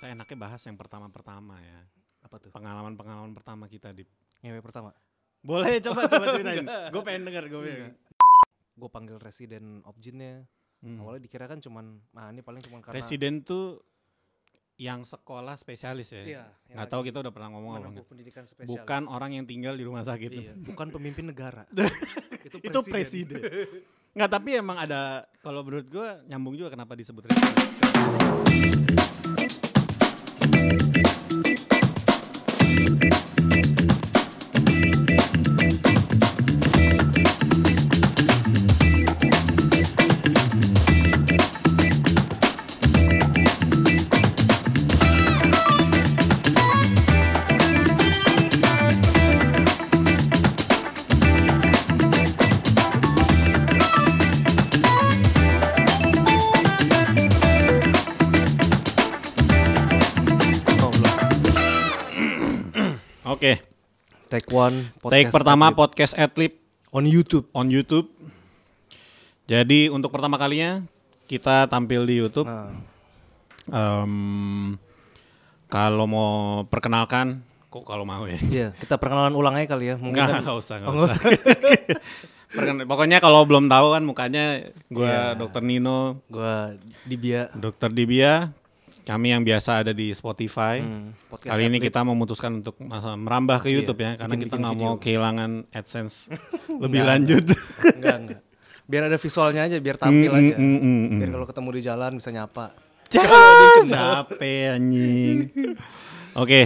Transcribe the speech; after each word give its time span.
Kita 0.00 0.16
enaknya 0.16 0.38
bahas 0.40 0.64
yang 0.64 0.80
pertama-pertama 0.80 1.60
ya. 1.60 1.84
Apa 2.24 2.40
tuh? 2.40 2.48
Pengalaman-pengalaman 2.56 3.36
pertama 3.36 3.68
kita 3.68 3.92
di 3.92 4.08
Ngewe 4.40 4.64
pertama. 4.64 4.96
Boleh 5.44 5.76
coba 5.84 6.08
coba 6.08 6.24
ceritain. 6.40 6.64
gue 6.64 7.02
pengen 7.04 7.28
denger 7.28 7.44
gue 7.52 7.60
pengen. 7.60 7.92
Gue 8.80 8.88
panggil 8.88 9.20
residen 9.20 9.84
objinnya. 9.84 10.48
Hmm. 10.80 11.04
Awalnya 11.04 11.28
dikira 11.28 11.44
kan 11.44 11.60
cuman, 11.60 12.00
nah 12.16 12.32
ini 12.32 12.40
paling 12.40 12.64
cuman 12.64 12.80
karena 12.80 12.96
Presiden 12.96 13.44
tuh 13.44 13.84
yang 14.80 15.04
sekolah 15.04 15.60
spesialis 15.60 16.16
ya. 16.16 16.24
Iya. 16.24 16.44
Nggak 16.72 16.88
tahu 16.88 17.00
kita 17.04 17.20
udah 17.20 17.32
pernah 17.36 17.52
ngomong 17.52 17.72
apa 17.76 17.88
enggak. 17.92 18.08
pendidikan 18.08 18.48
spesialis. 18.48 18.80
Bukan 18.80 19.04
orang 19.04 19.36
yang 19.36 19.44
tinggal 19.44 19.76
di 19.76 19.84
rumah 19.84 20.00
sakit. 20.00 20.30
Iya, 20.32 20.56
bukan 20.56 20.88
pemimpin 20.96 21.28
negara. 21.28 21.68
itu 22.48 22.56
presiden. 22.56 22.72
Itu 22.72 22.80
presiden. 22.88 23.40
Nggak 24.16 24.30
tapi 24.32 24.56
emang 24.56 24.80
ada 24.80 25.28
kalau 25.44 25.60
menurut 25.60 25.84
gue 25.92 26.08
nyambung 26.24 26.56
juga 26.56 26.72
kenapa 26.72 26.96
disebut 26.96 27.28
presiden. 27.28 28.88
Take 64.60 64.62
one. 64.62 64.76
Take 64.84 65.00
podcast 65.00 65.32
pertama 65.32 65.64
atlet 65.66 65.78
podcast 65.78 66.12
Adlib 66.14 66.52
on 66.90 67.04
YouTube. 67.04 67.46
on 67.52 67.66
YouTube. 67.66 68.06
Jadi 69.44 69.88
untuk 69.88 70.10
pertama 70.10 70.36
kalinya 70.36 70.84
kita 71.24 71.66
tampil 71.66 72.04
di 72.04 72.14
YouTube. 72.18 72.44
Nah, 72.44 72.70
Em, 73.70 74.74
kalau 75.66 76.02
mau 76.04 76.30
perkenalkan, 76.66 77.38
kok 77.68 77.84
kalau 77.84 78.02
mau 78.02 78.26
ya? 78.26 78.40
iya, 78.42 78.68
kita 78.74 78.98
perkenalan 78.98 79.30
ulang 79.32 79.54
aja 79.54 79.70
kali 79.70 79.84
ya. 79.86 79.96
Mungkin 79.96 80.18
Enggak, 80.18 80.26
kan- 80.28 80.42
enggak 80.42 80.56
usah, 80.58 80.74
enggak 80.76 80.90
Oh, 80.90 80.94
nggak 80.96 81.06
usah. 81.08 81.22
Perken- 82.50 82.82
Pokoknya 82.82 83.22
kalau 83.22 83.46
belum 83.46 83.70
tahu 83.70 83.94
kan 83.94 84.02
mukanya 84.02 84.44
gua 84.90 85.06
Iya. 85.06 85.38
Dokter 85.38 85.62
Nino, 85.62 86.18
Gua 86.26 86.74
Dibia. 87.06 87.46
Dokter 87.54 87.94
Dibia, 87.94 88.50
kami 89.02 89.26
yang 89.28 89.42
biasa 89.42 89.80
ada 89.80 89.90
di 89.90 90.10
Spotify. 90.10 90.78
Hmm, 90.78 91.16
podcast 91.26 91.50
Kali 91.50 91.62
ini 91.64 91.76
atlet. 91.76 91.86
kita 91.88 92.00
memutuskan 92.02 92.60
untuk 92.60 92.76
merambah 93.16 93.60
ke 93.60 93.68
Iya, 93.68 93.74
YouTube 93.80 94.00
ya, 94.00 94.10
karena 94.14 94.34
kita 94.36 94.54
nggak 94.56 94.76
mau 94.76 94.94
kehilangan 94.96 95.50
AdSense 95.70 96.28
lebih 96.82 97.00
Enggak, 97.00 97.10
lanjut. 97.10 97.44
enggak, 97.92 98.16
enggak. 98.18 98.40
Biar 98.84 99.02
ada 99.06 99.16
visualnya 99.16 99.62
aja, 99.64 99.76
biar 99.76 99.96
tampil 99.96 100.28
Mm, 100.28 100.36
aja. 100.36 100.54
mm, 100.54 100.66
mm, 100.66 100.80
mm, 100.80 101.06
Biar 101.14 101.28
mm. 101.28 101.34
kalau 101.34 101.46
ketemu 101.46 101.68
di 101.70 101.80
jalan 101.80 102.12
bisa 102.14 102.30
nyapa. 102.30 102.64
Capek 103.86 104.64
anjing. 104.72 105.38
Oke. 106.42 106.60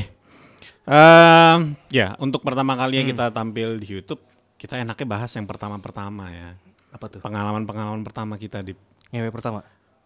Em, 0.84 1.60
ya, 1.88 2.12
untuk 2.18 2.40
pertama 2.40 2.74
kalinya 2.74 3.02
Hmm. 3.02 3.12
kita 3.12 3.24
tampil 3.30 3.68
di 3.76 3.88
YouTube, 3.90 4.20
kita 4.54 4.76
enaknya 4.76 5.06
bahas 5.06 5.32
yang 5.32 5.44
pertama-pertama 5.44 6.28
ya. 6.28 6.48
Apa 6.90 7.08
tuh? 7.08 7.20
Pengalaman-pengalaman 7.20 8.02
pertama 8.02 8.36
kita 8.36 8.60
di 8.60 8.76
Ngewe 9.08 9.30
pertama. 9.30 9.64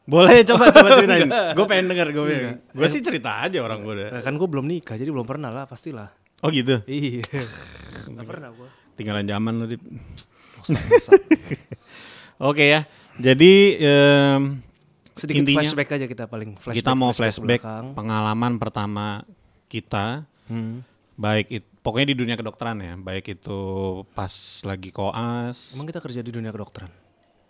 Boleh 0.08 0.40
coba 0.42 0.72
coba 0.72 0.88
ceritain. 0.98 1.28
gue 1.28 1.66
pengen 1.68 1.86
denger 1.86 2.08
gue. 2.10 2.26
Gue 2.64 2.88
sih 2.88 3.04
cerita 3.04 3.44
aja 3.44 3.60
orang 3.60 3.84
gue 3.84 3.92
udah. 3.94 4.08
Eh, 4.10 4.22
kan 4.24 4.32
gue 4.32 4.48
belum 4.48 4.64
nikah, 4.64 4.96
jadi 4.96 5.12
belum 5.12 5.28
pernah 5.28 5.52
lah, 5.52 5.64
pastilah. 5.64 6.08
Oh 6.40 6.48
gitu. 6.48 6.80
Iya. 6.88 7.28
Gak 8.16 8.24
pernah 8.24 8.48
gue. 8.50 8.68
Tinggalan 8.96 9.28
zaman 9.28 9.52
lu 9.54 9.66
Dip. 9.68 9.82
Dosa. 10.56 11.12
Oke 12.48 12.64
ya. 12.66 12.80
Jadi 13.18 13.76
em, 13.76 14.62
Sedikit 15.12 15.42
Intinya, 15.42 15.58
flashback 15.60 15.90
aja 15.92 16.06
kita 16.06 16.24
paling. 16.24 16.54
Flashback, 16.56 16.78
kita 16.78 16.92
mau 16.94 17.10
flashback 17.10 17.58
belakang. 17.58 17.84
pengalaman 17.92 18.52
pertama 18.56 19.26
kita 19.66 20.24
Hmm. 20.46 20.80
baik 21.12 21.46
itu 21.52 21.68
pokoknya 21.78 22.08
di 22.08 22.16
dunia 22.16 22.32
kedokteran 22.32 22.78
ya, 22.78 22.96
baik 22.96 23.36
itu 23.36 23.58
pas 24.14 24.32
lagi 24.62 24.88
koas. 24.88 25.74
Emang 25.74 25.84
kita 25.84 26.00
kerja 26.00 26.22
di 26.22 26.30
dunia 26.30 26.48
kedokteran? 26.48 26.88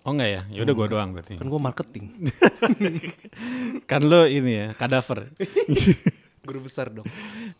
Oh 0.08 0.16
enggak 0.16 0.30
ya? 0.30 0.42
Ya 0.48 0.60
udah 0.64 0.72
gua 0.72 0.88
doang 0.88 1.12
berarti. 1.12 1.36
Kan 1.36 1.46
gue 1.46 1.60
marketing. 1.60 2.04
Kan 3.90 4.02
lo 4.02 4.24
ini 4.24 4.52
ya, 4.56 4.68
kadaver. 4.72 5.28
Guru 6.48 6.64
besar 6.64 6.88
dong. 6.88 7.04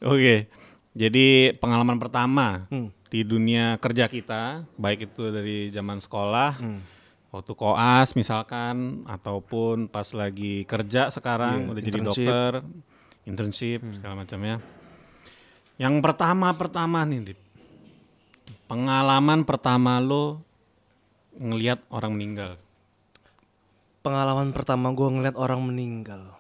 Oke. 0.01 0.49
Jadi 0.97 1.53
pengalaman 1.55 2.01
pertama 2.01 2.65
Hmm. 2.67 2.89
di 3.07 3.21
dunia 3.21 3.77
kerja 3.77 4.09
kita, 4.09 4.65
baik 4.75 5.13
itu 5.13 5.29
dari 5.29 5.69
zaman 5.69 6.01
sekolah, 6.01 6.57
Hmm. 6.57 6.81
waktu 7.29 7.53
koas 7.53 8.17
misalkan, 8.17 9.05
ataupun 9.05 9.87
pas 9.87 10.09
lagi 10.11 10.65
kerja 10.65 11.13
sekarang 11.13 11.63
Iya, 11.63 11.71
udah 11.71 11.83
jadi 11.85 11.99
internship. 12.01 12.25
dokter, 12.25 12.53
internship 13.25 13.81
segala 13.93 14.15
macamnya. 14.19 14.57
Yang 15.77 15.95
pertama-pertama 16.01 17.05
nih, 17.05 17.21
Dip. 17.29 17.39
Pengalaman 18.65 19.45
pertama 19.45 20.01
lo 20.01 20.43
ngelihat 21.37 21.85
orang 21.93 22.17
meninggal. 22.17 22.57
Pengalaman 24.01 24.55
pertama 24.55 24.89
gue 24.95 25.09
ngeliat 25.11 25.37
orang 25.37 25.61
meninggal. 25.61 26.33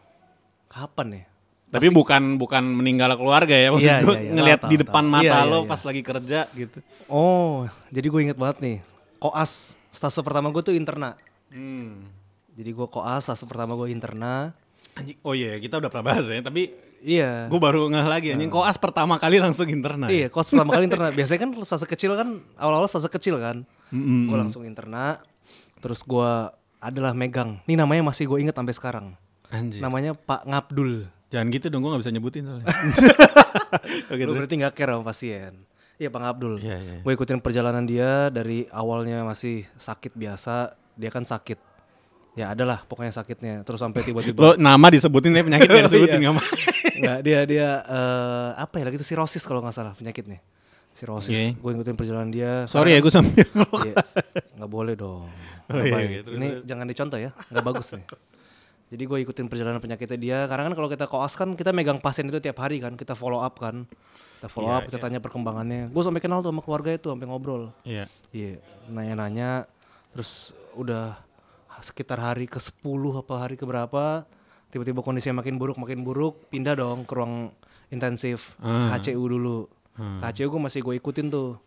Kapan 0.71 1.23
ya? 1.23 1.25
Tapi 1.69 1.93
bukan 1.93 2.41
bukan 2.41 2.65
meninggal 2.65 3.13
keluarga 3.21 3.53
ya, 3.53 3.69
maksud 3.69 3.85
Iya, 3.85 4.01
gua 4.01 4.17
iya, 4.17 4.25
iya. 4.25 4.33
ngelihat 4.33 4.61
di 4.73 4.77
depan 4.81 5.05
tahu. 5.05 5.13
mata 5.13 5.25
Iya, 5.29 5.37
iya, 5.45 5.51
lo 5.53 5.59
iya. 5.61 5.69
pas 5.69 5.81
lagi 5.85 6.01
kerja 6.01 6.41
gitu. 6.57 6.79
Oh, 7.13 7.69
jadi 7.93 8.07
gue 8.09 8.21
inget 8.25 8.39
banget 8.41 8.57
nih. 8.65 8.77
Koas, 9.21 9.77
stase 9.93 10.21
pertama 10.25 10.49
gue 10.49 10.63
tuh 10.65 10.73
interna. 10.73 11.13
Hmm. 11.53 12.09
Jadi 12.57 12.71
gue 12.73 12.87
koas, 12.89 13.29
stase 13.29 13.45
pertama 13.45 13.77
gue 13.77 13.93
interna. 13.93 14.57
Oh 15.21 15.37
iya, 15.37 15.61
kita 15.61 15.77
udah 15.77 15.93
pernah 15.93 16.07
bahas 16.09 16.25
ya, 16.25 16.41
tapi 16.41 16.73
Iya. 16.99 17.47
gue 17.47 17.61
baru 17.61 17.87
ngeh 17.87 18.07
lagi 18.11 18.29
anjing 18.35 18.51
koas 18.51 18.75
pertama 18.81 19.21
kali 19.21 19.37
langsung 19.39 19.69
interna. 19.69 20.09
Iya, 20.09 20.33
koas 20.33 20.49
pertama 20.49 20.73
kali 20.73 20.89
interna. 20.89 21.13
Biasanya 21.13 21.41
kan 21.45 21.51
stase 21.69 21.85
kecil 21.85 22.17
kan, 22.17 22.41
awal-awal 22.57 22.89
stase 22.89 23.13
kecil 23.13 23.37
kan. 23.39 23.69
Mm-mm. 23.89 24.29
Gue 24.29 24.37
langsung 24.37 24.63
interna. 24.63 25.21
Terus 25.79 26.03
gue 26.03 26.31
adalah 26.79 27.13
megang. 27.13 27.59
Ini 27.65 27.75
namanya 27.75 28.07
masih 28.07 28.27
gue 28.27 28.39
inget 28.39 28.55
sampai 28.55 28.75
sekarang. 28.75 29.07
Anjing. 29.49 29.81
Namanya 29.81 30.13
Pak 30.13 30.45
Ngabdul. 30.45 31.07
Jangan 31.29 31.47
gitu 31.53 31.67
dong, 31.69 31.85
gue 31.85 31.93
gak 31.93 32.03
bisa 32.03 32.13
nyebutin 32.13 32.43
soalnya. 32.45 32.67
Oke, 34.13 34.23
Lu 34.25 34.33
berarti 34.33 34.55
gak 34.57 34.75
care 34.75 34.93
sama 34.97 35.05
pasien. 35.05 35.53
Iya 35.99 36.09
Pak 36.09 36.21
Ngabdul. 36.23 36.55
Iya, 36.63 36.77
iya. 36.79 36.97
Gue 37.03 37.13
ikutin 37.13 37.43
perjalanan 37.43 37.85
dia 37.85 38.31
dari 38.31 38.65
awalnya 38.71 39.27
masih 39.27 39.67
sakit 39.77 40.15
biasa. 40.15 40.73
Dia 40.95 41.11
kan 41.11 41.27
sakit. 41.27 41.59
Ya 42.33 42.55
adalah 42.55 42.87
pokoknya 42.87 43.11
sakitnya. 43.11 43.67
Terus 43.67 43.83
sampai 43.83 44.07
tiba-tiba. 44.07 44.39
Lo 44.39 44.51
nama 44.55 44.87
disebutin 44.89 45.35
ya 45.35 45.43
penyakit 45.43 45.69
gak 45.69 45.85
disebutin 45.91 46.17
Iya. 46.17 46.23
nggak 46.23 46.35
mau. 46.39 46.47
Enggak, 46.99 47.19
dia 47.23 47.41
dia 47.45 47.69
eh, 47.83 48.51
apa 48.57 48.75
ya 48.79 48.85
lagi 48.87 48.97
itu 48.99 49.07
sirosis 49.07 49.43
kalau 49.43 49.61
nggak 49.61 49.75
salah 49.75 49.95
penyakitnya. 49.99 50.39
Sirosis. 50.99 51.31
Oke. 51.31 51.45
Gue 51.57 51.71
ngikutin 51.73 51.95
perjalanan 51.95 52.29
dia. 52.29 52.67
Sorry 52.67 52.91
ya 52.93 52.99
gue 52.99 53.13
sambil 53.13 53.47
Iya. 53.87 53.95
Nggak 54.59 54.71
boleh 54.71 54.95
dong. 54.95 55.31
Oh, 55.69 55.79
iya, 55.79 56.25
terus, 56.25 56.35
Ini 56.35 56.49
terus. 56.51 56.65
jangan 56.67 56.87
dicontoh 56.89 57.19
ya, 57.21 57.31
nggak 57.31 57.61
bagus 57.63 57.87
nih. 57.95 58.05
Jadi 58.89 59.03
gue 59.05 59.19
ikutin 59.21 59.47
perjalanan 59.47 59.79
penyakitnya 59.79 60.17
dia. 60.19 60.39
Karena 60.49 60.65
kan 60.67 60.75
kalau 60.75 60.89
kita 60.89 61.05
koas 61.07 61.37
kan 61.37 61.53
kita 61.53 61.71
megang 61.71 62.01
pasien 62.01 62.25
itu 62.25 62.41
tiap 62.41 62.57
hari 62.59 62.81
kan, 62.81 62.97
kita 62.97 63.13
follow 63.13 63.39
up 63.39 63.61
kan. 63.61 63.85
Kita 64.41 64.49
follow 64.49 64.73
Iya, 64.73 64.77
up, 64.81 64.83
kita 64.89 64.97
iya. 64.97 65.05
tanya 65.05 65.19
perkembangannya. 65.21 65.83
Gue 65.93 66.01
sampai 66.01 66.19
kenal 66.19 66.41
tuh 66.41 66.51
sama 66.51 66.65
keluarga 66.65 66.91
itu, 66.91 67.13
sampai 67.13 67.27
ngobrol. 67.29 67.69
Iya. 67.85 68.09
Iya, 68.33 68.65
nanya-nanya. 68.89 69.69
Terus 70.11 70.57
udah 70.73 71.21
sekitar 71.79 72.17
hari 72.17 72.49
ke 72.49 72.57
10 72.57 72.81
apa 73.15 73.35
hari 73.37 73.55
ke 73.55 73.63
berapa, 73.63 74.25
tiba-tiba 74.69 74.99
kondisinya 74.99 75.45
makin 75.45 75.61
buruk, 75.61 75.77
makin 75.77 76.01
buruk, 76.01 76.49
pindah 76.49 76.73
dong 76.75 77.05
ke 77.05 77.13
ruang 77.13 77.53
intensif, 77.89 78.57
Ah. 78.59 78.97
HCU 78.97 79.21
dulu. 79.21 79.69
Hmm. 79.99 80.23
HCU 80.23 80.47
gue 80.49 80.63
masih 80.63 80.81
gue 80.81 80.95
ikutin 80.95 81.27
tuh. 81.27 81.59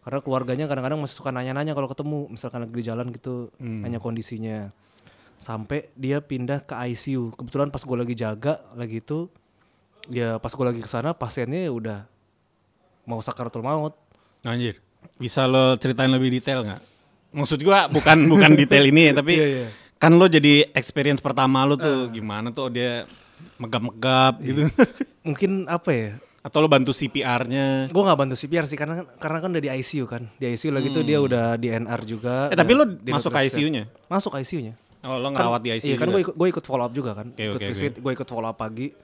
Karena 0.00 0.18
keluarganya 0.18 0.64
kadang-kadang 0.64 0.96
masih 0.96 1.18
suka 1.18 1.28
nanya-nanya 1.28 1.74
kalau 1.74 1.86
ketemu, 1.86 2.30
misalkan 2.30 2.64
lagi 2.64 2.72
di 2.72 2.82
jalan 2.82 3.06
gitu, 3.10 3.52
Hmm. 3.58 3.84
nanya 3.84 3.98
kondisinya. 3.98 4.72
Sampai 5.36 5.92
dia 5.92 6.18
pindah 6.18 6.64
ke 6.64 6.72
ICU. 6.72 7.36
Kebetulan 7.36 7.68
pas 7.68 7.84
gue 7.84 7.96
lagi 7.96 8.14
jaga, 8.14 8.64
lagi 8.72 8.98
itu, 8.98 9.28
ya 10.08 10.38
pas 10.38 10.48
gue 10.48 10.64
lagi 10.64 10.80
ke 10.80 10.88
sana 10.88 11.12
pasiennya 11.12 11.68
udah 11.68 12.08
mau 13.04 13.20
sakaratul 13.20 13.60
maut. 13.60 13.92
Anjir. 14.42 14.80
Bisa 15.14 15.44
lo 15.44 15.76
ceritain 15.76 16.08
lebih 16.08 16.32
detail 16.32 16.64
nggak? 16.64 16.82
Maksud 17.30 17.60
gua 17.60 17.84
bukan 17.86 18.24
bukan 18.26 18.56
detail 18.56 18.88
ini 18.88 19.02
ya, 19.10 19.14
tapi 19.14 19.34
Iya, 19.34 19.46
iya. 19.46 19.66
kan 19.96 20.14
lo 20.14 20.24
jadi 20.24 20.72
experience 20.72 21.20
pertama 21.20 21.62
lo 21.62 21.76
tuh 21.76 22.08
gimana 22.08 22.48
tuh 22.48 22.72
dia 22.72 23.04
megap-megap 23.56 24.40
gitu. 24.40 24.66
Mungkin 25.20 25.68
apa 25.68 25.90
ya? 25.92 26.10
Atau 26.46 26.62
lo 26.62 26.70
bantu 26.70 26.94
CPR-nya. 26.94 27.90
Gue 27.90 28.02
nggak 28.06 28.18
bantu 28.22 28.38
CPR 28.38 28.70
sih 28.70 28.78
karena 28.78 29.02
karena 29.18 29.42
kan 29.42 29.50
udah 29.50 29.62
di 29.66 29.70
ICU 29.82 30.06
kan. 30.06 30.30
Di 30.38 30.54
ICU 30.54 30.70
lagi 30.70 30.94
tuh 30.94 31.02
dia 31.02 31.18
udah 31.18 31.58
di 31.58 31.74
NR 31.74 32.00
juga. 32.06 32.46
Eh 32.48 32.54
tapi 32.54 32.70
lo 32.70 32.86
masuk 32.86 33.34
ke. 33.34 33.50
ICU-nya? 33.50 33.90
Masuk 34.06 34.38
ICU-nya. 34.38 34.78
Oh 35.02 35.18
lo 35.18 35.34
ngerawat 35.34 35.60
di 35.66 35.70
ICU 35.74 35.86
Iya 35.90 35.96
kan 35.98 36.06
juga? 36.06 36.14
gue 36.14 36.22
ikut, 36.22 36.34
gue 36.38 36.48
ikut 36.54 36.64
follow 36.64 36.86
up 36.86 36.94
juga 36.94 37.10
kan. 37.18 37.34
Oke, 37.34 37.42
ikut 37.42 37.58
oke, 37.58 37.66
visit, 37.74 37.94
gue 37.98 38.12
ikut 38.14 38.28
follow 38.30 38.46
up 38.46 38.58
pagi. 38.62 38.94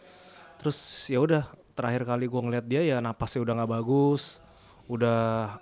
terus 0.62 0.78
ya 1.10 1.18
udah 1.18 1.42
terakhir 1.74 2.06
kali 2.06 2.30
gua 2.30 2.46
ngeliat 2.46 2.62
dia 2.62 2.86
ya 2.86 3.02
napasnya 3.02 3.42
udah 3.42 3.54
nggak 3.58 3.70
bagus 3.82 4.38
udah 4.86 5.58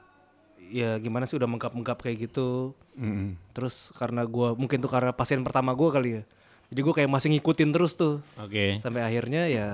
ya 0.69 1.01
gimana 1.01 1.25
sih 1.25 1.41
udah 1.41 1.49
menggap-menggap 1.49 2.05
kayak 2.05 2.29
gitu 2.29 2.77
Mm-mm. 3.01 3.33
terus 3.57 3.97
karena 3.97 4.29
gua 4.29 4.53
mungkin 4.53 4.77
tuh 4.77 4.93
karena 4.93 5.17
pasien 5.17 5.41
pertama 5.41 5.73
gua 5.73 5.89
kali 5.89 6.21
ya 6.21 6.23
jadi 6.71 6.81
gua 6.87 6.95
kayak 6.95 7.11
masih 7.11 7.29
ngikutin 7.35 7.71
terus 7.75 7.99
tuh. 7.99 8.23
Oke. 8.39 8.79
sampai 8.79 9.03
akhirnya 9.03 9.51
ya 9.51 9.67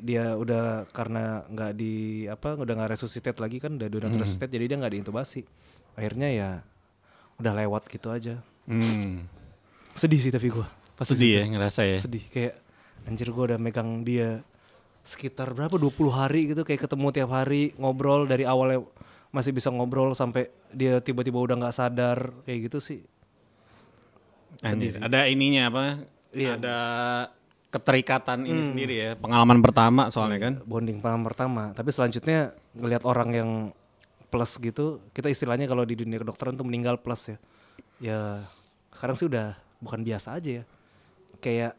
dia 0.00 0.36
udah 0.36 0.88
karena 0.92 1.44
nggak 1.48 1.72
di 1.76 2.24
apa 2.28 2.56
udah 2.56 2.74
nggak 2.76 2.92
resuscitate 2.96 3.38
lagi 3.40 3.60
kan 3.60 3.76
udah 3.76 3.88
udah 3.88 4.08
resuscitate 4.20 4.52
jadi 4.52 4.64
dia 4.68 4.76
nggak 4.76 4.94
diintubasi. 5.00 5.44
Akhirnya 5.96 6.28
ya 6.28 6.50
udah 7.40 7.52
lewat 7.56 7.88
gitu 7.88 8.12
aja. 8.12 8.36
Hmm. 8.68 9.26
sedih 9.96 10.20
sih 10.20 10.32
tapi 10.32 10.48
gua. 10.52 10.68
Pas 10.96 11.08
di 11.08 11.16
Sedih 11.16 11.32
ya 11.40 11.44
ngerasa 11.48 11.80
ya. 11.84 11.98
sedih. 12.00 12.24
Kayak 12.28 12.60
anjir 13.08 13.28
gua 13.32 13.44
udah 13.52 13.58
megang 13.60 14.04
dia 14.04 14.44
sekitar 15.02 15.56
berapa 15.56 15.74
20 15.76 15.88
hari 16.12 16.52
gitu. 16.52 16.62
Kayak 16.68 16.88
ketemu 16.88 17.06
tiap 17.12 17.30
hari 17.32 17.72
ngobrol 17.80 18.28
dari 18.28 18.44
awalnya 18.44 18.84
masih 19.32 19.56
bisa 19.56 19.72
ngobrol 19.72 20.12
sampai 20.12 20.52
dia 20.72 21.00
tiba-tiba 21.00 21.40
udah 21.40 21.56
nggak 21.56 21.76
sadar 21.76 22.32
kayak 22.44 22.68
gitu 22.68 22.78
sih. 22.80 23.00
Anjir, 24.60 25.00
ada 25.00 25.26
ininya 25.26 25.72
apa? 25.72 25.84
Iya. 26.32 26.56
Ada 26.56 26.78
keterikatan 27.68 28.44
ini 28.44 28.62
sendiri 28.66 28.94
ya. 28.94 29.10
Pengalaman 29.14 29.60
pertama 29.60 30.08
soalnya 30.08 30.38
kan. 30.42 30.54
bonding 30.62 30.98
pengalaman 30.98 31.24
pertama 31.24 31.62
tapi 31.72 31.88
selanjutnya 31.88 32.52
ngelihat 32.72 33.02
orang 33.02 33.30
yang 33.30 33.50
plus 34.28 34.56
gitu 34.56 35.00
kita 35.10 35.28
istilahnya 35.28 35.64
kalau 35.64 35.82
di 35.82 35.92
dunia 35.92 36.16
kedokteran 36.16 36.52
tuh 36.52 36.64
meninggal 36.64 36.96
plus 36.96 37.28
ya 37.28 37.36
ya 37.98 38.20
sekarang 38.90 39.14
sih 39.14 39.24
udah 39.24 39.52
bukan 39.78 40.00
biasa 40.00 40.36
aja 40.36 40.60
ya 40.60 40.64
kayak 41.38 41.72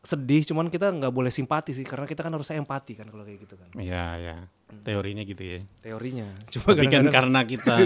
sedih 0.00 0.44
cuman 0.44 0.68
kita 0.68 0.88
nggak 0.90 1.08
boleh 1.08 1.28
simpati 1.28 1.72
sih 1.72 1.80
karena 1.80 2.04
kita 2.04 2.20
kan 2.20 2.28
harusnya 2.30 2.56
empati 2.56 2.92
kan 2.92 3.08
kalau 3.08 3.24
kayak 3.24 3.40
gitu 3.40 3.56
kan 3.56 3.68
Iya, 3.74 4.04
ya. 4.18 4.36
Teorinya 4.80 5.22
gitu 5.22 5.40
ya. 5.40 5.58
teorinya 5.80 6.28
cuma 6.52 6.72
Tapi 6.72 6.88
kan 6.88 7.04
karena 7.08 7.40
kita 7.42 7.76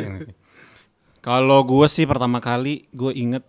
Kalau 1.19 1.63
gue 1.63 1.87
sih 1.87 2.07
pertama 2.07 2.39
kali 2.39 2.87
gue 2.91 3.13
inget 3.13 3.43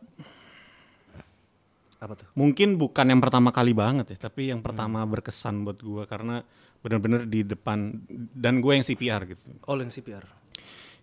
apa 1.99 2.15
tuh? 2.15 2.27
Mungkin 2.33 2.79
bukan 2.79 3.05
yang 3.11 3.19
pertama 3.19 3.51
kali 3.51 3.75
banget 3.75 4.15
ya, 4.15 4.31
tapi 4.31 4.49
yang 4.49 4.63
pertama 4.63 5.03
berkesan 5.03 5.61
buat 5.63 5.77
gue 5.77 6.03
karena 6.07 6.41
bener-bener 6.79 7.27
di 7.27 7.43
depan 7.43 7.99
dan 8.31 8.63
gue 8.63 8.71
yang 8.71 8.81
CPR 8.81 9.27
gitu. 9.27 9.43
oh 9.67 9.75
yang 9.75 9.91
CPR 9.91 10.23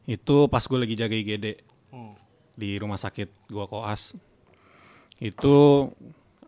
Itu 0.08 0.48
pas 0.48 0.64
gue 0.64 0.78
lagi 0.80 0.96
jaga 0.96 1.12
IGD 1.12 1.60
Hmm. 1.86 2.18
di 2.56 2.76
rumah 2.76 2.96
sakit 2.96 3.48
gua 3.48 3.68
koas. 3.68 4.16
Itu 5.16 5.88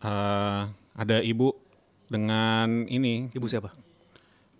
eh, 0.01 0.61
ada 0.93 1.17
ibu 1.21 1.53
dengan 2.05 2.85
ini. 2.85 3.29
Ibu 3.31 3.45
siapa? 3.45 3.73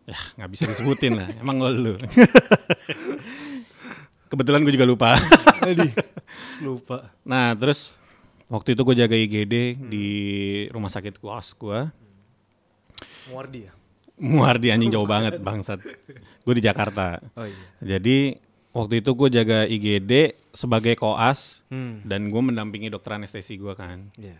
Ya 0.05 0.17
nggak 0.37 0.49
bisa 0.49 0.63
disebutin 0.65 1.19
lah. 1.19 1.29
Emang 1.37 1.61
lo 1.61 1.69
lu. 1.69 1.93
Kebetulan 4.29 4.61
gue 4.61 4.73
juga 4.73 4.85
lupa. 4.85 5.17
Lupa. 6.61 7.13
Nah 7.25 7.53
terus 7.53 7.93
waktu 8.49 8.73
itu 8.73 8.81
gue 8.81 8.95
jaga 8.97 9.15
IGD 9.15 9.55
di 9.87 10.07
rumah 10.73 10.89
sakit 10.89 11.21
kuas 11.21 11.53
gue 11.53 11.89
Muardi 13.29 13.69
ya? 13.69 13.73
Muardi 14.19 14.67
anjing 14.73 14.91
jauh 14.91 15.07
banget 15.13 15.39
bangsat. 15.39 15.79
Gue 16.43 16.53
di 16.57 16.63
Jakarta. 16.65 17.21
Oh 17.37 17.45
iya. 17.45 17.95
Jadi 17.95 18.35
waktu 18.73 19.05
itu 19.05 19.11
gue 19.15 19.29
jaga 19.31 19.63
IGD 19.69 20.35
sebagai 20.51 20.97
koas 20.97 21.61
hmm. 21.69 22.03
dan 22.03 22.27
gue 22.27 22.41
mendampingi 22.41 22.89
dokter 22.91 23.15
anestesi 23.15 23.55
gue 23.55 23.73
kan. 23.77 24.09
Iya. 24.17 24.37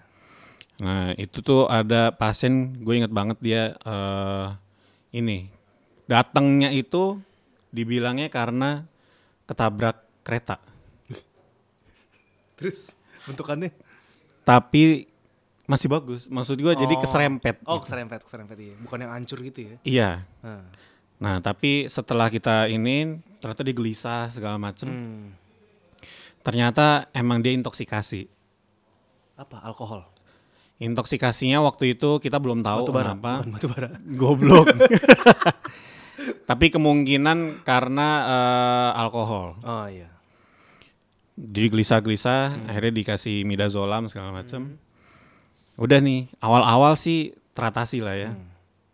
Nah 0.80 1.14
itu 1.16 1.40
tuh 1.46 1.70
ada 1.70 2.12
pasien 2.12 2.76
gue 2.82 2.94
inget 2.98 3.14
banget 3.14 3.38
dia 3.40 3.78
eh 3.86 4.48
ini. 5.14 5.54
Datangnya 6.10 6.74
itu 6.74 7.22
dibilangnya 7.70 8.34
karena 8.34 8.82
ketabrak 9.46 10.02
kereta, 10.26 10.58
terus 12.58 12.98
bentukannya 13.30 13.70
tapi 14.42 15.08
masih 15.64 15.86
bagus. 15.86 16.26
Maksud 16.26 16.58
gue 16.58 16.74
jadi 16.74 16.90
Oh. 16.90 17.00
keserempet. 17.00 17.56
oh 17.64 17.78
gitu. 17.78 17.86
keserempet 17.86 18.20
keserempet 18.22 18.58
iya 18.58 18.74
bukan 18.80 18.98
yang 19.00 19.12
hancur 19.12 19.38
gitu 19.40 19.60
ya 19.64 19.76
Iya. 19.84 20.10
Nah. 20.42 20.64
Nah 21.20 21.36
tapi 21.40 21.86
setelah 21.86 22.28
kita 22.28 22.66
ini 22.66 23.16
ternyata 23.38 23.62
dia 23.62 23.74
gelisah 23.74 24.28
segala 24.30 24.58
macem. 24.58 24.88
Hmm. 24.88 25.26
Ternyata 26.40 27.08
emang 27.12 27.40
dia 27.40 27.52
intoksikasi. 27.52 28.26
apa 29.36 29.56
alkohol 29.62 30.04
Intoksikasinya 30.78 31.60
waktu 31.60 31.94
itu 31.94 32.18
kita 32.18 32.36
belum 32.36 32.60
tahu 32.60 32.84
batu 32.84 32.92
bara 32.92 33.12
kenapa. 33.12 33.32
bukan 33.38 33.52
batu 33.52 33.68
bara 33.68 33.90
Goblok. 34.20 34.68
Tapi 36.50 36.66
kemungkinan 36.68 37.64
karena 37.64 38.08
eh, 38.26 38.92
alkohol. 38.98 39.56
oh 39.62 39.86
iya 39.88 40.10
Jadi 41.40 41.68
gelisah-gelisah, 41.72 42.68
akhirnya 42.68 42.94
dikasih 43.00 43.48
midazolam 43.48 44.12
segala 44.12 44.44
macam. 44.44 44.76
Udah 45.80 46.04
nih, 46.04 46.28
awal-awal 46.44 47.00
sih 47.00 47.32
teratasi 47.56 48.04
lah 48.04 48.16
ya. 48.20 48.32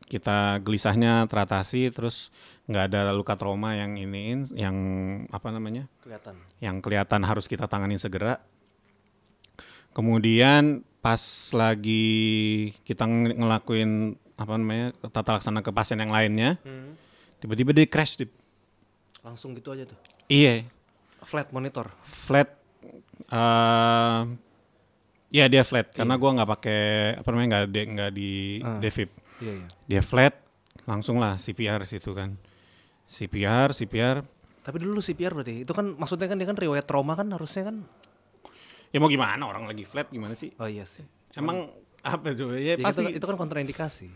Kita 0.05 0.61
gelisahnya 0.61 1.25
teratasi, 1.25 1.89
terus 1.89 2.29
nggak 2.69 2.93
ada 2.93 3.09
luka 3.09 3.33
trauma 3.33 3.73
yang 3.73 3.97
iniin, 3.97 4.53
yang 4.53 4.77
apa 5.33 5.49
namanya, 5.49 5.89
kelihatan. 6.05 6.37
Yang 6.61 6.77
kelihatan 6.85 7.21
harus 7.25 7.49
kita 7.49 7.65
tanganin 7.65 7.97
segera. 7.97 8.37
Kemudian 9.97 10.85
pas 11.01 11.21
lagi 11.49 12.73
kita 12.85 13.09
ng- 13.09 13.41
ngelakuin 13.41 14.21
apa 14.37 14.53
namanya 14.53 14.93
tata 15.09 15.41
laksana 15.41 15.65
ke 15.65 15.73
pasien 15.73 15.97
yang 15.97 16.13
lainnya, 16.13 16.61
tiba-tiba 17.41 17.73
dia 17.73 17.89
crash 17.89 18.21
di 18.21 18.29
langsung 19.25 19.57
gitu 19.57 19.73
aja 19.73 19.89
tuh? 19.89 19.97
Iya. 20.29 20.69
Flat 21.25 21.49
monitor 21.49 21.89
flat 22.25 22.49
eh 23.27 24.21
ya 25.31 25.45
dia 25.45 25.61
flat 25.61 25.91
karena 25.91 26.15
gua 26.15 26.31
nggak 26.33 26.49
pakai 26.49 26.81
apa 27.15 27.27
namanya 27.29 27.47
nggak 27.51 27.63
de, 27.67 27.81
nggak 27.87 28.11
di 28.11 28.31
Ah. 28.59 28.79
devip 28.79 29.09
iya 29.37 29.53
iya. 29.53 29.67
Dia 29.85 30.01
flat 30.01 30.33
langsung 30.85 31.17
lah 31.17 31.35
CPR 31.35 31.81
situ 31.83 32.11
kan. 32.11 32.37
CPR 33.05 33.69
CPR 33.71 34.17
tapi 34.61 34.81
dulu 34.81 34.97
CPR 34.97 35.29
berarti 35.31 35.61
itu 35.61 35.71
kan 35.71 35.93
maksudnya 35.93 36.25
kan 36.25 36.37
dia 36.37 36.47
kan 36.47 36.57
riwayat 36.57 36.85
trauma 36.85 37.13
kan 37.13 37.29
harusnya 37.29 37.69
kan? 37.69 37.85
Ya 38.89 38.97
mau 38.97 39.05
gimana 39.05 39.37
orang 39.43 39.65
lagi 39.65 39.83
flat 39.83 40.09
gimana 40.09 40.33
sih? 40.33 40.49
Oh 40.57 40.65
iya 40.65 40.81
sih. 40.83 41.05
Emang 41.35 41.69
apa 41.99 42.31
coba? 42.31 42.55
Ya, 42.55 42.73
Ya, 42.73 42.81
pasti. 42.81 43.01
itu, 43.03 43.17
itu 43.17 43.25
kan 43.25 43.35
kontraindikasi 43.35 44.07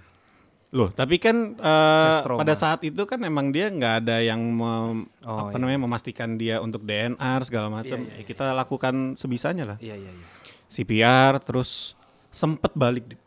loh 0.69 0.89
tapi 0.89 1.17
kan 1.17 1.57
trauma. 1.57 2.37
pada 2.37 2.53
saat 2.53 2.83
itu 2.83 3.01
kan 3.03 3.17
emang 3.19 3.49
dia 3.49 3.67
nggak 3.67 4.05
ada 4.05 4.21
yang 4.21 4.37
mem- 4.37 5.09
Oh, 5.21 5.45
apa 5.45 5.51
iya. 5.51 5.59
namanya 5.59 5.81
memastikan 5.81 6.35
dia 6.35 6.59
untuk 6.59 6.83
DNR 6.83 7.17
segala 7.41 7.67
macam 7.71 7.97
Iya, 7.99 8.05
iya, 8.07 8.17
Ya, 8.17 8.23
kita 8.23 8.45
lakukan 8.51 8.95
sebisanya 9.15 9.65
lah 9.65 9.77
iya 9.79 9.93
iya 9.93 10.09
iya 10.09 10.27
CPR 10.67 11.39
terus 11.39 11.97
sempet 12.29 12.69
balik 12.73 13.17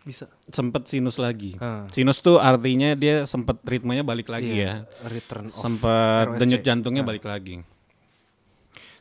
bisa 0.00 0.28
sempet 0.46 0.84
sinus 0.86 1.16
lagi. 1.16 1.56
Ah. 1.56 1.84
Sinus 1.88 2.18
tuh 2.18 2.36
artinya 2.36 2.92
dia 2.94 3.24
sempet 3.24 3.60
ritmenya 3.62 4.00
balik 4.00 4.28
lagi 4.28 4.52
ya. 4.58 4.84
Iya, 4.88 5.06
return 5.06 5.48
of 5.48 5.56
Sempet 5.56 6.24
ROSC. 6.26 6.38
denyut 6.38 6.62
jantungnya 6.62 7.00
Ah. 7.00 7.08
balik 7.08 7.24
lagi. 7.24 7.60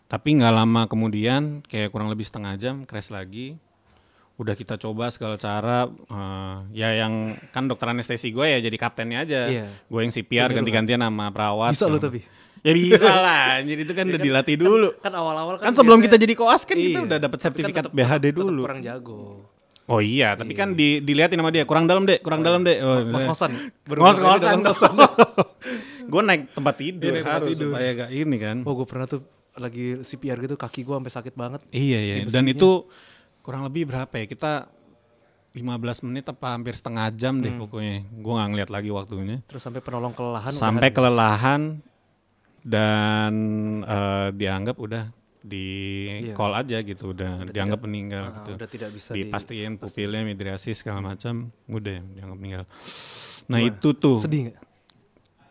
Tapi 0.08 0.29
nggak 0.34 0.53
lama 0.53 0.82
kemudian 0.86 1.62
kayak 1.63 1.88
kurang 1.89 2.08
lebih 2.08 2.24
setengah 2.24 2.56
jam 2.56 2.75
crash 2.84 3.10
lagi. 3.10 3.56
Udah 4.39 4.55
kita 4.55 4.75
coba 4.75 5.12
segala 5.12 5.36
cara 5.36 5.84
eh, 5.86 6.55
ya 6.74 6.96
yang 6.98 7.13
kan 7.50 7.67
dokter 7.67 7.86
anestesi 7.88 8.31
gue 8.31 8.46
ya 8.48 8.60
jadi 8.60 8.75
kaptennya 8.75 9.19
aja. 9.22 9.41
Iya. 9.46 9.65
Gue 9.86 10.00
yang 10.01 10.10
CPR 10.10 10.50
ganti-gantian 10.53 11.00
sama 11.00 11.27
perawat. 11.29 11.72
bisa 11.72 11.86
lo 11.86 12.00
tapi 12.00 12.24
Ya 12.60 12.72
bisa 12.72 13.08
lah. 13.08 13.60
Jadi 13.62 13.81
itu 13.81 13.93
kan 13.93 14.03
udah 14.05 14.19
dilatih 14.22 14.55
dulu. 14.55 14.89
kan 14.98 15.12
awal-awal 15.12 15.55
Kan 15.58 15.72
sebelum 15.72 16.00
kita 16.00 16.15
biasanya- 16.15 16.24
jadi 16.25 16.34
koas 16.36 16.62
kan 16.63 16.75
kita 16.75 16.91
Iya. 16.93 17.05
udah 17.05 17.17
dapat 17.17 17.38
kan 17.38 17.46
sertifikat 17.46 17.84
tetep- 17.86 17.93
BHD 17.93 18.15
tetep- 18.22 18.31
tetep 18.31 18.48
dulu. 18.48 18.62
kurang 18.63 18.79
jago 18.79 19.22
Oh 19.86 19.98
iya, 20.00 20.38
tapi 20.38 20.53
kan 20.53 20.72
di, 20.72 21.00
dilihatin 21.00 21.34
sama 21.36 21.50
dia 21.50 21.65
kurang 21.65 21.84
dalam 21.84 22.05
dek, 22.05 22.22
kurang 22.22 22.46
dalam 22.46 22.62
dek. 22.62 22.77
Oh, 22.77 23.01
ngos-ngosan 23.10 23.74
ngos-ngosan. 23.89 24.62
ngos-ngosan 24.62 24.91
gue 26.12 26.22
naik 26.22 26.41
tempat 26.51 26.75
tidur 26.75 27.10
Iya, 27.10 27.12
naik 27.12 27.24
tempat 27.24 27.36
harus 27.36 27.50
tidur. 27.51 27.69
supaya 27.69 27.89
gak 27.98 28.10
ini 28.12 28.38
kan. 28.38 28.58
oh 28.62 28.74
gue 28.75 28.86
pernah 28.86 29.05
tuh 29.05 29.22
lagi 29.55 29.86
CPR 30.00 30.38
gitu 30.39 30.55
kaki 30.55 30.81
gue 30.81 30.93
sampai 30.93 31.10
sakit 31.12 31.34
banget 31.34 31.62
Iya 31.69 32.00
iya. 32.00 32.15
Dan 32.24 32.46
itu 32.46 32.86
kurang 33.50 33.65
lebih 33.65 33.89
berapa 33.89 34.13
ya? 34.13 34.25
Kita 34.25 34.70
15 35.50 35.65
menit 36.06 36.29
apa 36.29 36.53
hampir 36.53 36.77
setengah 36.77 37.10
jam 37.12 37.41
deh 37.41 37.50
pokoknya. 37.51 38.06
Gue 38.13 38.32
nggak 38.32 38.48
ngeliat 38.48 38.70
lagi 38.70 38.89
waktunya. 38.89 39.41
terus 39.44 39.60
sampai 39.60 39.82
penolong 39.82 40.13
kelelahan 40.13 40.53
Sampai 40.53 40.94
kelelahan 40.94 41.82
dan 42.62 43.34
eh, 43.82 44.29
dianggap 44.32 44.77
udah 44.77 45.10
di 45.39 45.65
Iya. 46.22 46.36
call 46.36 46.53
aja 46.53 46.77
gitu, 46.79 47.10
udah, 47.10 47.48
dianggap 47.48 47.79
meninggal 47.82 48.24
Ah, 48.27 48.34
gitu. 48.38 48.51
udah 48.53 48.68
tidak 48.68 48.89
bisa 48.91 49.10
di- 49.10 49.24
Dipastiin 49.24 49.79
pupilnya, 49.79 50.22
midriasis 50.22 50.84
segala 50.84 51.00
macam, 51.01 51.50
udah 51.65 51.89
ya, 51.89 52.03
dianggap 52.13 52.38
meninggal. 52.38 52.63
Nah 53.48 53.60
itu 53.63 53.89
tuh 53.96 54.20
sedih 54.20 54.51
nggak 54.51 54.60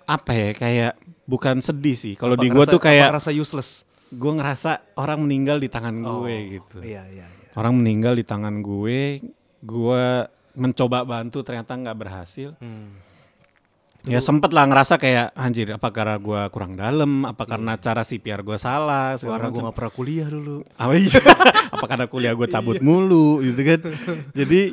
apa 0.07 0.31
ya 0.31 0.51
kayak 0.55 0.93
bukan 1.25 1.59
sedih 1.59 1.97
sih. 1.97 2.15
Kalau 2.15 2.37
di 2.37 2.47
gua 2.47 2.63
ngerasa- 2.63 2.71
tuh 2.71 2.81
kayak 2.81 3.09
ngerasa 3.11 3.31
useless 3.35 3.71
gue 4.09 4.33
ngerasa 4.33 4.71
orang 4.95 5.21
meninggal 5.21 5.57
di 5.57 5.69
tangan 5.69 5.93
gue 5.99 6.09
Oh, 6.09 6.25
gitu. 6.25 6.81
iya 6.81 7.05
iya 7.05 7.29
iya 7.29 7.38
Orang 7.59 7.83
meninggal 7.83 8.15
di 8.15 8.23
tangan 8.23 8.63
gue, 8.63 9.19
gue 9.67 10.05
mencoba 10.55 11.03
bantu 11.03 11.43
ternyata 11.43 11.75
nggak 11.75 11.99
berhasil. 11.99 12.55
Hmm. 12.63 13.03
Ya 14.07 14.23
sempet 14.23 14.55
lah 14.55 14.65
ngerasa 14.71 14.95
kayak 14.95 15.35
anjir 15.35 15.75
apa 15.75 15.91
karena 15.91 16.17
gua 16.23 16.47
kurang 16.55 16.79
dalam, 16.79 17.27
apa 17.27 17.43
karena 17.45 17.75
cara 17.83 18.07
CPR 18.07 18.47
gua 18.47 18.55
salah, 18.55 19.19
Suara 19.19 19.51
gue 19.51 19.59
macam. 19.59 19.69
gak 19.69 19.77
pernah 19.77 19.93
kuliah 19.93 20.29
dulu. 20.31 20.63
Apa 20.79 20.93
iya? 20.95 21.19
apa 21.75 21.85
karena 21.91 22.07
kuliah 22.07 22.33
gue 22.33 22.49
cabut 22.49 22.79
mulu 22.79 23.43
gitu 23.43 23.59
kan. 23.59 23.81
Jadi 24.39 24.73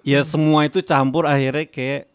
ya 0.00 0.24
semua 0.24 0.64
itu 0.64 0.80
campur 0.80 1.28
akhirnya 1.28 1.68
kayak 1.68 2.08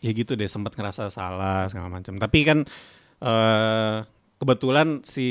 ya 0.00 0.10
gitu 0.16 0.34
deh 0.40 0.48
sempat 0.48 0.72
ngerasa 0.72 1.12
salah 1.12 1.68
segala 1.68 1.92
macam. 1.92 2.16
Tapi 2.16 2.38
kan 2.42 2.58
eh 3.20 3.96
kebetulan 4.40 5.04
si 5.04 5.28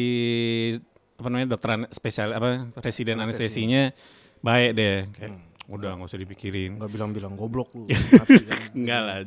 apa 1.24 1.32
namanya 1.32 1.56
dokter 1.56 1.88
spesial 1.96 2.36
apa 2.36 2.68
residen 2.84 3.24
anestesinya 3.24 3.96
baik 4.44 4.75
deh 4.75 5.08
kayak 5.15 5.32
udah 5.72 5.96
nggak 5.96 6.10
usah 6.12 6.20
dipikirin. 6.20 6.75
Gak 6.75 6.92
bilang-bilang 6.92 7.39
goblok 7.39 7.72
lu. 7.72 7.88
Kan. 8.20 8.27
Enggak 8.75 9.01
lah. 9.08 9.18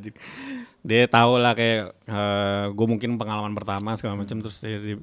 Dia 0.85 1.09
tahu 1.09 1.41
lah 1.41 1.57
kayak 1.57 1.97
gue 2.77 2.87
mungkin 2.87 3.17
pengalaman 3.17 3.57
pertama 3.57 3.97
segala 3.97 4.21
macam 4.21 4.37
terus 4.45 4.61
dia, 4.61 4.77
dia 4.77 4.97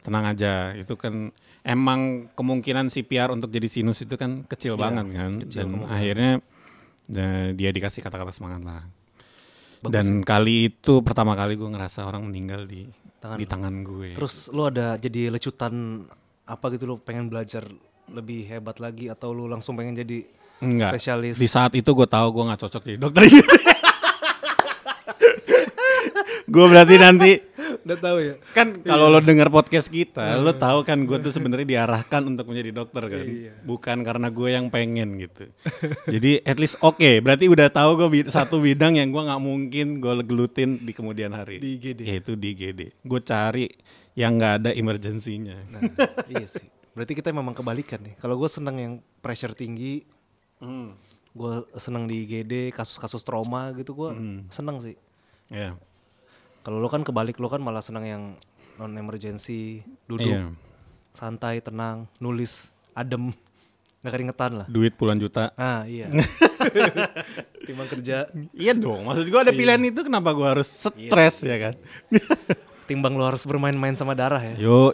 tenang 0.00 0.24
aja. 0.32 0.72
Itu 0.72 0.96
kan 0.96 1.28
emang 1.60 2.32
kemungkinan 2.32 2.88
CPR 2.88 3.28
untuk 3.28 3.52
jadi 3.52 3.68
sinus 3.68 4.00
itu 4.00 4.16
kan 4.16 4.48
kecil 4.48 4.80
banget 4.80 5.04
kan. 5.12 5.32
Dan 5.44 5.84
akhirnya 5.84 6.40
ya, 7.12 7.52
dia 7.52 7.70
dikasih 7.76 8.00
kata-kata 8.00 8.32
semangat 8.32 8.64
lah. 8.64 8.82
Dan 9.84 10.24
kali 10.24 10.72
itu 10.72 11.04
pertama 11.04 11.36
kali 11.36 11.60
gue 11.60 11.68
ngerasa 11.68 12.08
orang 12.08 12.24
meninggal 12.24 12.64
di 12.64 12.88
Tangan 13.20 13.36
di 13.36 13.44
tangan 13.44 13.74
gue. 13.84 14.16
Terus 14.16 14.48
lu 14.48 14.64
ada 14.64 14.96
jadi 14.96 15.28
lecutan 15.28 16.08
apa 16.50 16.74
gitu 16.74 16.84
lu 16.90 16.96
pengen 16.98 17.30
belajar 17.30 17.62
lebih 18.10 18.42
hebat 18.50 18.82
lagi 18.82 19.06
atau 19.06 19.30
lu 19.30 19.46
langsung 19.46 19.78
pengen 19.78 19.94
jadi 19.94 20.26
Enggak. 20.58 20.98
spesialis? 20.98 21.38
Di 21.38 21.46
saat 21.46 21.72
itu 21.78 21.86
gue 21.94 22.08
tahu 22.10 22.26
gue 22.34 22.44
nggak 22.50 22.60
cocok 22.66 22.82
jadi 22.82 22.98
dokter. 22.98 23.22
gue 26.50 26.64
berarti 26.66 26.94
nanti 26.98 27.30
Udah 27.80 27.96
tahu 27.96 28.18
ya. 28.20 28.34
kan 28.52 28.82
kalau 28.82 29.08
lo 29.08 29.22
dengar 29.22 29.48
podcast 29.48 29.88
kita, 29.88 30.36
lo 30.36 30.52
tahu 30.52 30.84
kan 30.84 31.00
gue 31.00 31.16
tuh 31.22 31.32
sebenarnya 31.32 31.64
diarahkan 31.64 32.22
untuk 32.28 32.50
menjadi 32.50 32.70
dokter 32.76 33.02
kan, 33.08 33.24
bukan 33.64 33.96
karena 34.04 34.28
gue 34.28 34.48
yang 34.52 34.66
pengen 34.68 35.16
gitu. 35.16 35.48
Jadi 36.10 36.44
at 36.44 36.60
least 36.60 36.76
oke, 36.84 37.22
berarti 37.24 37.48
udah 37.48 37.72
tahu 37.72 37.90
gue 37.96 38.28
satu 38.28 38.60
bidang 38.60 39.00
yang 39.00 39.08
gue 39.08 39.22
nggak 39.22 39.42
mungkin 39.42 39.86
gue 40.02 40.12
gelutin 40.26 40.82
di 40.82 40.92
kemudian 40.92 41.32
hari. 41.32 41.62
Di 41.62 41.80
IGD. 41.80 42.00
Yaitu 42.04 42.32
di 42.36 42.52
IGD. 42.52 42.80
Gue 43.00 43.20
cari 43.24 43.66
yang 44.20 44.36
nggak 44.36 44.54
ada 44.60 44.70
emergensinya. 44.70 45.56
Nah, 45.70 45.80
iya 46.28 46.44
sih. 46.44 46.68
Berarti 46.92 47.16
kita 47.16 47.32
memang 47.32 47.56
kebalikan 47.56 48.04
nih. 48.04 48.20
Kalau 48.20 48.36
gue 48.36 48.50
seneng 48.50 48.76
yang 48.76 48.92
pressure 49.18 49.56
tinggi, 49.56 50.04
Hmm. 50.60 50.92
gue 51.32 51.52
seneng 51.80 52.04
di 52.04 52.28
IGD, 52.28 52.68
kasus-kasus 52.70 53.24
trauma 53.24 53.72
gitu 53.72 53.96
gue 53.96 54.10
seneng 54.52 54.76
sih. 54.76 54.92
Ya. 55.48 55.72
Kalau 56.60 56.76
lo 56.76 56.86
kan 56.86 57.00
kebalik, 57.00 57.40
lo 57.40 57.48
kan 57.48 57.64
malah 57.64 57.80
seneng 57.80 58.04
yang 58.04 58.22
non 58.76 58.92
emergency, 58.92 59.80
duduk, 60.04 60.28
Iya. 60.28 60.52
santai, 61.10 61.64
tenang, 61.64 62.04
nulis, 62.16 62.68
adem, 62.92 63.32
nggak 64.00 64.12
keringetan 64.12 64.52
lah. 64.60 64.66
Duit 64.68 64.92
puluhan 64.92 65.16
juta. 65.16 65.56
Ah 65.56 65.88
iya. 65.88 66.12
Timbang 67.64 67.88
kerja, 67.88 68.28
Iya 68.52 68.72
dong, 68.74 69.08
maksud 69.08 69.24
gue 69.24 69.40
ada 69.40 69.52
pilihan 69.52 69.80
itu 69.80 70.00
kenapa 70.02 70.36
gue 70.36 70.44
harus 70.44 70.68
stres 70.68 71.40
ya 71.40 71.56
kan? 71.56 71.74
timbang 72.90 73.14
lo 73.14 73.22
harus 73.22 73.46
bermain-main 73.46 73.94
sama 73.94 74.12
darah 74.12 74.42
ya. 74.42 74.54
Yo, 74.58 74.90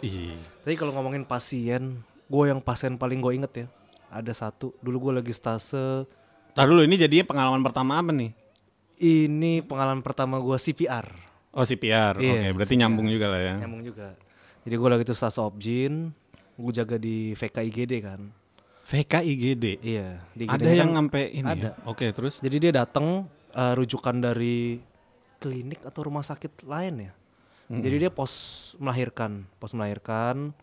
Tapi 0.61 0.77
kalau 0.77 0.93
ngomongin 0.93 1.25
pasien, 1.25 1.97
gue 2.23 2.43
yang 2.45 2.61
pasien 2.61 2.93
paling 2.93 3.17
gue 3.17 3.33
inget 3.33 3.53
ya, 3.55 3.67
ada 4.07 4.29
satu. 4.31 4.77
Dulu 4.77 5.09
gue 5.09 5.13
lagi 5.17 5.33
stase, 5.33 6.05
Tar 6.53 6.65
dulu 6.65 6.81
ini 6.81 6.93
jadinya 6.93 7.25
pengalaman 7.25 7.61
pertama 7.61 7.97
apa 7.97 8.13
nih? 8.13 8.33
ini 8.97 9.61
pengalaman 9.61 10.01
pertama 10.01 10.37
gue 10.37 10.57
CPR. 10.57 11.05
Oh 11.53 11.61
CPR, 11.61 12.17
Iya, 12.17 12.33
oke 12.33 12.49
berarti 12.53 12.73
nyambung 12.75 13.05
juga 13.05 13.29
lah 13.29 13.41
ya. 13.43 13.55
Nyambung 13.61 13.81
juga. 13.81 14.13
Jadi 14.61 14.73
gue 14.73 14.89
lagi 14.89 15.03
tuh 15.05 15.13
stase 15.13 15.37
objin, 15.37 16.09
gue 16.53 16.71
jaga 16.73 16.97
di 16.97 17.33
VKIGD 17.33 17.93
kan. 18.01 18.21
VKIGD. 18.85 19.65
Iya. 19.79 20.25
Di 20.33 20.45
Ada 20.45 20.57
IGD 20.59 20.69
yang 20.73 20.89
kan- 20.91 20.97
sampai 21.05 21.23
ini 21.31 21.45
ada. 21.47 21.69
ya? 21.73 21.85
Oke, 21.85 22.09
terus? 22.09 22.37
Jadi 22.39 22.57
dia 22.57 22.73
datang 22.75 23.29
eh, 23.53 23.73
rujukan 23.73 24.15
dari 24.17 24.81
klinik 25.37 25.85
atau 25.85 26.01
rumah 26.03 26.21
sakit 26.21 26.65
lain 26.65 27.05
ya. 27.05 27.13
Jadi 27.67 28.07
dia 28.07 28.11
pos 28.11 28.31
melahirkan, 28.79 29.43
pos 29.59 29.75
melahirkan. 29.75 30.55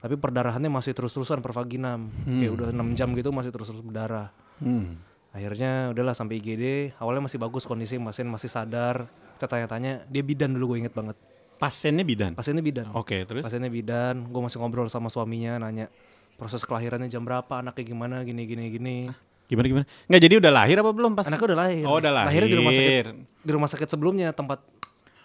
Tapi 0.00 0.16
perdarahannya 0.16 0.72
masih 0.72 0.96
terus-terusan 0.96 1.44
per 1.44 1.52
vaginam. 1.54 2.08
Kayak 2.26 2.52
udah 2.56 2.66
6 2.72 2.98
jam 2.98 3.08
gitu 3.14 3.30
masih 3.30 3.52
terus-terus 3.54 3.84
berdarah. 3.84 4.32
Hmm. 4.58 4.98
Akhirnya 5.30 5.94
udahlah 5.94 6.16
sampai 6.16 6.42
IGD, 6.42 6.96
awalnya 6.98 7.30
masih 7.30 7.38
bagus 7.38 7.62
kondisi 7.68 7.94
pasien 8.02 8.26
masih 8.26 8.50
sadar. 8.50 9.06
Kita 9.38 9.46
tanya-tanya, 9.46 10.02
dia 10.10 10.22
bidan 10.26 10.56
dulu 10.58 10.74
gue 10.74 10.88
inget 10.88 10.94
banget. 10.96 11.14
Pasiennya 11.60 12.02
bidan. 12.02 12.32
Pasiennya 12.34 12.64
bidan. 12.64 12.88
Oke, 12.96 13.22
terus? 13.28 13.44
Pasiennya 13.44 13.70
bidan, 13.70 14.26
gue 14.26 14.40
masih 14.42 14.58
ngobrol 14.58 14.88
sama 14.90 15.12
suaminya 15.12 15.60
nanya 15.60 15.92
proses 16.40 16.64
kelahirannya 16.64 17.12
jam 17.12 17.20
berapa, 17.20 17.60
anaknya 17.60 17.84
gimana, 17.84 18.24
gini 18.24 18.48
gini 18.48 18.64
gini. 18.72 18.96
Gimana 19.44 19.66
gimana? 19.68 19.84
Nggak 20.08 20.22
jadi 20.24 20.34
udah 20.40 20.52
lahir 20.56 20.76
apa 20.80 20.90
belum 20.96 21.12
pas? 21.12 21.28
Anaknya 21.28 21.46
udah 21.52 21.58
lahir. 21.60 21.84
Oh, 21.84 21.96
udah 22.00 22.12
Lahirnya 22.16 22.48
di 22.48 22.56
rumah 22.56 22.72
sakit. 22.72 22.88
lahir. 22.88 23.06
Di 23.44 23.50
rumah 23.52 23.68
sakit 23.68 23.88
sebelumnya 23.92 24.28
tempat 24.32 24.64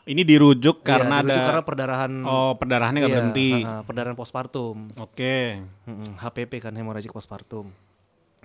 Ini 0.06 0.22
dirujuk 0.22 0.82
karena 0.82 1.18
Iya, 1.18 1.24
dirujuk 1.24 1.34
ada 1.36 1.50
karena 1.50 1.64
perdarahan 1.64 2.12
Oh, 2.24 2.54
perdarahannya 2.56 3.00
nggak 3.00 3.10
Iya, 3.10 3.20
berhenti. 3.20 3.50
ha-ha, 3.60 3.82
perdarahan 3.82 4.14
postpartum. 4.14 4.94
Oke. 4.96 5.66
Mm-mm, 5.84 6.14
HPP 6.16 6.62
kan 6.62 6.72
hemorrhagic 6.72 7.10
postpartum. 7.10 7.74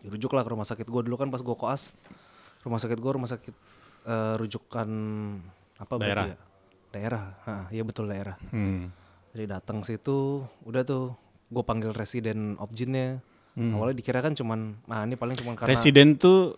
Dirujuk 0.00 0.32
lah 0.32 0.40
ke 0.40 0.50
rumah 0.50 0.64
sakit 0.64 0.84
gue 0.84 1.00
dulu 1.04 1.14
kan 1.14 1.28
pas 1.28 1.38
gue 1.38 1.52
koas. 1.54 1.92
Rumah 2.60 2.78
sakit 2.78 2.96
gue 2.96 3.12
rumah 3.12 3.28
sakit 3.28 3.54
eh, 4.02 4.34
rujukan 4.36 4.88
apa 5.76 5.92
Daerah. 5.96 6.24
ya? 6.26 6.36
Daerah. 6.90 7.24
Ha, 7.44 7.54
iya 7.70 7.84
betul 7.84 8.08
daerah. 8.08 8.40
Hmm. 8.48 8.88
Jadi 9.30 9.44
datang 9.46 9.80
situ, 9.82 10.42
udah 10.64 10.82
tuh 10.82 11.12
gue 11.46 11.62
panggil 11.62 11.92
residen 11.92 12.56
objinnya. 12.56 13.20
Awalnya 13.52 13.92
dikira 13.94 14.18
kan 14.18 14.32
cuman, 14.32 14.80
nah 14.86 15.04
ini 15.04 15.14
paling 15.14 15.36
cuman 15.36 15.52
karena 15.52 15.68
Hmm. 15.68 15.76
Residen 15.76 16.16
tuh 16.16 16.56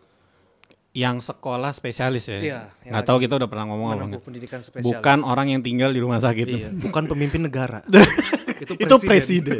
yang 0.92 1.18
sekolah 1.18 1.72
spesialis 1.72 2.25
ya? 2.26 2.38
Iya, 2.38 2.61
Nggak 2.84 3.04
tahu 3.04 3.18
kita 3.18 3.34
udah 3.37 3.49
pernah 3.49 3.64
ngomong 3.64 3.88
apa 3.88 3.94
menempuh 3.96 4.08
enggak. 4.12 4.22
pendidikan 4.22 4.61
spesialis. 4.61 4.87
Bukan 4.92 5.18
orang 5.22 5.46
yang 5.49 5.61
tinggal 5.61 5.88
di 5.88 5.99
rumah 5.99 6.18
sakit. 6.18 6.46
Iya, 6.46 6.68
bukan 6.84 7.04
pemimpin 7.06 7.40
negara. 7.42 7.80
itu 8.62 8.72
Itu 8.76 8.94
presiden. 9.00 9.56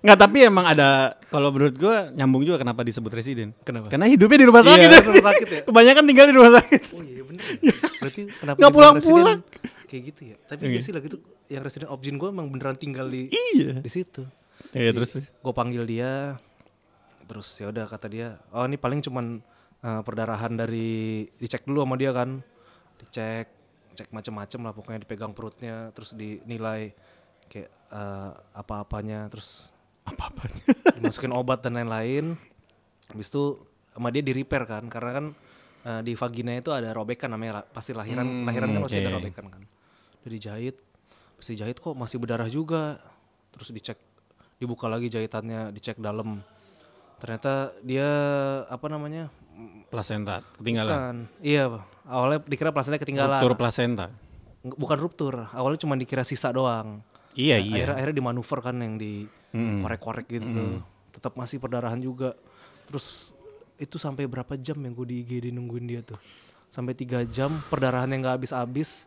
Nggak, 0.00 0.18
tapi 0.18 0.38
emang 0.42 0.64
ada 0.66 1.16
kalau 1.26 1.48
menurut 1.48 1.72
gua 1.74 2.08
nyambung 2.10 2.42
juga 2.42 2.56
kenapa 2.58 2.80
disebut 2.80 3.08
residen. 3.10 3.52
Kenapa? 3.60 3.88
Karena 3.88 4.04
hidupnya 4.04 4.36
di 4.36 4.46
rumah 4.46 4.60
Iya, 4.60 4.72
sakit. 4.74 4.88
rumah 5.06 5.26
sakit 5.26 5.48
ya. 5.48 5.60
Kebanyakan 5.68 6.04
tinggal 6.04 6.26
di 6.26 6.34
rumah 6.34 6.52
sakit. 6.54 6.80
Oh 6.90 7.02
iya 7.02 7.22
bener. 7.22 7.44
ya. 7.60 7.74
Berarti 7.98 8.20
kenapa 8.30 8.56
Nggak 8.56 8.72
pulang-pulang. 8.72 9.38
Kayak 9.84 10.02
gitu 10.06 10.20
ya. 10.26 10.36
Tapi 10.44 10.60
iya 10.66 10.80
sih 10.80 10.92
lagi 10.92 11.06
tuh 11.08 11.20
yang 11.46 11.60
residen 11.60 11.88
objin 11.88 12.16
gue 12.16 12.26
emang 12.26 12.48
beneran 12.48 12.74
tinggal 12.74 13.04
di 13.06 13.28
Iya. 13.28 13.80
di 13.80 13.90
situ. 13.90 14.24
Iya, 14.72 14.90
terus 14.90 15.12
terus. 15.12 15.28
Gue 15.30 15.52
panggil 15.52 15.84
dia, 15.84 16.36
terus 17.24 17.46
ya 17.54 17.68
udah 17.68 17.84
kata 17.84 18.06
dia, 18.06 18.36
oh 18.50 18.64
ini 18.64 18.74
paling 18.74 19.00
cuman 19.00 19.40
eh, 19.84 20.00
perdarahan 20.00 20.56
dari 20.56 21.28
dicek 21.36 21.68
dulu 21.68 21.84
sama 21.84 22.00
dia 22.00 22.10
kan, 22.16 22.40
dicek, 23.04 23.46
cek 23.94 24.08
macem-macem 24.10 24.58
lah 24.64 24.72
pokoknya 24.72 25.04
dipegang 25.04 25.36
perutnya, 25.36 25.92
terus 25.92 26.16
dinilai 26.16 26.90
kayak 27.52 27.68
eh, 27.92 28.32
apa-apanya, 28.56 29.28
terus 29.28 29.68
Apa-apa. 30.04 30.48
dimasukin 30.96 31.32
obat 31.32 31.64
dan 31.64 31.76
lain-lain. 31.76 32.36
Habis 33.12 33.28
itu 33.28 33.60
sama 33.92 34.08
dia 34.10 34.24
di 34.24 34.32
repair 34.32 34.64
kan, 34.64 34.84
karena 34.88 35.10
kan 35.12 35.26
eh, 35.84 36.00
di 36.00 36.12
vagina 36.16 36.56
itu 36.56 36.72
ada 36.72 36.90
robekan 36.96 37.28
namanya 37.32 37.60
la- 37.60 37.68
pasti 37.68 37.92
lahiran, 37.92 38.24
Hmm, 38.24 38.44
lahiran 38.48 38.68
kan 38.72 38.80
pasti 38.88 38.98
ada 39.00 39.12
robekan 39.12 39.44
kan. 39.52 39.62
Udah 40.24 40.30
dijahit, 40.32 40.76
pasti 41.36 41.52
jahit 41.54 41.76
kok 41.78 41.92
masih 41.92 42.16
berdarah 42.16 42.48
juga. 42.48 42.96
Terus 43.54 43.70
dicek, 43.70 44.00
dibuka 44.58 44.88
lagi 44.90 45.06
jahitannya, 45.12 45.70
dicek 45.70 46.00
dalam. 46.02 46.42
Ternyata 47.22 47.70
dia 47.86 48.08
apa 48.66 48.86
namanya? 48.90 49.30
Plasenta 49.90 50.42
ketinggalan. 50.58 50.90
Bukan. 50.94 51.16
Iya, 51.44 51.64
awalnya 52.04 52.38
dikira 52.42 52.74
plasentanya 52.74 53.02
ketinggalan. 53.02 53.40
Ruptur 53.40 53.54
plasenta. 53.54 54.06
Bukan 54.64 54.98
ruptur, 54.98 55.34
awalnya 55.52 55.78
cuma 55.84 55.94
dikira 55.94 56.24
sisa 56.24 56.48
doang. 56.50 57.04
Iya, 57.36 57.58
Nah, 57.58 57.66
iya. 57.66 57.74
Akhirnya, 57.74 57.94
akhirnya 58.00 58.16
dimanuver 58.16 58.58
kan 58.64 58.76
yang 58.80 58.94
di 58.96 59.28
korek-korek 59.54 60.26
gitu 60.30 60.46
tuh. 60.46 60.70
Tetap 61.14 61.38
masih 61.38 61.62
perdarahan 61.62 62.00
juga. 62.00 62.34
Terus 62.90 63.30
itu 63.78 63.98
sampai 63.98 64.26
berapa 64.26 64.54
jam 64.58 64.78
yang 64.82 64.94
gue 64.94 65.06
di 65.06 65.16
IGD 65.26 65.50
nungguin 65.54 65.86
dia 65.86 66.00
tuh? 66.02 66.18
Sampai 66.70 66.94
tiga 66.94 67.22
jam 67.22 67.62
perdarahan 67.70 68.10
yang 68.10 68.22
nggak 68.26 68.34
habis-habis. 68.42 69.06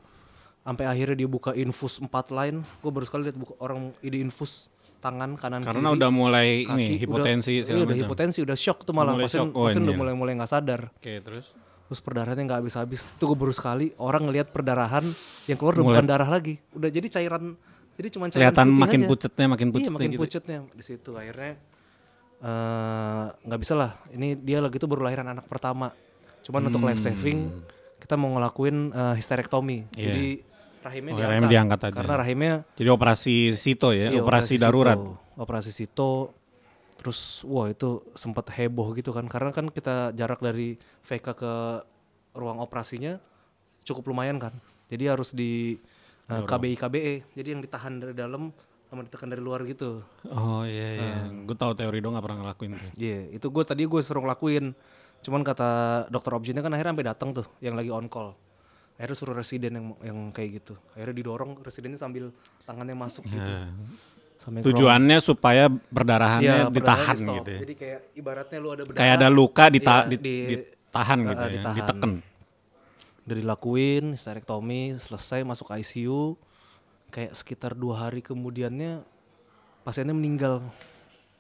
Sampai 0.64 0.84
akhirnya 0.88 1.24
dia 1.24 1.30
buka 1.32 1.56
infus 1.56 2.00
empat 2.00 2.32
line. 2.32 2.64
Gue 2.84 2.92
baru 2.92 3.08
sekali 3.08 3.32
lihat 3.32 3.40
buka 3.40 3.56
orang 3.60 3.96
ide 4.04 4.20
infus 4.20 4.68
tangan 4.98 5.34
kanan 5.34 5.62
Karena 5.62 5.88
kiri. 5.88 5.98
udah 5.98 6.10
mulai 6.10 6.50
kaki, 6.62 6.74
ini 6.74 6.86
udah- 6.88 7.00
hipotensi 7.00 7.52
iya, 7.52 7.64
segala 7.64 7.78
udah 7.80 7.88
macam. 7.90 8.02
hipotensi 8.04 8.40
udah 8.42 8.58
shock 8.58 8.80
tuh 8.82 8.92
malah 8.92 9.14
pasien, 9.14 9.30
shock. 9.44 9.48
Oh, 9.52 9.66
pasien 9.66 9.80
udah 9.80 9.88
anjir. 9.88 10.00
mulai 10.00 10.14
mulai 10.14 10.34
nggak 10.34 10.50
sadar 10.50 10.82
Oke, 10.92 11.14
terus. 11.20 11.46
terus 11.84 12.00
perdarahannya 12.00 12.44
nggak 12.44 12.60
habis-habis 12.60 13.02
itu 13.08 13.24
gue 13.24 13.38
baru 13.38 13.52
sekali 13.52 13.96
orang 13.96 14.26
ngelihat 14.26 14.50
perdarahan 14.50 15.06
yang 15.46 15.56
keluar 15.56 15.74
udah 15.74 15.86
bukan 15.88 16.06
darah 16.06 16.28
lagi 16.28 16.60
udah 16.72 16.90
jadi 16.90 17.08
cairan 17.10 17.56
jadi 17.94 18.08
cuma 18.10 18.28
cairan 18.28 18.42
Kelihatan 18.44 18.68
makin 18.70 19.00
aja. 19.00 19.08
pucetnya, 19.08 19.46
makin 19.48 19.66
iya 19.66 19.74
pucetnya 19.74 19.96
makin 19.96 20.10
gitu. 20.10 20.20
pucetnya 20.20 20.58
di 20.70 20.84
situ 20.84 21.12
akhirnya 21.14 21.54
eh, 22.40 23.26
nggak 23.40 23.60
bisa 23.60 23.74
lah 23.74 23.92
ini 24.12 24.36
dia 24.36 24.60
lagi 24.60 24.76
tuh 24.76 24.86
baru 24.86 25.02
lahiran 25.04 25.28
anak 25.28 25.46
pertama 25.46 25.90
cuman 26.42 26.62
untuk 26.66 26.84
life 26.84 27.00
saving 27.00 27.50
kita 27.98 28.14
mau 28.14 28.30
ngelakuin 28.32 28.94
eh, 28.94 29.14
hysterectomy. 29.16 29.90
Iya. 29.92 30.06
Jadi 30.06 30.28
rahimnya 30.88 31.12
Oh, 31.12 31.18
diangkat. 31.18 31.34
rahim 31.34 31.46
diangkat 31.48 31.80
aja. 31.82 31.96
Karena 31.96 32.16
rahimnya 32.16 32.54
Jadi 32.74 32.90
operasi 32.90 33.36
sito 33.54 33.92
ya, 33.92 34.10
iya, 34.10 34.18
operasi, 34.18 34.56
sito. 34.56 34.64
darurat. 34.64 35.00
Operasi 35.36 35.72
sito. 35.72 36.34
Terus 36.96 37.44
wah 37.44 37.68
itu 37.68 38.02
sempat 38.14 38.50
heboh 38.50 38.92
gitu 38.92 39.12
kan 39.12 39.26
karena 39.26 39.52
kan 39.52 39.68
kita 39.68 40.12
jarak 40.12 40.40
dari 40.40 40.76
VK 41.04 41.28
ke 41.32 41.54
ruang 42.34 42.58
operasinya 42.58 43.22
cukup 43.84 44.10
lumayan 44.10 44.38
kan. 44.38 44.56
Jadi 44.88 45.04
harus 45.06 45.30
di 45.30 45.78
eh, 46.26 46.44
KBI 46.44 46.76
KBE. 46.76 47.14
Jadi 47.34 47.48
yang 47.48 47.62
ditahan 47.62 47.94
dari 47.98 48.12
dalam 48.12 48.50
sama 48.88 49.04
ditekan 49.04 49.28
dari 49.28 49.40
luar 49.40 49.62
gitu. 49.64 50.00
Oh 50.26 50.64
iya 50.64 50.90
iya, 50.96 51.12
Ah. 51.20 51.28
gue 51.28 51.54
tahu 51.54 51.76
teori 51.76 52.00
dong 52.00 52.16
gak 52.16 52.24
pernah 52.24 52.40
ngelakuin. 52.42 52.72
tuh. 52.74 52.92
Iya, 52.96 53.20
itu 53.32 53.46
gue 53.46 53.64
tadi 53.64 53.84
gue 53.84 54.02
suruh 54.02 54.24
ngelakuin. 54.24 54.72
Cuman 55.20 55.44
kata 55.44 55.70
dokter 56.08 56.32
objinnya 56.32 56.62
kan 56.62 56.72
akhirnya 56.72 56.94
sampai 56.94 57.08
datang 57.08 57.30
tuh 57.32 57.48
yang 57.60 57.76
lagi 57.76 57.90
on 57.90 58.08
call. 58.08 58.32
Akhirnya 58.98 59.14
suruh 59.14 59.34
residen 59.34 59.72
yang 59.74 59.86
yang 60.02 60.18
kayak 60.30 60.50
gitu. 60.60 60.74
Akhirnya 60.92 61.16
didorong 61.16 61.62
residennya 61.62 61.98
sambil 61.98 62.34
tangannya 62.66 62.94
masuk 62.94 63.24
gitu. 63.24 63.38
Ya. 63.38 63.70
Sampai 64.38 64.62
Tujuannya 64.62 65.18
supaya 65.20 65.66
perdarahannya 65.70 66.70
perdarahannya 66.70 66.74
ditahan 66.74 67.16
di-stop. 67.16 67.36
gitu 67.38 67.50
ya. 67.50 67.60
Jadi 67.62 67.74
kayak 67.74 68.00
ibaratnya 68.14 68.58
lu 68.58 68.70
ada 68.70 68.84
berdarah. 68.84 69.00
Kayak 69.00 69.14
ada 69.16 69.28
luka 69.30 69.66
dita, 69.68 69.96
Iya, 69.96 70.10
di- 70.10 70.20
di- 70.20 70.46
ditahan 70.52 71.18
Ah, 71.18 71.26
gitu 71.26 71.42
ya, 71.42 71.50
ditahan. 71.54 71.78
diteken. 71.78 72.12
Udah 73.22 73.36
dilakuin 73.36 74.04
hysterectomy, 74.14 74.82
selesai 74.98 75.40
masuk 75.44 75.68
ICU. 75.70 76.38
Kayak 77.08 77.34
sekitar 77.34 77.72
dua 77.74 78.08
hari 78.08 78.20
kemudiannya 78.20 79.02
pasiennya 79.82 80.12
meninggal. 80.12 80.66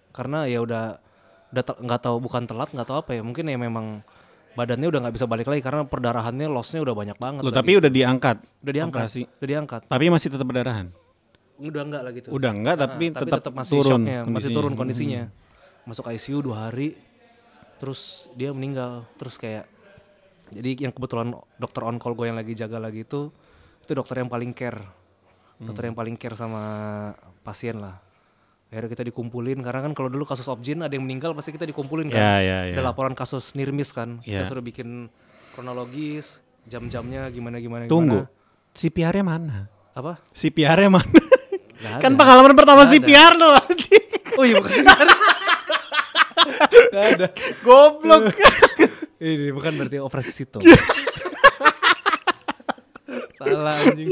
Karena 0.10 0.46
ya 0.46 0.60
udah 0.60 0.98
nggak 1.54 2.02
tahu 2.02 2.18
bukan 2.20 2.44
telat 2.44 2.70
nggak 2.70 2.86
tahu 2.86 2.98
apa 3.00 3.12
ya 3.14 3.22
mungkin 3.24 3.48
ya 3.48 3.56
memang 3.56 4.04
badannya 4.58 4.90
udah 4.90 5.00
nggak 5.06 5.16
bisa 5.22 5.30
balik 5.30 5.46
lagi 5.46 5.62
karena 5.62 5.86
perdarahannya 5.86 6.50
lossnya 6.50 6.82
udah 6.82 6.96
banyak 6.98 7.18
banget 7.22 7.42
Loh, 7.46 7.54
tapi 7.54 7.78
udah 7.78 7.92
diangkat. 7.94 8.42
udah 8.42 8.74
diangkat 8.74 9.02
operasi. 9.06 9.22
udah 9.30 9.48
diangkat. 9.48 9.82
Tapi 9.86 10.06
masih 10.10 10.28
tetap 10.34 10.48
berdarahan. 10.50 10.88
udah 11.58 11.82
enggak 11.86 12.02
lagi 12.06 12.20
tuh. 12.26 12.32
Udah 12.34 12.52
enggak 12.54 12.76
tapi, 12.78 13.06
Ah, 13.14 13.22
tetap, 13.22 13.38
tetap 13.42 13.54
masih 13.54 13.74
turun 13.78 14.02
shocknya, 14.02 14.20
masih 14.26 14.50
turun 14.50 14.74
kondisinya. 14.74 15.24
Masuk 15.86 16.06
ICU 16.10 16.38
dua 16.42 16.58
hari 16.70 16.98
terus 17.78 18.26
dia 18.34 18.50
meninggal. 18.50 19.06
Terus 19.22 19.38
kayak 19.38 19.70
jadi 20.50 20.90
yang 20.90 20.94
kebetulan 20.94 21.38
dokter 21.58 21.82
on 21.86 22.02
call 22.02 22.18
gue 22.18 22.26
yang 22.26 22.38
lagi 22.38 22.58
jaga 22.58 22.82
lagi 22.82 23.06
itu 23.06 23.30
itu 23.82 23.92
dokter 23.94 24.22
yang 24.22 24.30
paling 24.30 24.58
care. 24.58 24.82
Dokter 25.58 25.86
yang 25.86 25.98
paling 25.98 26.18
care 26.18 26.34
sama 26.34 26.62
pasien 27.42 27.78
lah 27.78 27.98
akhirnya 28.68 28.90
kita 28.92 29.04
dikumpulin 29.06 29.60
karena 29.60 29.80
kan 29.82 29.92
kalau 29.92 30.08
dulu 30.08 30.24
kasus 30.24 30.44
objin 30.46 30.80
ada 30.80 30.92
yang 30.92 31.02
meninggal 31.02 31.32
pasti 31.32 31.50
kita 31.50 31.64
dikumpulin 31.64 32.08
kan 32.08 32.20
Ya 32.20 32.36
ya 32.40 32.58
ya. 32.68 32.76
ada 32.76 32.84
laporan 32.86 33.12
kasus 33.12 33.52
nirmis 33.54 33.90
kan 33.90 34.20
Ya. 34.22 34.44
kita 34.44 34.52
sudah 34.52 34.62
bikin 34.62 35.08
kronologis 35.52 36.40
jam-jamnya 36.64 37.28
gimana 37.30 37.58
gimana 37.58 37.88
Tunggu. 37.88 38.28
gimana. 38.28 38.76
CPR-nya 38.76 39.24
mana? 39.24 39.58
apa 39.92 40.20
CPR-nya 40.30 40.92
mana? 40.92 41.10
Nggak 41.78 41.98
kan 41.98 42.12
pengalaman 42.14 42.54
pertama 42.54 42.84
ada. 42.84 42.92
CPR 42.92 43.34
lo 43.34 43.56
anjing. 43.56 44.04
oh 44.34 44.44
iya 44.44 44.56
bukan 44.58 44.72
CPR 44.74 45.08
Nggak 46.88 47.06
ada 47.14 47.28
Goblok. 47.60 48.24
Ini 49.18 49.50
bukan 49.50 49.74
berarti 49.74 49.98
operasi 49.98 50.30
situ. 50.32 50.60
Salah 53.34 53.78
anjing. 53.80 54.08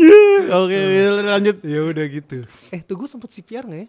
Oke, 0.51 0.79
lanjut. 1.21 1.57
ya 1.61 1.79
udah 1.83 2.05
gitu. 2.07 2.45
Eh, 2.69 2.79
tuh 2.79 2.95
gue 2.95 3.05
sempet 3.05 3.29
CPR 3.29 3.65
nggak 3.65 3.81
ya? 3.81 3.87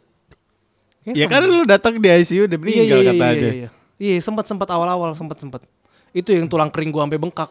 Ya 1.14 1.30
kan 1.30 1.46
sempet. 1.46 1.54
lu 1.54 1.62
datang 1.62 1.94
di 2.02 2.08
ICU 2.10 2.50
udah 2.50 2.58
meninggal 2.58 2.98
iya, 2.98 3.10
kata 3.14 3.14
iya, 3.14 3.30
aja. 3.30 3.38
Iya, 3.46 3.52
iya. 3.54 3.68
Iya, 3.96 4.16
sempat 4.18 4.44
sempat 4.50 4.68
awal-awal 4.74 5.14
sempat 5.14 5.38
sempat. 5.38 5.62
Itu 6.10 6.34
yang 6.34 6.50
tulang 6.50 6.68
kering 6.74 6.90
gua 6.90 7.06
sampai 7.06 7.20
bengkak. 7.22 7.50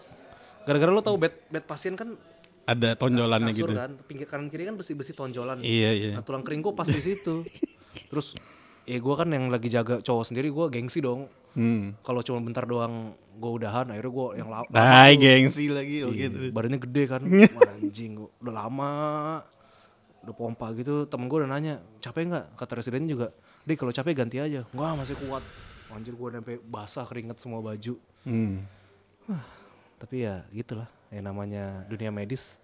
Gara-gara 0.68 0.92
lo 0.92 1.00
tahu 1.00 1.16
bed 1.16 1.34
bed 1.48 1.64
pasien 1.64 1.96
kan 1.96 2.18
Ada 2.66 2.98
tonjolannya 2.98 3.54
kasur 3.54 3.70
gitu. 3.70 3.78
kan, 3.78 3.92
pinggir 4.10 4.26
kanan 4.26 4.50
kiri 4.50 4.66
kan 4.66 4.74
besi-besi 4.74 5.14
tonjolan. 5.14 5.62
Iya 5.62 5.90
iya. 5.94 6.12
Nah, 6.18 6.26
tulang 6.26 6.42
kering 6.42 6.66
gua 6.66 6.74
pas 6.74 6.90
di 6.90 6.98
situ. 6.98 7.46
Terus 8.10 8.34
ya 8.90 8.98
gua 8.98 9.22
kan 9.22 9.30
yang 9.30 9.54
lagi 9.54 9.70
jaga 9.70 10.02
cowok 10.02 10.34
sendiri 10.34 10.50
gua 10.50 10.68
gengsi 10.74 10.98
dong. 11.00 11.30
Hmm. 11.54 11.94
Kalau 12.02 12.26
cuma 12.26 12.42
bentar 12.42 12.66
doang 12.66 13.14
gua 13.38 13.52
udahan 13.62 13.86
akhirnya 13.94 14.12
gua 14.12 14.28
yang 14.34 14.50
lama. 14.50 14.68
Nah, 14.74 15.14
gengsi 15.14 15.70
lagi 15.70 16.04
oh 16.04 16.12
Iya, 16.12 16.34
gitu. 16.34 16.38
Badannya 16.50 16.80
gede 16.82 17.04
kan. 17.06 17.22
Wah, 17.56 17.72
anjing, 17.78 18.12
gua 18.18 18.30
udah 18.42 18.54
lama. 18.66 18.94
Udah 20.26 20.34
pompa 20.34 20.74
gitu, 20.74 21.06
temen 21.06 21.30
gue 21.30 21.38
udah 21.38 21.54
nanya, 21.54 21.86
capek 22.02 22.34
nggak? 22.34 22.46
Kata 22.58 22.82
residennya 22.82 23.14
juga, 23.14 23.28
Dek 23.66 23.76
kalau 23.76 23.90
capek 23.90 24.14
ganti 24.16 24.38
aja. 24.38 24.62
Enggak, 24.70 24.94
masih 24.96 25.16
kuat. 25.20 25.44
Anjir 25.90 26.12
gue 26.12 26.30
sampai 26.30 26.56
basah 26.60 27.06
keringet 27.06 27.38
semua 27.40 27.60
baju. 27.60 27.98
Hmm. 28.24 28.66
Tapi 29.96 30.22
ya 30.22 30.44
gitulah, 30.52 30.86
ya 31.08 31.20
namanya 31.20 31.88
dunia 31.88 32.10
medis. 32.10 32.60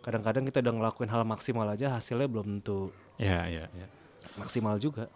Kadang-kadang 0.00 0.46
kita 0.46 0.62
udah 0.62 0.74
ngelakuin 0.74 1.10
hal 1.10 1.22
maksimal 1.22 1.66
aja, 1.66 1.92
hasilnya 1.92 2.24
belum 2.24 2.62
tentu 2.62 2.94
Ya 3.18 3.44
ya 3.44 3.66
ya. 3.68 3.86
maksimal 4.36 4.78
juga. 4.78 5.10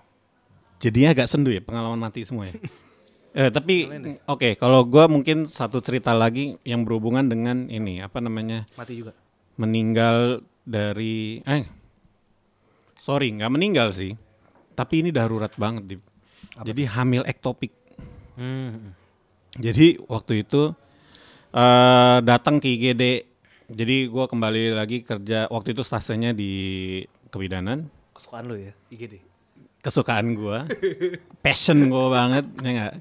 Jadinya 0.82 1.14
agak 1.14 1.30
sendu 1.30 1.48
ya 1.48 1.62
pengalaman 1.62 2.02
mati 2.02 2.26
semua 2.26 2.50
ya. 2.50 2.54
eh 3.38 3.48
tapi 3.48 3.88
oke 4.26 4.58
kalau 4.60 4.84
gua 4.84 5.08
mungkin 5.08 5.46
satu 5.46 5.80
cerita 5.80 6.12
lagi 6.12 6.58
yang 6.66 6.84
berhubungan 6.84 7.24
dengan 7.24 7.64
ini 7.64 8.02
apa 8.02 8.20
namanya 8.20 8.68
Mati 8.76 8.92
juga. 8.92 9.16
meninggal 9.56 10.44
dari 10.68 11.40
eh 11.40 11.64
sorry 12.92 13.32
nggak 13.32 13.48
meninggal 13.48 13.88
sih 13.88 14.12
tapi 14.72 15.00
ini 15.00 15.10
darurat 15.10 15.52
banget 15.54 15.84
Dip. 15.86 16.02
jadi 16.60 16.82
hamil 16.90 17.22
ektopik 17.24 17.72
Hmm. 18.32 18.96
jadi 19.52 20.00
waktu 20.04 20.42
itu 20.42 20.72
eh 21.50 22.18
datang 22.20 22.56
ke 22.56 22.68
IGD 22.70 23.28
jadi 23.68 23.96
gua 24.06 24.24
kembali 24.24 24.72
lagi 24.72 25.00
kerja 25.00 25.48
waktu 25.48 25.72
itu 25.72 25.80
stasiunnya 25.80 26.32
di 26.32 26.52
kebidanan. 27.28 27.88
Kesukaan 28.12 28.44
lu 28.44 28.56
ya, 28.56 28.72
IGD. 28.88 29.16
kesukaan 29.80 30.32
gua. 30.32 30.68
Passion 31.44 31.88
gua 31.88 32.08
banget 32.10 32.44
ya 32.56 32.70
nggak? 32.70 32.94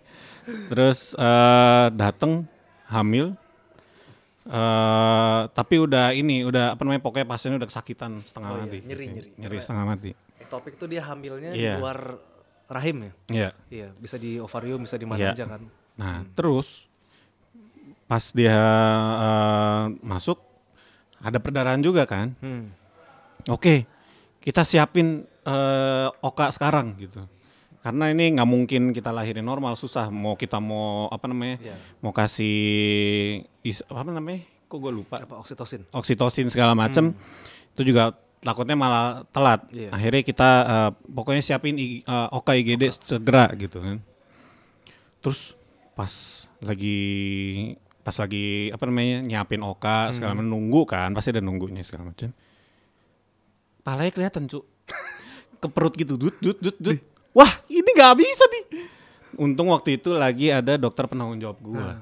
Terus 0.68 1.12
eh 1.14 1.88
datang 1.92 2.44
hamil. 2.88 3.36
Eh 4.48 5.42
tapi 5.48 5.76
udah 5.78 6.12
ini 6.12 6.42
udah 6.42 6.74
apa 6.74 6.82
namanya 6.82 7.00
pokoknya 7.00 7.28
pasiennya 7.28 7.60
udah 7.60 7.70
kesakitan 7.70 8.20
setengah 8.22 8.50
Oh 8.50 8.58
iya, 8.58 8.64
mati. 8.66 8.78
nyeri, 8.84 9.06
nyeri. 9.08 9.30
nyeri 9.38 9.58
setengah 9.60 9.86
mati 9.86 10.12
Ektopik 10.52 10.76
tuh 10.76 10.84
dia 10.86 11.00
hamilnya 11.02 11.56
Iya. 11.56 11.80
di 11.80 11.80
luar 11.80 12.20
rahim 12.68 12.98
ya? 13.02 13.12
Iya 13.32 13.50
Iya, 13.70 13.88
bisa 13.96 14.16
di 14.16 14.36
ovarium, 14.36 14.84
bisa 14.84 14.96
di 14.96 15.08
mana 15.08 15.24
Iya. 15.24 15.32
aja 15.34 15.46
kan. 15.48 15.64
nah 15.92 16.24
terus 16.34 16.88
pas 18.04 18.24
dia 18.32 18.52
eh, 19.18 19.84
masuk 20.02 20.40
ada 21.18 21.38
perdarahan 21.38 21.80
juga 21.80 22.04
kan 22.04 22.36
Hmm. 22.38 22.68
oke 23.46 23.88
kita 24.40 24.64
siapin 24.64 25.24
eh, 25.42 26.08
oka 26.20 26.48
sekarang 26.50 26.96
gitu 26.98 27.24
karena 27.80 28.08
ini 28.10 28.36
nggak 28.36 28.46
mungkin 28.46 28.82
kita 28.92 29.10
lahirin 29.10 29.42
normal 29.42 29.74
susah 29.74 30.08
mau 30.08 30.36
kita 30.36 30.60
mau 30.60 31.08
apa 31.08 31.26
namanya 31.26 31.60
Iya. 31.62 31.76
mau 32.00 32.12
kasih 32.12 32.56
is, 33.62 33.84
apa 33.84 34.04
namanya 34.06 34.44
kok 34.66 34.78
gue 34.78 34.92
lupa 34.94 35.16
Apa 35.18 35.38
oksitosin? 35.38 35.88
oksitosin 35.92 36.48
segala 36.48 36.72
macem 36.74 37.16
itu 37.72 37.84
juga 37.86 38.16
takutnya 38.42 38.74
malah 38.74 39.06
telat. 39.30 39.62
Iya. 39.70 39.90
akhirnya 39.90 40.22
kita 40.22 40.50
eh, 40.64 40.90
pokoknya 41.08 41.42
siapin 41.42 41.78
I- 41.78 42.02
eh, 42.02 42.28
oka 42.32 42.52
IGD 42.52 42.84
segera 42.92 43.48
gitu 43.54 43.78
kan. 43.80 44.02
Terus 45.22 45.54
pas 45.94 46.10
lagi 46.60 47.00
pas 48.02 48.18
lagi 48.18 48.46
apa 48.70 48.84
namanya 48.84 49.22
nyiapin 49.22 49.62
oka 49.62 50.10
segala 50.12 50.34
macam 50.34 50.50
nunggu 50.50 50.82
kan 50.84 51.14
pasti 51.14 51.30
ada 51.30 51.40
nunggunya 51.40 51.82
segala 51.82 52.10
macam. 52.10 52.34
Palanya 53.82 54.12
kelihatan 54.12 54.46
cuk. 54.46 54.66
Ke 55.62 55.68
perut 55.70 55.94
gitu 55.94 56.18
dut 56.18 56.38
dut 56.38 56.58
dut 56.58 56.78
dut. 56.78 56.98
Wah 57.32 57.62
ini 57.68 57.86
nggak 57.88 58.18
bisa 58.18 58.44
nih. 58.48 58.64
Untung 59.38 59.70
waktu 59.70 59.96
itu 59.96 60.12
lagi 60.12 60.50
ada 60.50 60.76
dokter 60.76 61.06
penanggung 61.06 61.38
jawab 61.38 61.58
gua. 61.62 62.02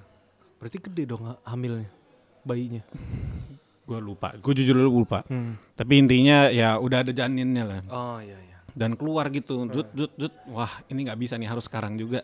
Berarti 0.57 0.79
gede 0.81 1.03
dong 1.05 1.23
ha- 1.23 1.39
hamilnya, 1.45 1.87
bayinya. 2.41 2.83
Gua 3.89 3.97
lupa. 3.99 4.29
Gua 4.37 4.53
jujur 4.53 4.77
lupa. 4.77 5.25
Hmm. 5.25 5.57
tapi 5.73 5.97
intinya 5.97 6.47
ya 6.47 6.77
udah 6.77 7.01
ada 7.01 7.09
janinnya 7.09 7.65
lah. 7.65 7.79
Oh 7.89 8.21
iya 8.21 8.37
iya. 8.37 8.57
dan 8.71 8.93
keluar 8.93 9.27
gitu. 9.29 9.65
Dut 9.65 9.89
dut 9.91 10.13
dut. 10.13 10.33
Wah 10.47 10.69
ini 10.87 11.03
nggak 11.03 11.17
bisa 11.17 11.33
nih 11.35 11.49
harus 11.49 11.65
sekarang 11.65 11.97
juga. 11.97 12.21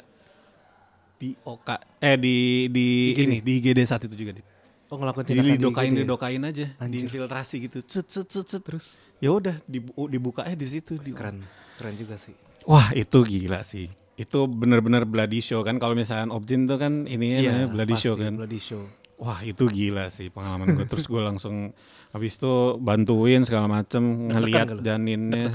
Di 1.16 1.32
oka 1.42 1.80
eh 1.98 2.14
di 2.16 2.68
di 2.68 2.86
ini 3.16 3.40
di 3.40 3.52
IGD 3.58 3.80
saat 3.84 4.04
itu 4.04 4.14
juga 4.14 4.36
di 4.36 4.44
Oh 4.86 5.02
ngelakuin 5.02 5.26
tindakan 5.26 5.48
di 5.48 5.58
didokain 5.58 5.90
ya? 5.90 6.00
didokain 6.04 6.42
aja 6.46 6.66
Anjir. 6.78 6.94
diinfiltrasi 7.02 7.56
gitu. 7.60 7.78
Cet 7.84 8.06
cet 8.06 8.30
cet 8.30 8.46
cet. 8.46 8.62
Terus? 8.62 8.86
Ya 9.18 9.34
udah 9.34 9.58
dibu- 9.66 10.06
dibukanya 10.06 10.54
di 10.54 10.68
situ 10.70 11.02
di 11.02 11.10
keren, 11.10 11.42
keren 11.76 11.96
juga 11.96 12.16
sih. 12.16 12.38
wah 12.64 12.94
itu 12.94 13.18
gila 13.24 13.64
sih. 13.64 13.90
Itu 14.14 14.46
bener-bener 14.46 15.04
bloody 15.04 15.42
show 15.42 15.60
kan. 15.60 15.76
Kalau 15.76 15.92
misalkan 15.92 16.30
objin 16.30 16.64
tuh 16.64 16.78
kan 16.78 17.04
ininya 17.04 17.42
namanya 17.42 17.68
bloody 17.68 17.96
pasti, 17.96 18.06
show 18.06 18.14
kan. 18.14 18.32
Bloody 18.36 18.60
show. 18.60 18.84
Wah 19.16 19.40
itu 19.42 19.64
gila 19.66 20.08
sih 20.08 20.28
pengalaman 20.28 20.74
gue 20.74 20.86
Terus 20.86 21.06
gue 21.06 21.20
langsung 21.20 21.72
Habis 22.10 22.36
itu 22.36 22.54
bantuin 22.78 23.42
segala 23.42 23.68
macem 23.70 24.28
Ngeliat 24.28 24.66
nggak 24.66 24.76
lu? 24.76 24.82
janinnya 24.82 25.48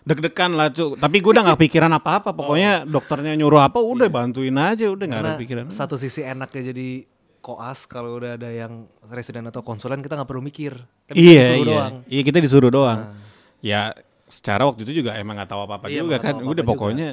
Deg-degan 0.00 0.50
nggak? 0.50 0.56
Lah 0.56 0.68
cu 0.70 0.84
Tapi 0.94 1.16
gue 1.18 1.30
udah 1.30 1.44
gak 1.44 1.60
pikiran 1.60 1.92
apa-apa 1.92 2.30
Pokoknya 2.30 2.82
dokternya 2.84 3.34
nyuruh 3.34 3.60
apa 3.60 3.78
Udah 3.78 4.06
bantuin 4.06 4.54
aja 4.54 4.86
Udah 4.86 5.04
gak 5.04 5.20
ada 5.20 5.32
pikiran 5.34 5.66
satu 5.66 5.94
sisi 5.94 6.22
enaknya 6.22 6.70
jadi 6.70 7.04
koas 7.40 7.88
kalau 7.88 8.20
udah 8.20 8.36
ada 8.36 8.46
yang 8.46 8.84
residen 9.06 9.42
atau 9.42 9.64
konsulen 9.64 9.98
kita 9.98 10.12
nggak 10.12 10.28
perlu 10.28 10.44
mikir. 10.44 10.76
Kan 11.08 11.16
kita 11.16 11.24
iya 11.24 11.44
iya 11.50 11.64
doang. 11.64 11.94
iya 12.04 12.20
kita 12.20 12.36
disuruh 12.36 12.68
doang 12.68 13.00
Nah. 13.00 13.16
ya 13.58 13.96
secara 14.26 14.68
waktu 14.68 14.84
itu 14.84 15.00
juga 15.00 15.16
emang 15.16 15.34
nggak 15.34 15.48
tahu 15.48 15.64
apa 15.64 15.80
apa 15.80 15.86
Iya, 15.88 16.04
juga 16.04 16.06
nggak 16.06 16.20
kan 16.20 16.34
tahu 16.36 16.44
udah 16.46 16.62
apa-apa 16.62 16.84
juga. 16.92 17.08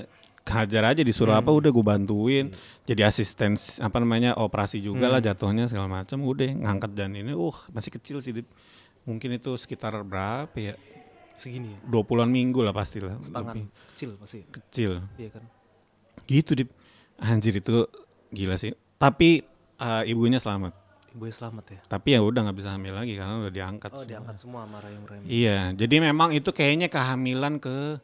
Hajar 0.50 0.84
aja 0.88 1.02
disuruh 1.02 1.34
apa 1.34 1.50
udah 1.50 1.68
gue 1.68 1.86
bantuin 1.86 2.46
jadi 2.84 3.06
asisten 3.06 3.54
apa 3.78 3.98
namanya 3.98 4.34
operasi 4.34 4.80
juga 4.80 5.08
lah 5.08 5.20
jatuhnya 5.20 5.66
segala 5.66 6.02
macam 6.02 6.20
udah 6.20 6.48
ngangkat 6.58 6.92
dan 6.92 7.12
ini 7.12 7.32
uh 7.32 7.58
masih 7.70 7.92
kecil 7.92 8.20
sih 8.20 8.32
Dip. 8.32 8.48
mungkin 9.04 9.34
itu 9.34 9.54
sekitar 9.54 9.96
berapa 10.02 10.52
ya 10.54 10.76
Segini 11.34 11.70
ya. 11.70 11.80
20-an 11.86 12.28
minggu 12.28 12.60
lah 12.60 12.72
pastilah 12.72 13.14
Tangan 13.22 13.54
lebih 13.54 13.70
kecil 13.92 14.10
pasti. 14.16 14.42
kecil 14.48 14.92
Iya 15.16 15.30
kan. 15.32 15.44
gitu 16.26 16.52
dip 16.54 16.74
anjir 17.16 17.54
itu 17.54 17.86
gila 18.28 18.56
sih 18.56 18.72
tapi 18.96 19.46
eh, 19.76 20.04
ibunya 20.06 20.38
selamat 20.38 20.74
Ibu 21.10 21.24
selamat 21.28 21.66
ya. 21.68 21.80
tapi 21.88 22.14
ya 22.14 22.22
udah 22.22 22.42
nggak 22.42 22.58
bisa 22.58 22.70
hamil 22.72 22.94
lagi 22.94 23.14
karena 23.14 23.38
udah 23.40 23.50
diangkat 23.50 23.90
Oh 23.90 23.98
semua. 23.98 24.06
diangkat 24.08 24.36
semua 24.38 24.60
sama 24.64 24.78
Rahim 24.78 25.02
Rahim. 25.02 25.24
Iya, 25.26 25.60
jadi 25.74 25.96
memang 26.04 26.30
itu 26.30 26.50
kayaknya 26.52 26.88
kehamilan 26.88 27.58
ke 27.58 27.98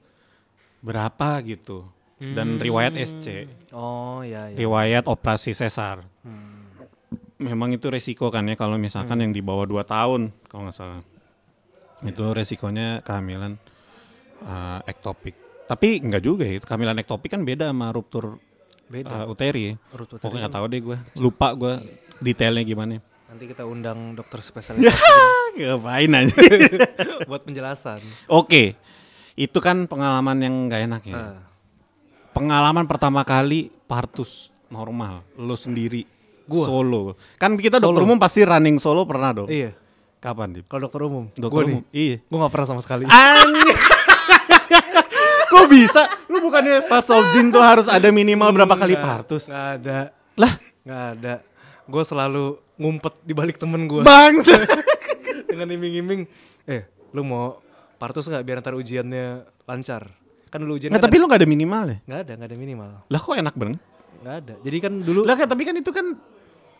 berapa 0.79 1.37
gitu. 1.43 1.85
Dan 2.31 2.55
riwayat 2.55 2.95
SC, 2.95 3.51
Oh 3.75 4.23
ya 4.23 4.47
ya. 4.47 4.55
riwayat 4.55 5.03
operasi 5.03 5.51
sesar. 5.51 6.07
Hmm. 6.23 6.71
Memang 7.35 7.75
itu 7.75 7.91
resiko 7.91 8.31
kan 8.31 8.47
ya 8.47 8.55
kalau 8.55 8.79
misalkan 8.79 9.19
yang 9.19 9.35
di 9.35 9.43
bawah 9.43 9.67
2 9.67 9.83
tahun 9.83 10.31
kalau 10.47 10.63
nggak 10.63 10.77
salah. 10.77 11.03
Itu 11.99 12.31
resikonya 12.31 13.03
kehamilan 13.03 13.59
eh, 14.39 14.79
ektopik. 14.87 15.35
Tapi 15.67 15.99
enggak 15.99 16.23
juga 16.23 16.47
ya, 16.47 16.63
kehamilan 16.63 16.95
ektopik 16.99 17.27
kan 17.27 17.43
beda 17.43 17.75
sama 17.75 17.91
ruptur 17.91 18.39
Beda. 18.87 19.23
eh, 19.23 19.25
uteri. 19.27 19.63
ya. 19.71 19.75
Urut 19.91 20.07
uteri 20.07 20.21
Pokoknya 20.23 20.39
nggak 20.47 20.55
tahu 20.55 20.65
deh 20.71 20.79
gue, 20.79 20.97
lupa 21.19 21.47
gue 21.51 21.73
detailnya 22.21 22.63
gimana. 22.63 23.03
Nanti 23.27 23.49
kita 23.49 23.65
undang 23.65 24.13
dokter 24.13 24.39
spesialis 24.39 24.87
Ngapain 25.57 26.11
aja. 26.13 26.37
buat 27.29 27.43
penjelasan. 27.43 27.99
Oke, 28.29 28.77
itu 29.33 29.57
kan 29.59 29.89
pengalaman 29.89 30.37
yang 30.39 30.55
nggak 30.69 30.81
enak 30.87 31.03
ya. 31.09 31.17
Ah. 31.17 31.52
Pengalaman 32.33 32.83
pertama 32.83 33.21
kali 33.21 33.69
partus 33.85 34.49
normal, 34.67 35.21
lo 35.37 35.53
sendiri, 35.53 36.09
Gua? 36.43 36.65
solo. 36.65 37.13
Kan 37.37 37.53
kita 37.55 37.77
dokter 37.77 38.01
Solo. 38.01 38.09
umum 38.09 38.17
pasti 38.17 38.41
running 38.41 38.81
solo 38.81 39.05
pernah 39.05 39.29
dong. 39.31 39.47
Iya. 39.47 39.77
Kapan 40.17 40.49
Dip? 40.55 40.65
Kalau 40.65 40.89
dokter 40.89 41.01
umum. 41.03 41.29
Dokter 41.29 41.63
Gua 41.63 41.71
umum. 41.77 41.83
Iya. 41.93 42.17
Gue 42.25 42.37
gak 42.39 42.49
pernah 42.49 42.67
sama 42.67 42.81
sekali. 42.81 43.03
Kok 45.45 45.65
bisa? 45.69 46.09
Lu 46.25 46.41
bukannya 46.41 46.81
stas 46.81 47.05
Sobjin 47.05 47.53
tuh 47.53 47.61
harus 47.61 47.85
ada 47.85 48.09
minimal 48.09 48.49
berapa 48.51 48.73
kali 48.73 48.97
Nggak, 48.97 49.05
partus? 49.05 49.43
Nggak 49.45 49.67
ada. 49.77 49.99
Lah, 50.33 50.53
Nggak 50.81 51.03
ada. 51.13 51.33
Gue 51.85 52.03
selalu 52.03 52.45
ngumpet 52.75 53.13
di 53.21 53.33
balik 53.35 53.61
temen 53.61 53.85
gue. 53.85 54.01
bangsa. 54.01 54.57
dengan 55.51 55.69
iming-iming. 55.69 56.25
Eh, 56.65 56.81
lu 57.13 57.21
mau 57.21 57.61
partus 57.95 58.25
nggak 58.25 58.41
biar 58.41 58.57
ntar 58.59 58.73
ujiannya 58.73 59.45
lancar? 59.63 60.09
Kan 60.53 60.61
dulu 60.61 60.77
ujian 60.77 60.93
Nggak, 60.93 61.01
kan 61.01 61.09
tapi 61.09 61.17
lu 61.17 61.25
nggak 61.25 61.41
ada 61.41 61.49
minimal 61.49 61.83
ya? 61.89 61.97
nggak 62.05 62.19
ada, 62.21 62.31
nggak 62.37 62.49
ada 62.53 62.57
minimal. 62.61 62.89
Lah 63.09 63.19
kok 63.19 63.33
enak 63.33 63.55
banget? 63.57 63.79
Nggak 64.21 64.35
ada. 64.37 64.53
Jadi 64.61 64.77
kan 64.77 64.93
dulu 65.01 65.19
Lah 65.25 65.35
kan, 65.35 65.47
tapi 65.49 65.63
kan 65.65 65.73
itu 65.73 65.89
kan 65.89 66.05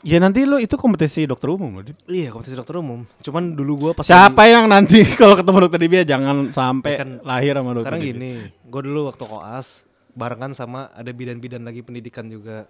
Ya 0.04 0.20
nanti 0.20 0.44
lu 0.44 0.60
itu 0.60 0.76
kompetisi 0.76 1.24
dokter 1.24 1.48
umum 1.48 1.80
loh. 1.80 1.84
Iya 2.06 2.28
kompetisi 2.30 2.60
dokter 2.60 2.76
umum. 2.76 3.08
Cuman 3.24 3.56
dulu 3.56 3.88
gue 3.88 3.92
pas 3.96 4.04
Siapa 4.04 4.46
yang 4.46 4.68
nanti 4.68 5.00
kalau 5.20 5.40
ketemu 5.40 5.58
dokter 5.64 5.80
Dibia 5.80 6.04
jangan 6.04 6.52
sampai 6.52 6.94
Kan 7.00 7.10
lahir 7.24 7.56
sama 7.56 7.72
dokter 7.72 7.98
Sekarang 7.98 8.02
Dibia. 8.04 8.14
gini, 8.20 8.32
gue 8.52 8.82
dulu 8.84 9.00
waktu 9.08 9.24
koas 9.24 9.88
barengan 10.14 10.52
sama 10.54 10.92
ada 10.94 11.08
bidan-bidan 11.10 11.64
lagi 11.64 11.82
pendidikan 11.82 12.28
juga. 12.28 12.68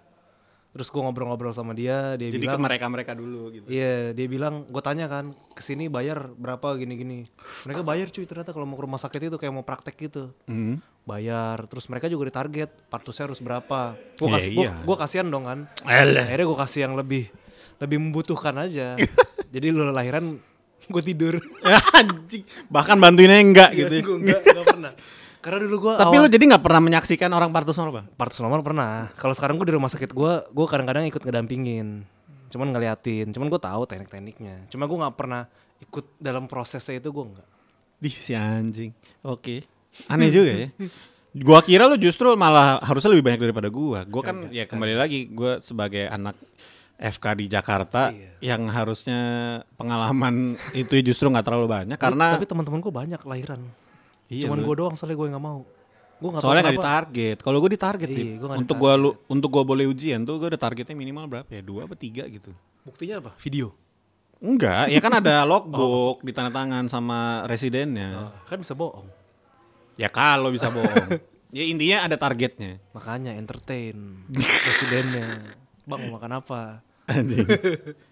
Terus 0.74 0.90
gue 0.90 0.98
ngobrol-ngobrol 0.98 1.54
sama 1.54 1.70
dia, 1.70 2.18
dia 2.18 2.28
Jadi 2.28 2.42
ke 2.42 2.50
bilang, 2.50 2.58
mereka-mereka 2.60 3.14
dulu 3.14 3.46
gitu. 3.48 3.66
iya 3.70 4.10
dia 4.10 4.26
bilang, 4.26 4.66
gue 4.66 4.82
tanya 4.82 5.06
kan, 5.06 5.30
ke 5.54 5.62
sini 5.62 5.86
bayar 5.86 6.26
berapa 6.28 6.74
gini-gini. 6.74 7.22
Mereka 7.62 7.86
bayar 7.86 8.10
cuy 8.10 8.26
ternyata 8.26 8.50
kalau 8.50 8.66
mau 8.66 8.74
ke 8.74 8.82
rumah 8.82 8.98
sakit 8.98 9.30
itu 9.30 9.38
kayak 9.38 9.54
mau 9.54 9.62
praktek 9.62 9.94
gitu. 9.96 10.34
Hmm. 10.44 10.82
Bayar, 11.06 11.62
terus 11.64 11.86
mereka 11.86 12.10
juga 12.10 12.26
ditarget, 12.26 12.74
partusnya 12.90 13.30
harus 13.30 13.38
berapa. 13.38 13.94
Gue 14.18 14.26
Iya, 14.26 14.34
kasih, 14.34 14.50
iya. 14.52 14.72
gue 14.82 14.96
kasihan 14.98 15.26
dong 15.30 15.46
kan. 15.46 15.58
Alah. 15.86 16.26
Akhirnya 16.26 16.42
gue 16.44 16.58
kasih 16.58 16.80
yang 16.82 16.94
lebih 16.98 17.30
lebih 17.78 17.98
membutuhkan 18.02 18.54
aja. 18.58 18.98
Jadi 19.54 19.66
lu 19.70 19.86
lahiran 19.86 20.42
gue 20.84 21.02
tidur. 21.06 21.38
Anjing. 21.98 22.42
Bahkan 22.66 22.96
bantuinnya 22.98 23.38
enggak 23.38 23.70
gitu. 23.72 23.94
ya. 23.94 24.02
Gue 24.02 24.16
enggak, 24.18 24.40
enggak 24.42 24.66
pernah. 24.66 24.92
Karena 25.44 25.60
dulu 25.60 25.76
gue 25.76 25.94
Tapi 26.00 26.16
lu 26.16 26.28
jadi 26.32 26.44
nggak 26.56 26.64
pernah 26.64 26.80
menyaksikan 26.80 27.28
orang 27.28 27.52
partus 27.52 27.76
normal, 27.76 28.00
Bang? 28.00 28.06
partus 28.16 28.40
normal 28.40 28.64
pernah. 28.64 29.12
Kalau 29.20 29.36
sekarang 29.36 29.60
gue 29.60 29.68
di 29.68 29.74
rumah 29.76 29.92
sakit 29.92 30.10
gue, 30.10 30.32
gue 30.48 30.66
kadang-kadang 30.66 31.04
ikut 31.04 31.20
ngedampingin. 31.20 32.08
Cuman 32.48 32.72
ngeliatin, 32.72 33.28
cuman 33.28 33.52
gue 33.52 33.60
tahu 33.60 33.82
teknik-tekniknya. 33.84 34.72
Cuma 34.72 34.88
gue 34.88 34.96
nggak 35.04 35.16
pernah 35.20 35.44
ikut 35.84 36.16
dalam 36.16 36.48
prosesnya 36.48 36.96
itu 36.96 37.12
gue 37.12 37.24
nggak. 37.36 37.48
Di 38.00 38.08
si 38.08 38.32
anjing. 38.32 38.96
Oke. 39.20 39.68
Aneh 40.08 40.32
juga 40.32 40.50
ya. 40.50 40.68
Gua 41.34 41.58
kira 41.66 41.90
lu 41.90 41.98
justru 41.98 42.30
malah 42.38 42.78
harusnya 42.78 43.10
lebih 43.10 43.26
banyak 43.26 43.40
daripada 43.42 43.66
gua. 43.66 44.06
Gua 44.06 44.22
kan 44.22 44.54
ya 44.54 44.70
kembali 44.70 44.94
lagi 44.94 45.26
gua 45.34 45.58
sebagai 45.58 46.06
anak 46.06 46.38
FK 46.94 47.24
di 47.34 47.46
Jakarta 47.50 48.14
Iya. 48.14 48.54
yang 48.54 48.70
harusnya 48.70 49.20
pengalaman 49.74 50.54
itu 50.78 50.94
justru 51.02 51.26
nggak 51.26 51.42
terlalu 51.42 51.66
banyak 51.66 51.98
karena 51.98 52.38
tapi 52.38 52.46
teman-teman 52.46 52.78
gue 52.78 52.92
banyak 52.94 53.20
lahiran. 53.26 53.66
Iya, 54.28 54.48
cuman 54.48 54.58
gue 54.60 54.74
doang 54.74 54.94
soalnya 54.94 55.16
gue 55.16 55.28
nggak 55.30 55.44
mau. 55.44 55.60
Gue 56.14 56.28
nggak 56.30 56.42
soalnya 56.42 56.62
tahu 56.62 56.70
nggak 56.70 56.78
ditarget. 56.80 57.38
Kalau 57.42 57.58
gua 57.58 57.70
ditarget 57.70 58.08
Iya, 58.08 58.16
Dip. 58.16 58.28
gua 58.38 58.46
nggak 58.48 58.60
untuk 58.62 58.76
gua 58.78 58.92
lu 58.96 59.10
untuk 59.26 59.48
gua 59.50 59.64
boleh 59.66 59.84
ujian 59.84 60.22
tuh 60.22 60.38
gua 60.38 60.48
udah 60.48 60.60
targetnya 60.62 60.96
minimal 60.96 61.24
berapa 61.26 61.50
ya? 61.50 61.60
Dua 61.60 61.84
apa 61.84 61.94
tiga 61.98 62.24
gitu. 62.30 62.54
Buktinya 62.86 63.20
apa? 63.20 63.30
Video. 63.42 63.74
Enggak, 64.40 64.88
ya 64.88 65.00
kan 65.02 65.12
ada 65.18 65.42
logbook 65.50 66.22
di 66.22 66.32
tanda 66.32 66.48
tangan 66.48 66.86
sama 66.86 67.44
residennya. 67.44 68.30
Kan 68.46 68.62
bisa 68.62 68.72
bohong. 68.72 69.04
Ya 69.98 70.08
kalau 70.08 70.48
bisa 70.48 70.70
bohong. 70.70 71.18
ya 71.56 71.64
intinya 71.66 72.06
ada 72.06 72.16
targetnya. 72.16 72.78
Makanya 72.94 73.34
entertain 73.34 74.24
presidennya. 74.32 75.28
Bang 75.88 76.08
mau 76.08 76.16
makan 76.16 76.40
apa? 76.40 76.62
Anjing. 77.04 77.44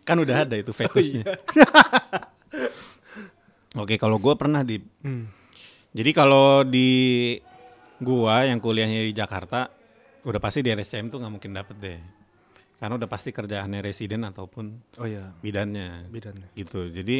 kan 0.05 0.21
udah 0.21 0.45
ada 0.45 0.59
itu 0.59 0.69
fetusnya. 0.69 1.25
Oke, 3.73 3.97
kalau 3.97 4.21
gua 4.21 4.37
pernah 4.37 4.61
di 4.61 4.85
Hmm. 5.01 5.33
Jadi 5.93 6.11
kalau 6.11 6.65
di 6.65 7.37
gua 7.99 8.45
yang 8.45 8.59
kuliahnya 8.59 9.05
di 9.05 9.13
Jakarta, 9.13 9.69
udah 10.23 10.41
pasti 10.41 10.65
di 10.65 10.73
RSCM 10.73 11.09
tuh 11.09 11.21
nggak 11.21 11.33
mungkin 11.33 11.53
dapet 11.53 11.77
deh. 11.79 12.01
Karena 12.77 12.97
udah 12.97 13.07
pasti 13.07 13.31
kerjaannya 13.31 13.79
residen 13.79 14.25
ataupun 14.25 14.99
Oh 14.99 15.07
iya, 15.07 15.31
bidannya. 15.39 16.09
bidannya. 16.09 16.49
Gitu. 16.53 16.91
Jadi 16.91 17.19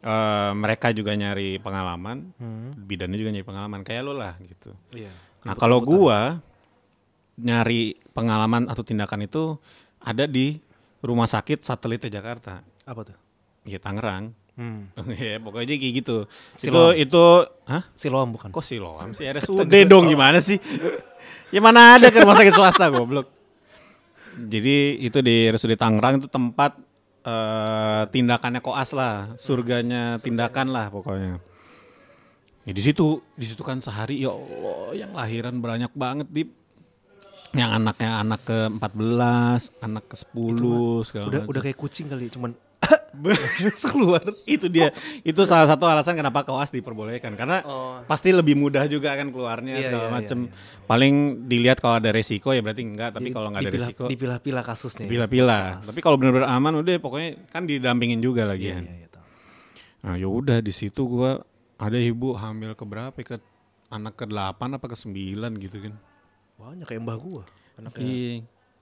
eh, 0.00 0.52
mereka 0.56 0.90
juga 0.90 1.12
nyari 1.12 1.60
pengalaman, 1.60 2.32
Hmm. 2.34 2.72
bidannya 2.74 3.14
juga 3.14 3.30
nyari 3.30 3.44
pengalaman 3.44 3.80
kayak 3.84 4.02
lo 4.02 4.16
lah 4.16 4.32
gitu. 4.40 4.72
Iya. 4.90 5.12
Nah, 5.44 5.54
kalau 5.54 5.78
gua 5.78 6.40
nyari 7.36 7.96
pengalaman 8.10 8.64
atau 8.66 8.80
tindakan 8.80 9.24
itu 9.24 9.56
ada 9.98 10.24
di 10.24 10.56
rumah 11.00 11.24
sakit 11.24 11.60
satelitnya 11.60 12.12
Jakarta. 12.12 12.64
Apa 12.84 13.00
tuh? 13.06 13.16
Ya 13.64 13.76
Tangerang. 13.76 14.32
Hmm. 14.60 14.92
ya 15.16 15.40
pokoknya 15.40 15.80
kayak 15.80 15.94
gitu. 16.04 16.16
Siloam. 16.60 16.92
Itu 16.92 17.08
itu 17.08 17.24
hah? 17.64 17.82
Siloam 17.96 18.28
bukan? 18.36 18.52
Kok 18.52 18.60
Siloam 18.60 19.16
sih 19.16 19.24
RSUD 19.24 19.72
dong 19.90 20.04
gimana 20.12 20.38
sih? 20.44 20.60
Ya 21.50 21.58
mana 21.58 21.98
ada 21.98 22.14
kan 22.14 22.22
rumah 22.22 22.38
sakit 22.38 22.54
swasta 22.54 22.86
goblok. 22.94 23.26
Jadi 24.38 25.02
itu 25.02 25.18
di 25.18 25.50
RSUD 25.50 25.74
Tangerang 25.74 26.22
itu 26.22 26.30
tempat 26.30 26.78
eh, 27.26 28.02
tindakannya 28.06 28.62
koas 28.62 28.94
lah, 28.94 29.34
surganya 29.34 30.22
tindakan 30.22 30.70
lah 30.70 30.86
pokoknya. 30.94 31.42
Ya 32.62 32.70
di 32.70 32.82
situ, 32.86 33.18
di 33.34 33.50
situ 33.50 33.66
kan 33.66 33.82
sehari 33.82 34.22
ya 34.22 34.30
Allah 34.30 34.94
yang 34.94 35.10
lahiran 35.10 35.58
banyak 35.58 35.90
banget 35.90 36.30
di 36.30 36.46
yang 37.50 37.82
anaknya 37.82 38.22
anak 38.22 38.46
ke 38.46 38.58
14, 38.70 39.82
anak 39.82 40.04
ke 40.06 40.16
10 40.22 41.02
segala 41.02 41.24
Udah 41.26 41.40
macam. 41.42 41.50
udah 41.50 41.60
kayak 41.66 41.78
kucing 41.82 42.06
kali, 42.06 42.30
cuman 42.30 42.54
keluar. 43.84 44.22
itu 44.44 44.66
dia 44.66 44.94
itu 45.20 45.40
salah 45.42 45.66
satu 45.66 45.84
alasan 45.84 46.14
kenapa 46.14 46.42
koas 46.42 46.70
diperbolehkan 46.70 47.34
karena 47.34 47.62
Oh. 47.62 47.98
pasti 48.04 48.30
lebih 48.30 48.54
mudah 48.54 48.86
juga 48.86 49.12
kan 49.12 49.28
keluarnya 49.28 49.76
Iya, 49.76 49.84
segala 49.84 50.06
iya, 50.06 50.12
macem 50.12 50.38
iya, 50.42 50.52
paling 50.84 51.14
dilihat 51.44 51.78
kalau 51.78 51.96
ada 51.96 52.10
resiko 52.10 52.50
ya 52.50 52.60
berarti 52.60 52.82
enggak 52.82 53.10
tapi 53.12 53.28
kalau 53.28 53.50
nggak 53.50 53.60
ada 53.60 53.68
dipilah- 53.68 53.88
resiko 53.88 54.04
dipilah-pilah 54.06 54.64
kasusnya. 54.64 55.04
ya. 55.04 55.10
pilah-pilah 55.10 55.64
tapi 55.82 55.98
kalau 55.98 56.16
benar-benar 56.16 56.48
aman 56.48 56.72
udah 56.76 56.94
pokoknya 56.96 57.30
kan 57.48 57.62
didampingin 57.64 58.18
juga 58.18 58.44
lagi 58.44 58.66
Iya, 58.66 58.74
kan 58.76 58.84
iya, 58.84 58.94
iya, 58.96 59.08
tahu. 59.08 59.24
nah 60.00 60.14
ya 60.16 60.28
udah 60.28 60.58
di 60.58 60.70
situ 60.70 61.02
gua 61.04 61.42
ada 61.76 61.96
ibu 61.96 62.32
hamil 62.32 62.72
ke 62.72 62.84
berapa 62.84 63.12
ya? 63.12 63.24
ke 63.24 63.36
anak 63.88 64.14
ke 64.14 64.24
8 64.24 64.36
apa 64.70 64.86
ke 64.86 64.96
9 64.96 65.10
gitu 65.58 65.78
kan 65.80 65.94
Banyak 66.56 66.84
kayak 66.84 67.00
mbah 67.00 67.16
gua. 67.16 67.42
Anaknya. 67.74 68.04
Iya. 68.04 68.34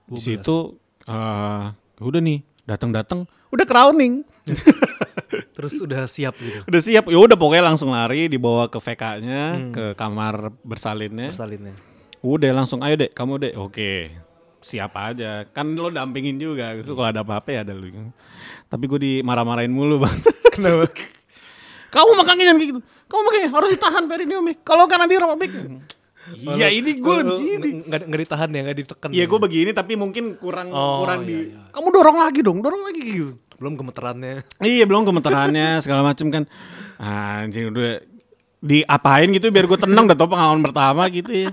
di 0.05 0.13
12. 0.13 0.21
situ 0.21 0.57
eh 1.05 1.65
udah 1.97 2.19
nih 2.19 2.39
datang-datang 2.63 3.23
udah 3.49 3.65
crowning 3.65 4.23
Terus 5.55 5.77
udah 5.77 6.07
siap 6.07 6.33
gitu. 6.39 6.63
udah 6.65 6.81
siap 6.81 7.03
ya 7.05 7.17
udah 7.19 7.37
pokoknya 7.37 7.69
langsung 7.69 7.91
lari 7.91 8.25
dibawa 8.25 8.65
ke 8.65 8.79
VK-nya 8.79 9.69
ke 9.69 9.85
kamar 9.93 10.49
bersalinnya 10.63 11.29
Bersalinnya. 11.29 11.75
udah 12.19 12.51
langsung 12.55 12.79
ayo 12.81 12.95
dek 12.95 13.11
kamu 13.13 13.33
dek 13.37 13.53
oke 13.55 13.91
siapa 14.59 15.15
aja. 15.15 15.47
Kan 15.47 15.71
lo 15.71 15.87
dampingin 15.87 16.35
juga 16.35 16.75
gitu. 16.75 16.91
Kalau 16.91 17.07
ada 17.07 17.23
apa-apa 17.23 17.47
ya 17.47 17.63
ada 17.63 17.71
lu. 17.71 18.11
Tapi 18.67 18.83
gue 18.85 18.99
dimarah-marahin 18.99 19.71
mulu 19.71 20.03
bang. 20.03 20.11
Kenapa? 20.53 20.91
Kamu 21.89 22.11
makanya 22.19 22.43
jangan 22.51 22.57
kayak 22.59 22.69
gitu. 22.75 22.81
Kamu 23.07 23.21
makanya 23.23 23.47
harus 23.55 23.69
ditahan 23.71 24.03
perineumnya. 24.05 24.55
Kalau 24.61 24.83
karena 24.91 25.07
dia 25.07 25.19
robek. 25.23 25.47
Iya 26.31 26.67
ini 26.69 26.91
gue 26.95 27.15
begini. 27.19 27.69
nggak 27.83 28.01
nggak 28.05 28.21
ditahan 28.21 28.49
ya 28.49 28.61
nggak 28.63 28.77
ditekan 28.77 29.09
Iya 29.09 29.19
ya? 29.19 29.25
gue 29.25 29.39
begini 29.39 29.71
tapi 29.71 29.93
mungkin 29.93 30.35
kurang 30.35 30.69
Oh, 30.69 31.01
kurang 31.01 31.21
iya, 31.21 31.27
di. 31.27 31.37
iya. 31.49 31.61
Kamu 31.69 31.87
dorong 31.89 32.17
lagi 32.17 32.39
dong, 32.39 32.59
dorong 32.59 32.83
lagi 32.83 33.01
gitu. 33.01 33.33
belum 33.55 33.75
gemeterannya 33.75 34.47
Iya 34.57 34.83
belum 34.83 35.03
gemeterannya 35.03 35.67
segala 35.83 36.01
macem 36.05 36.27
kan. 36.27 36.43
Anjing 36.95 37.69
udah 37.69 37.99
diapain 38.59 39.29
gitu 39.29 39.49
biar 39.49 39.65
gue 39.65 39.79
tenang 39.79 40.05
udah 40.05 40.15
tau 40.15 40.27
pengalaman 40.27 40.61
pertama 40.61 41.07
gitu 41.07 41.29
ya. 41.29 41.49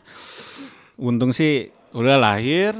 Untung 0.96 1.30
sih 1.30 1.68
udah 1.90 2.16
lahir 2.16 2.72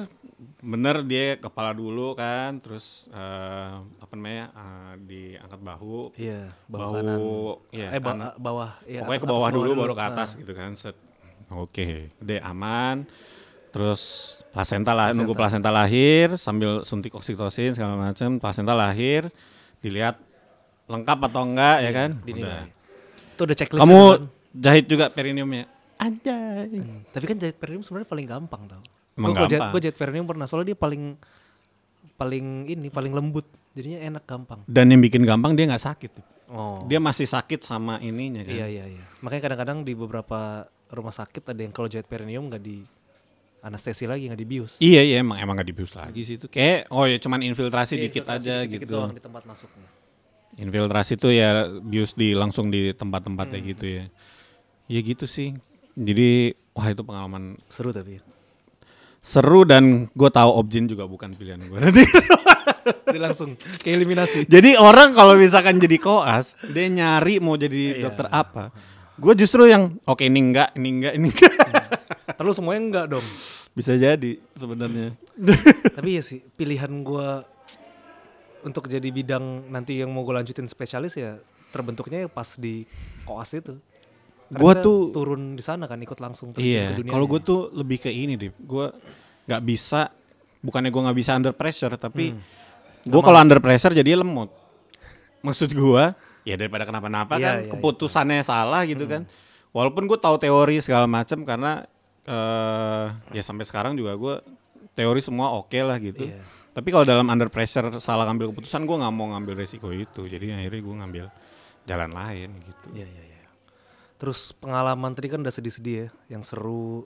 bener 0.58 0.98
dia 1.00 1.38
kepala 1.38 1.70
dulu 1.70 2.12
kan 2.12 2.58
terus 2.58 3.06
eh, 3.08 3.70
apa 3.96 4.12
namanya 4.12 4.50
eh, 4.50 4.92
diangkat 5.00 5.60
bahu 5.60 6.10
iya 6.12 6.50
bahu 6.66 6.90
kanan 6.96 7.20
ya 7.70 7.88
eh 7.88 8.00
ba- 8.00 8.12
kanan. 8.12 8.34
bawah 8.34 8.70
ya, 8.82 9.00
pokoknya 9.00 9.20
ke 9.20 9.28
bawah 9.28 9.48
dulu 9.48 9.70
baru 9.76 9.94
ke 9.94 10.02
Nah, 10.02 10.10
atas 10.10 10.28
gitu 10.34 10.52
kan 10.52 10.74
set 10.74 10.96
oke 11.50 12.10
udah 12.22 12.38
aman. 12.46 13.06
Terus 13.76 14.32
plasenta 14.56 14.96
lah 14.96 15.12
nunggu 15.12 15.36
plasenta. 15.36 15.68
lahir 15.68 16.40
sambil 16.40 16.80
suntik 16.88 17.12
oksitosin 17.12 17.76
segala 17.76 17.92
macam 17.92 18.40
plasenta 18.40 18.72
lahir 18.72 19.28
dilihat 19.84 20.16
lengkap 20.88 21.18
atau 21.28 21.44
enggak 21.44 21.76
ya 21.84 21.90
kan? 21.92 22.10
dinilai. 22.24 22.64
Udah. 22.64 22.64
itu 23.36 23.42
udah 23.44 23.56
checklist 23.58 23.82
kamu 23.84 24.00
kan? 24.00 24.22
jahit 24.56 24.84
juga 24.88 25.12
perineumnya? 25.12 25.68
Anjay. 26.00 26.72
Hmm, 26.72 27.04
tapi 27.12 27.24
kan 27.28 27.36
jahit 27.36 27.56
perineum 27.60 27.84
sebenarnya 27.84 28.08
paling 28.08 28.26
gampang 28.28 28.62
tau. 28.64 28.82
Emang 29.16 29.32
Gua 29.32 29.44
jahit, 29.44 29.60
gampang. 29.60 29.72
gua 29.76 29.80
jahit 29.84 29.96
perineum 30.00 30.26
pernah 30.28 30.46
soalnya 30.48 30.72
dia 30.72 30.78
paling 30.80 31.02
paling 32.16 32.46
ini 32.72 32.88
paling 32.88 33.12
lembut. 33.12 33.44
Jadinya 33.76 34.00
enak 34.08 34.24
gampang. 34.24 34.64
Dan 34.64 34.88
yang 34.88 35.04
bikin 35.04 35.20
gampang 35.28 35.52
dia 35.52 35.68
nggak 35.68 35.84
sakit. 35.84 36.12
Oh. 36.48 36.80
Dia 36.88 36.96
masih 36.96 37.28
sakit 37.28 37.60
sama 37.60 38.00
ininya 38.00 38.40
kan? 38.40 38.56
Iya 38.56 38.66
iya 38.72 38.84
iya. 38.88 39.04
Makanya 39.20 39.52
kadang-kadang 39.52 39.84
di 39.84 39.92
beberapa 39.92 40.64
rumah 40.90 41.14
sakit 41.14 41.42
ada 41.50 41.60
yang 41.60 41.74
kalau 41.74 41.90
jahit 41.90 42.06
perineum 42.06 42.46
nggak 42.46 42.62
di 42.62 42.82
anestesi 43.62 44.06
lagi 44.06 44.30
nggak 44.30 44.40
dibius 44.40 44.72
iya 44.78 45.02
iya 45.02 45.22
emang 45.22 45.38
emang 45.42 45.58
nggak 45.58 45.68
dibius 45.68 45.92
lagi 45.98 46.22
sih 46.22 46.38
itu 46.38 46.46
kayak 46.46 46.86
oh 46.94 47.02
ya 47.06 47.18
cuman 47.18 47.42
infiltrasi 47.42 47.98
Iya, 47.98 48.02
dikit 48.06 48.22
infiltrasi 48.22 48.46
aja 48.46 48.54
dikit-dikit 48.62 48.86
gitu 48.86 48.94
doang 48.94 49.12
di 49.14 49.22
tempat 49.22 49.42
masuknya 49.46 49.88
Infiltrasi 50.56 51.20
tuh 51.20 51.36
ya 51.36 51.68
bius 51.84 52.16
di 52.16 52.32
langsung 52.32 52.72
di 52.72 52.88
tempat-tempat 52.96 53.52
kayak 53.52 53.64
gitu 53.76 53.86
ya. 54.00 54.04
Ya 54.88 55.00
gitu 55.04 55.28
sih. 55.28 55.52
Jadi 55.92 56.56
wah 56.72 56.88
itu 56.88 57.04
pengalaman 57.04 57.60
seru 57.68 57.92
tapi 57.92 58.24
seru 59.20 59.68
dan 59.68 60.08
gue 60.16 60.30
tahu 60.32 60.50
objin 60.56 60.88
juga 60.88 61.04
bukan 61.04 61.28
pilihan 61.36 61.60
gue. 61.60 61.76
Nanti. 61.76 62.04
dia 62.86 63.18
langsung 63.18 63.58
ke 63.58 63.90
eliminasi 63.90 64.46
jadi 64.46 64.78
orang 64.78 65.10
kalau 65.10 65.34
misalkan 65.34 65.82
jadi 65.82 65.98
koas, 65.98 66.54
dia 66.70 66.86
nyari 66.86 67.42
mau 67.42 67.58
jadi 67.58 67.98
Iya. 67.98 68.02
dokter 68.06 68.30
apa. 68.30 68.70
Gue 69.16 69.32
justru 69.34 69.64
yang 69.64 69.96
oke 70.02 70.20
ini 70.20 70.40
enggak, 70.42 70.70
ini 70.72 70.88
enggak, 70.92 71.12
ini 71.14 71.26
enggak. 71.28 71.54
terus 72.34 72.54
semuanya 72.54 72.82
enggak 72.82 73.06
dong 73.10 73.26
Bisa 73.72 73.92
jadi 73.94 74.36
sebenarnya. 74.52 75.16
tapi 75.96 76.10
ya 76.12 76.22
sih 76.22 76.40
pilihan 76.50 76.92
gua 77.00 77.44
untuk 78.60 78.86
jadi 78.86 79.04
bidang 79.06 79.42
nanti 79.66 79.96
yang 79.96 80.08
mau 80.08 80.20
gue 80.20 80.34
lanjutin 80.34 80.64
spesialis 80.64 81.14
ya 81.14 81.38
terbentuknya 81.68 82.24
ya 82.24 82.28
pas 82.28 82.54
di 82.54 82.82
koas 83.22 83.52
itu 83.52 83.76
Karena 84.46 84.58
Gua 84.58 84.72
kita 84.72 84.82
tuh- 84.82 85.10
turun 85.12 85.42
di 85.52 85.62
sana 85.62 85.84
kan 85.84 85.98
ikut 85.98 86.16
langsung 86.16 86.50
terjun 86.50 86.66
Iya, 86.68 86.84
ke 86.88 86.98
dunia 87.00 87.10
kalau 87.10 87.26
gue 87.26 87.40
tuh 87.40 87.60
lebih 87.72 87.98
ke 87.98 88.08
ini 88.08 88.36
deh. 88.36 88.54
Gue 88.54 88.94
nggak 89.44 89.58
bisa, 89.60 90.06
bukannya 90.60 90.86
gue 90.86 91.02
nggak 91.02 91.16
bisa 91.16 91.32
under 91.32 91.50
pressure, 91.50 91.90
tapi 91.96 92.30
Hmm. 92.30 92.42
gue 93.02 93.20
kalau 93.20 93.38
under 93.38 93.58
pressure 93.58 93.90
jadi 93.90 94.14
lemot. 94.14 94.46
Maksud 95.40 95.66
gue, 95.68 96.04
ya 96.46 96.54
daripada 96.54 96.86
kenapa-napa 96.86 97.36
Iya, 97.36 97.42
kan, 97.42 97.54
iya, 97.58 97.62
iya. 97.66 97.70
keputusannya 97.74 98.42
salah 98.46 98.86
gitu 98.86 99.02
kan. 99.10 99.26
Walaupun 99.74 100.06
gue 100.06 100.16
tahu 100.16 100.38
teori 100.38 100.78
segala 100.78 101.10
macam 101.10 101.42
karena 101.42 101.82
eh 102.26 103.06
ya 103.34 103.42
sampai 103.42 103.66
sekarang 103.66 103.98
juga 103.98 104.14
gue 104.14 104.34
teori 104.94 105.20
semua 105.20 105.50
oke 105.58 105.76
lah 105.82 105.98
gitu. 105.98 106.30
Iya. 106.30 106.40
Tapi 106.70 106.88
kalau 106.94 107.04
dalam 107.08 107.26
under 107.26 107.50
pressure 107.50 107.88
salah 107.98 108.28
ngambil 108.30 108.52
keputusan, 108.54 108.84
gue 108.86 108.96
nggak 109.00 109.14
mau 109.16 109.32
ngambil 109.34 109.58
resiko 109.58 109.90
itu. 109.90 110.22
Jadi 110.28 110.54
akhirnya 110.54 110.80
gue 110.80 110.94
ngambil 111.02 111.24
jalan 111.88 112.10
lain 112.14 112.48
gitu. 112.62 112.86
Iya 112.94 113.06
iya 113.10 113.24
iya. 113.26 113.42
Terus 114.16 114.54
pengalaman 114.56 115.12
tadi 115.12 115.28
kan 115.28 115.40
udah 115.44 115.52
sedih-sedih 115.52 115.94
ya, 116.06 116.08
yang 116.30 116.46
seru. 116.46 117.04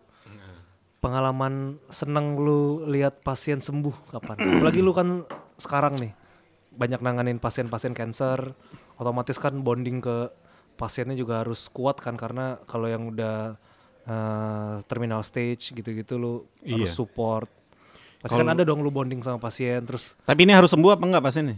Pengalaman 1.01 1.81
seneng 1.89 2.37
lu 2.37 2.85
lihat 2.85 3.25
pasien 3.25 3.65
sembuh 3.65 4.13
kapan? 4.13 4.37
Apalagi 4.37 4.85
lu 4.85 4.93
kan 4.93 5.25
sekarang 5.57 5.97
nih 5.97 6.13
banyak 6.71 6.99
nanganin 6.99 7.37
pasien-pasien 7.37 7.93
cancer, 7.93 8.55
otomatis 8.95 9.37
kan 9.37 9.59
bonding 9.61 9.99
ke 9.99 10.31
pasiennya 10.75 11.13
juga 11.13 11.43
harus 11.43 11.69
kuat 11.69 11.99
kan 11.99 12.15
karena 12.15 12.57
kalau 12.65 12.87
yang 12.87 13.09
udah 13.09 13.59
eh, 14.03 14.75
terminal 14.85 15.21
stage 15.21 15.71
gitu-gitu 15.71 16.17
lu 16.17 16.35
harus 16.61 16.89
Iya. 16.89 16.97
support. 16.97 17.51
Pasti 18.19 18.35
kan 18.35 18.49
ada 18.49 18.63
dong 18.63 18.81
lu 18.81 18.89
bonding 18.89 19.21
sama 19.21 19.37
pasien 19.39 19.81
terus 19.81 20.13
Tapi 20.23 20.45
ini 20.45 20.53
harus 20.53 20.69
sembuh 20.69 20.93
apa 20.93 21.05
enggak 21.05 21.25
pasiennya? 21.25 21.57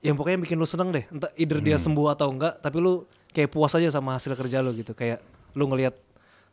yang 0.00 0.16
pokoknya 0.16 0.40
bikin 0.40 0.56
lu 0.56 0.64
seneng 0.64 0.88
deh 0.90 1.04
entah 1.06 1.28
either 1.36 1.60
dia 1.60 1.76
sembuh 1.76 2.08
atau 2.08 2.32
enggak 2.32 2.56
tapi 2.58 2.80
lu 2.80 3.04
kayak 3.28 3.52
puas 3.52 3.68
aja 3.70 3.92
sama 3.92 4.16
hasil 4.16 4.32
kerja 4.32 4.64
lu 4.64 4.72
gitu 4.72 4.96
kayak 4.96 5.20
lu 5.52 5.68
ngelihat 5.68 5.92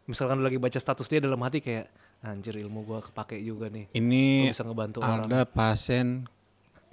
misalkan 0.03 0.35
lu 0.35 0.43
lagi 0.43 0.59
baca 0.59 0.75
status 0.75 1.07
dia 1.07 1.23
dalam 1.23 1.39
hati 1.39 1.63
kayak 1.63 1.87
anjir 2.19 2.59
ilmu 2.59 2.83
gua 2.83 2.99
kepake 2.99 3.39
juga 3.39 3.71
nih 3.71 3.87
Ini 3.93 4.23
Lu 4.41 4.51
bisa 4.51 4.67
ngebantu 4.67 4.99
orang 4.99 5.31
ada 5.31 5.47
pasien 5.47 6.27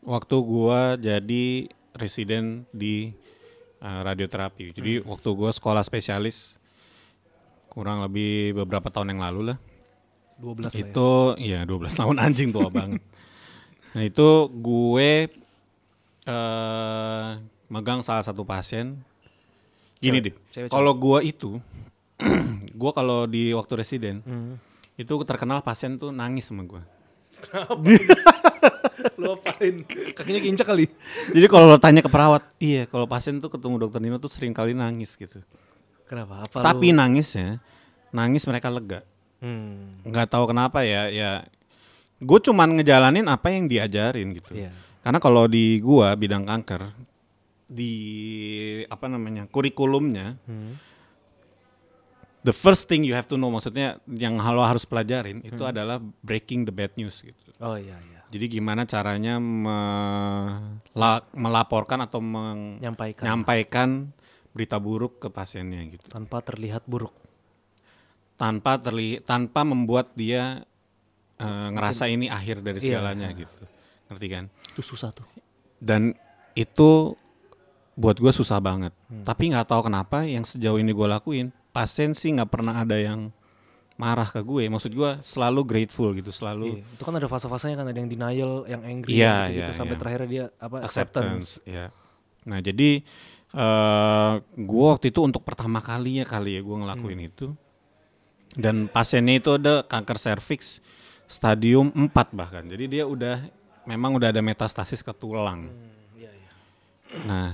waktu 0.05 0.37
gua 0.39 0.95
jadi 0.95 1.67
residen 1.93 2.45
di 2.71 3.11
uh, 3.79 4.01
radioterapi. 4.03 4.73
Jadi 4.73 4.93
Hmm. 4.99 5.11
waktu 5.11 5.29
gua 5.31 5.51
sekolah 5.51 5.81
spesialis 5.81 6.61
kurang 7.67 8.01
lebih 8.01 8.55
beberapa 8.55 8.87
tahun 8.87 9.11
yang 9.11 9.23
lalu 9.23 9.41
lah. 9.51 9.59
12 10.37 10.61
lah 10.61 10.71
ya. 10.71 10.83
itu 10.85 11.11
ya 11.41 11.61
12 11.63 11.95
tahun 11.95 12.17
anjing 12.19 12.51
tua 12.51 12.69
banget. 12.69 13.03
Nah, 13.95 14.03
itu 14.03 14.27
gue 14.51 15.31
eh 16.25 17.29
megang 17.69 18.03
salah 18.03 18.23
satu 18.23 18.43
pasien. 18.43 18.99
Gini, 19.97 20.19
Cewek- 20.19 20.35
cewek, 20.51 20.69
Kalau 20.69 20.93
gua 20.93 21.23
itu 21.23 21.63
gua 22.75 22.91
kalau 22.91 23.25
di 23.25 23.51
waktu 23.51 23.73
residen 23.77 24.19
Hmm. 24.21 24.59
itu 24.95 25.15
terkenal 25.23 25.63
pasien 25.63 25.95
tuh 25.95 26.11
nangis 26.11 26.43
sama 26.45 26.63
gua. 26.65 26.83
lu 29.21 29.33
apain 29.33 29.85
kakinya 30.15 30.41
kincak 30.41 30.67
kali 30.67 30.87
Jadi 31.31 31.47
kalau 31.47 31.67
lo 31.67 31.77
tanya 31.77 32.01
ke 32.01 32.09
perawat, 32.09 32.43
iya 32.59 32.85
kalau 32.85 33.05
pasien 33.05 33.39
tuh 33.39 33.49
ketemu 33.49 33.79
dokter 33.79 34.01
Nino 34.01 34.17
tuh 34.17 34.29
sering 34.29 34.53
kali 34.53 34.73
nangis 34.73 35.15
gitu. 35.15 35.41
kenapa 36.05 36.45
apa 36.45 36.59
Tapi 36.61 36.91
lu 36.91 36.99
nangisnya, 37.01 37.61
nangis 38.11 38.45
mereka 38.45 38.69
lega. 38.69 39.01
hmm. 39.41 40.05
Nggak 40.05 40.29
tahu 40.31 40.45
kenapa 40.49 40.85
ya, 40.85 41.09
ya 41.09 41.31
gue 42.19 42.39
cuman 42.41 42.79
ngejalanin 42.79 43.27
apa 43.27 43.51
yang 43.51 43.67
diajarin 43.67 44.33
gitu. 44.33 44.55
Iya. 44.55 44.73
Karena 45.05 45.21
kalau 45.21 45.45
di 45.45 45.79
gua 45.79 46.17
bidang 46.17 46.49
kanker 46.49 46.89
di 47.65 47.93
apa 48.87 49.09
namanya 49.09 49.45
kurikulumnya, 49.49 50.37
Hmm. 50.45 50.77
the 52.41 52.53
first 52.53 52.89
thing 52.89 53.05
you 53.05 53.13
have 53.13 53.25
to 53.25 53.37
know 53.37 53.49
maksudnya 53.49 53.97
yang 54.07 54.37
lo 54.37 54.61
harus 54.61 54.85
pelajarin 54.85 55.41
itu 55.41 55.61
adalah 55.61 55.97
breaking 56.21 56.65
the 56.65 56.73
bad 56.73 56.93
news 56.95 57.21
gitu. 57.21 57.37
oh 57.59 57.77
iya 57.77 57.97
iya 58.05 58.21
Jadi 58.35 58.51
gimana 58.51 58.83
caranya 58.83 59.39
mela- 59.39 61.23
melaporkan 61.31 62.03
atau 62.03 62.19
menyampaikan. 62.19 63.23
berita 64.51 64.75
buruk 64.77 65.23
ke 65.23 65.29
pasiennya 65.31 65.79
gitu? 65.87 66.03
Tanpa 66.11 66.43
terlihat 66.43 66.83
buruk. 66.85 67.15
Tanpa 68.35 68.75
terli 68.77 69.23
tanpa 69.23 69.63
membuat 69.63 70.11
dia 70.15 70.67
eh, 71.35 71.69
ngerasa 71.71 72.07
ini 72.07 72.27
akhir 72.27 72.63
dari 72.63 72.79
Iya. 72.79 72.99
segalanya 72.99 73.31
gitu. 73.31 73.63
Ngerti 74.07 74.27
kan? 74.31 74.45
Itu 74.71 74.83
susah 74.83 75.11
tuh. 75.11 75.27
Dan 75.79 76.15
itu 76.55 77.15
buat 77.95 78.19
gue 78.19 78.31
susah 78.31 78.59
banget. 78.59 78.91
Hmm. 79.07 79.23
tapi 79.23 79.51
nggak 79.51 79.71
tahu 79.71 79.87
kenapa 79.87 80.27
yang 80.27 80.43
sejauh 80.43 80.75
ini 80.77 80.91
gue 80.91 81.07
lakuin 81.07 81.55
pasien 81.71 82.11
sih 82.11 82.35
nggak 82.35 82.51
pernah 82.51 82.75
ada 82.77 82.99
yang 82.99 83.31
marah 83.95 84.27
ke 84.27 84.41
gue 84.41 84.67
maksud 84.67 84.91
gue 84.91 85.11
selalu 85.21 85.61
grateful 85.63 86.11
gitu 86.13 86.29
selalu 86.29 86.83
Iya. 86.83 86.87
itu 86.91 87.03
kan 87.03 87.15
ada 87.15 87.27
fase-fasenya 87.27 87.77
kan 87.77 87.87
ada 87.87 87.95
yang 87.95 88.09
denial 88.09 88.67
yang 88.67 88.83
angry 88.83 89.17
Iya, 89.17 89.37
gitu, 89.49 89.59
iya, 89.61 89.67
sampai 89.71 89.95
iya. 89.95 90.01
terakhir 90.03 90.21
dia 90.27 90.45
apa 90.57 90.77
acceptance, 90.83 91.63
acceptance 91.63 91.65
ya 91.65 91.87
nah 92.43 92.59
jadi 92.59 92.91
eh 93.55 94.33
gue 94.59 94.87
waktu 94.89 95.09
itu 95.09 95.21
untuk 95.21 95.43
pertama 95.43 95.79
kalinya 95.79 96.25
kali 96.25 96.59
ya 96.59 96.61
gue 96.61 96.77
ngelakuin 96.77 97.19
Hmm. 97.19 97.31
itu 97.31 97.47
dan 98.55 98.87
pasiennya 98.87 99.39
itu 99.39 99.51
ada 99.53 99.83
kanker 99.83 100.19
serviks 100.19 100.83
stadium 101.27 101.91
4 101.91 102.11
bahkan 102.31 102.67
jadi 102.67 102.85
dia 102.85 103.05
udah 103.05 103.47
memang 103.85 104.15
udah 104.15 104.29
ada 104.29 104.41
metastasis 104.41 105.01
ke 105.01 105.13
tulang 105.13 105.71
Hmm, 105.71 105.95
iya, 106.15 106.31
iya. 106.31 106.51
nah 107.23 107.49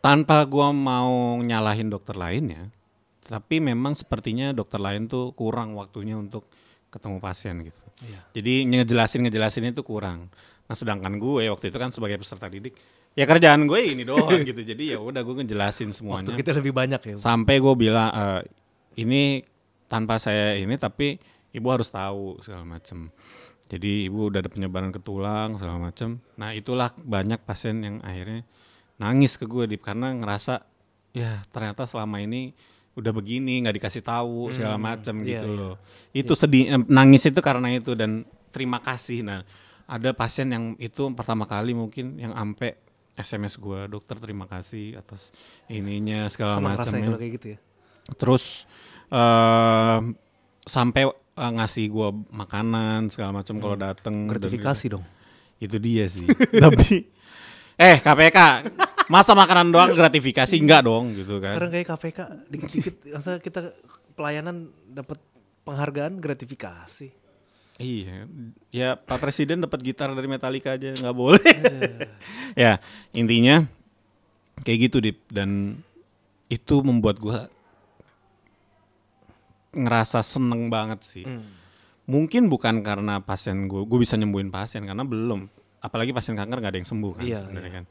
tanpa 0.00 0.44
gue 0.44 0.68
mau 0.70 1.12
nyalahin 1.38 1.88
dokter 1.88 2.12
lainnya 2.14 2.72
tapi 3.24 3.58
memang 3.58 3.96
sepertinya 3.96 4.52
dokter 4.52 4.76
lain 4.78 5.08
tuh 5.08 5.32
kurang 5.32 5.72
waktunya 5.74 6.14
untuk 6.14 6.44
ketemu 6.92 7.18
pasien 7.18 7.56
gitu. 7.64 7.82
Iya. 8.04 8.20
Jadi 8.36 8.54
ngejelasin 8.70 9.20
ngejelasin 9.26 9.72
itu 9.72 9.82
kurang. 9.82 10.28
Nah 10.64 10.74
sedangkan 10.76 11.16
gue 11.18 11.50
waktu 11.50 11.72
itu 11.72 11.76
kan 11.80 11.90
sebagai 11.90 12.20
peserta 12.20 12.46
didik, 12.46 12.76
ya 13.16 13.24
kerjaan 13.26 13.66
gue 13.66 13.80
ini 13.82 14.06
doang 14.06 14.44
gitu. 14.48 14.62
Jadi 14.62 14.94
ya 14.94 14.98
udah 15.02 15.24
gue 15.24 15.34
ngejelasin 15.42 15.90
Waktu 15.90 15.98
semuanya. 15.98 16.36
kita 16.36 16.50
lebih 16.54 16.72
banyak 16.76 17.00
ya. 17.02 17.14
Sampai 17.18 17.58
gue 17.58 17.74
bilang 17.74 18.08
"Eh, 18.12 18.40
ini 19.02 19.42
tanpa 19.90 20.22
saya 20.22 20.54
ini 20.54 20.78
tapi 20.78 21.18
ibu 21.50 21.66
harus 21.72 21.90
tahu 21.90 22.38
segala 22.44 22.62
macem. 22.78 23.10
Jadi 23.64 24.06
ibu 24.06 24.28
udah 24.28 24.44
ada 24.44 24.50
penyebaran 24.52 24.92
ke 24.92 25.00
tulang 25.00 25.56
segala 25.58 25.80
macem. 25.90 26.20
Nah 26.36 26.52
itulah 26.52 26.92
banyak 27.00 27.40
pasien 27.42 27.80
yang 27.80 27.96
akhirnya 28.04 28.44
nangis 29.00 29.34
ke 29.34 29.48
gue 29.50 29.66
Dip, 29.66 29.82
karena 29.82 30.14
ngerasa 30.14 30.62
ya 31.10 31.42
ternyata 31.50 31.82
selama 31.86 32.22
ini 32.22 32.54
udah 32.94 33.12
begini 33.14 33.62
nggak 33.66 33.76
dikasih 33.82 34.02
tahu 34.06 34.54
segala 34.54 34.78
macem 34.78 35.18
iya, 35.22 35.42
gitu 35.42 35.48
iya. 35.50 35.58
loh. 35.58 35.74
Itu 36.14 36.32
sedih 36.38 36.64
eh, 36.70 36.82
nangis 36.86 37.26
itu 37.26 37.40
karena 37.42 37.74
itu 37.74 37.94
dan 37.98 38.22
terima 38.54 38.78
kasih. 38.78 39.26
Nah 39.26 39.42
ada 39.84 40.10
pasien 40.16 40.48
yang 40.48 40.64
itu 40.80 41.04
pertama 41.12 41.44
kali 41.44 41.76
mungkin 41.76 42.16
yang 42.16 42.32
ampe 42.32 42.80
SMS 43.14 43.60
gue 43.60 43.86
dokter 43.86 44.18
terima 44.18 44.48
kasih 44.50 44.98
atas 44.98 45.30
ininya 45.70 46.26
segala 46.26 46.58
macam 46.58 46.90
kayak 46.90 47.32
gitu 47.38 47.46
ya. 47.54 47.58
terus 48.18 48.66
eh 49.14 49.98
sampai 50.64 51.02
eh, 51.12 51.52
ngasih 51.60 51.84
gua 51.92 52.10
makanan 52.10 53.12
segala 53.12 53.44
macam 53.44 53.60
kalau 53.60 53.76
dateng 53.76 54.26
Gratifikasi 54.26 54.84
dong. 54.96 55.04
gitu. 55.60 55.76
itu 55.76 55.76
dia 55.78 56.04
sih 56.08 56.26
tapi 56.64 57.06
eh 57.76 57.96
KPK 58.00 58.38
masa 59.08 59.32
makanan 59.36 59.70
doang 59.70 59.92
gratifikasi? 59.92 60.54
Enggak 60.56 60.86
dong 60.86 61.12
gitu 61.14 61.38
kan. 61.42 61.56
Sekarang 61.56 61.70
kayak 61.72 61.86
KPK 61.92 62.18
dikit-dikit. 62.48 62.94
Masa 63.12 63.30
kita 63.38 63.60
pelayanan 64.14 64.70
dapat 64.88 65.18
penghargaan 65.64 66.20
gratifikasi. 66.20 67.08
iya. 67.82 68.28
Ya 68.70 68.94
Pak 68.94 69.18
Presiden 69.18 69.64
dapat 69.64 69.82
gitar 69.82 70.12
dari 70.14 70.28
Metallica 70.30 70.78
aja 70.78 70.94
nggak 70.94 71.16
boleh. 71.16 71.54
Ya 72.54 72.78
intinya 73.10 73.66
kayak 74.62 74.78
gitu 74.90 75.02
dip. 75.02 75.18
Dan 75.26 75.82
itu 76.46 76.84
membuat 76.84 77.18
gua 77.18 77.50
ngerasa 79.74 80.22
seneng 80.22 80.70
banget 80.70 81.02
sih. 81.02 81.26
Hmm. 81.26 81.62
mungkin 82.04 82.52
bukan 82.52 82.84
karena 82.84 83.16
pasien 83.24 83.64
gue 83.64 83.80
gue 83.88 83.98
bisa 83.98 84.12
nyembuhin 84.20 84.52
pasien 84.52 84.84
karena 84.84 85.08
belum. 85.08 85.48
Apalagi 85.80 86.12
pasien 86.12 86.36
kanker 86.36 86.60
nggak 86.60 86.72
ada 86.76 86.78
yang 86.78 86.88
sembuh 86.88 87.12
kan 87.16 87.24
Iya, 87.24 87.40
sebenarnya 87.48 87.72
kan 87.80 87.84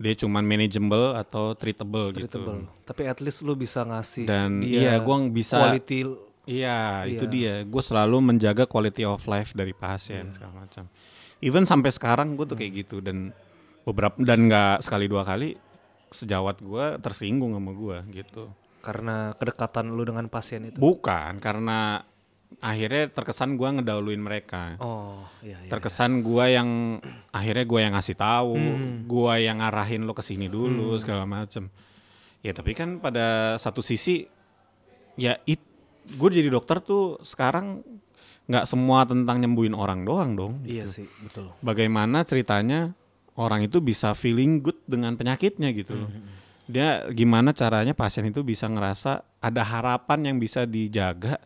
dia 0.00 0.16
cuman 0.16 0.40
manageable 0.40 1.12
atau 1.12 1.52
treatable, 1.52 2.08
Treatable. 2.10 2.64
gitu 2.64 2.82
Tapi 2.82 3.02
at 3.04 3.20
least 3.20 3.44
lu 3.44 3.52
bisa 3.52 3.84
ngasih 3.84 4.24
Dan 4.24 4.64
dia 4.64 4.80
iya, 4.88 4.94
gua 4.96 5.20
bisa- 5.28 5.60
quality 5.60 6.08
iya 6.46 7.04
itu 7.04 7.22
Iya. 7.22 7.30
dia 7.30 7.54
gue 7.62 7.82
selalu 7.84 8.16
menjaga 8.24 8.64
quality 8.64 9.04
of 9.04 9.20
life 9.24 9.52
dari 9.52 9.70
pasien 9.70 10.26
Iya. 10.26 10.34
segala 10.34 10.52
macam 10.58 10.84
even 11.38 11.62
sampai 11.62 11.90
sekarang 11.90 12.32
gue 12.32 12.42
tuh 12.42 12.56
kayak 12.56 12.72
Hmm. 12.72 12.80
gitu 12.80 12.96
dan 12.98 13.16
beberapa 13.82 14.16
dan 14.18 14.48
nggak 14.48 14.80
sekali 14.80 15.04
dua 15.04 15.22
kali 15.22 15.54
sejawat 16.08 16.58
gue 16.58 16.84
tersinggung 16.98 17.52
sama 17.52 17.70
gue 17.70 17.98
gitu 18.14 18.50
karena 18.80 19.36
kedekatan 19.36 19.92
lu 19.92 20.02
dengan 20.02 20.24
pasien 20.26 20.64
itu. 20.64 20.80
bukan 20.80 21.36
karena 21.38 22.00
akhirnya 22.58 23.06
terkesan 23.08 23.54
gue 23.54 23.68
ngedahuluin 23.78 24.18
mereka 24.18 24.74
Oh, 24.76 25.22
iya 25.40 25.54
iya. 25.56 25.70
terkesan 25.70 26.20
gua 26.20 26.50
yang 26.50 26.98
akhirnya 27.30 27.64
gua 27.64 27.80
yang 27.86 27.94
ngasih 27.94 28.18
tahu, 28.18 28.58
Hmm. 28.58 29.06
gua 29.06 29.38
yang 29.38 29.62
ngarahin 29.62 30.02
lo 30.02 30.12
ke 30.12 30.20
sini 30.20 30.50
dulu 30.50 30.98
segala 30.98 31.24
macem. 31.24 31.70
Ya 32.42 32.50
tapi 32.50 32.74
kan 32.74 32.98
pada 32.98 33.54
satu 33.56 33.80
sisi 33.80 34.26
ya 35.14 35.38
it 35.44 35.62
gue 36.10 36.28
jadi 36.32 36.50
dokter 36.50 36.82
tuh 36.82 37.22
sekarang 37.22 37.86
nggak 38.50 38.66
semua 38.66 39.06
tentang 39.06 39.38
nyembuhin 39.38 39.72
orang 39.72 40.02
doang 40.02 40.34
dong. 40.34 40.52
Iya 40.66 40.90
gitu. 40.90 41.04
sih, 41.04 41.06
betul. 41.22 41.54
Bagaimana 41.62 42.26
ceritanya 42.26 42.90
orang 43.38 43.62
itu 43.62 43.78
bisa 43.78 44.10
feeling 44.12 44.58
good 44.58 44.76
dengan 44.84 45.14
penyakitnya 45.14 45.70
gitu 45.70 45.94
loh. 45.94 46.10
Hmm, 46.10 46.26
Dia 46.66 47.06
gimana 47.10 47.50
caranya 47.50 47.94
pasien 47.94 48.26
itu 48.26 48.42
bisa 48.42 48.66
ngerasa 48.66 49.22
ada 49.38 49.62
harapan 49.62 50.34
yang 50.34 50.36
bisa 50.36 50.66
dijaga 50.66 51.38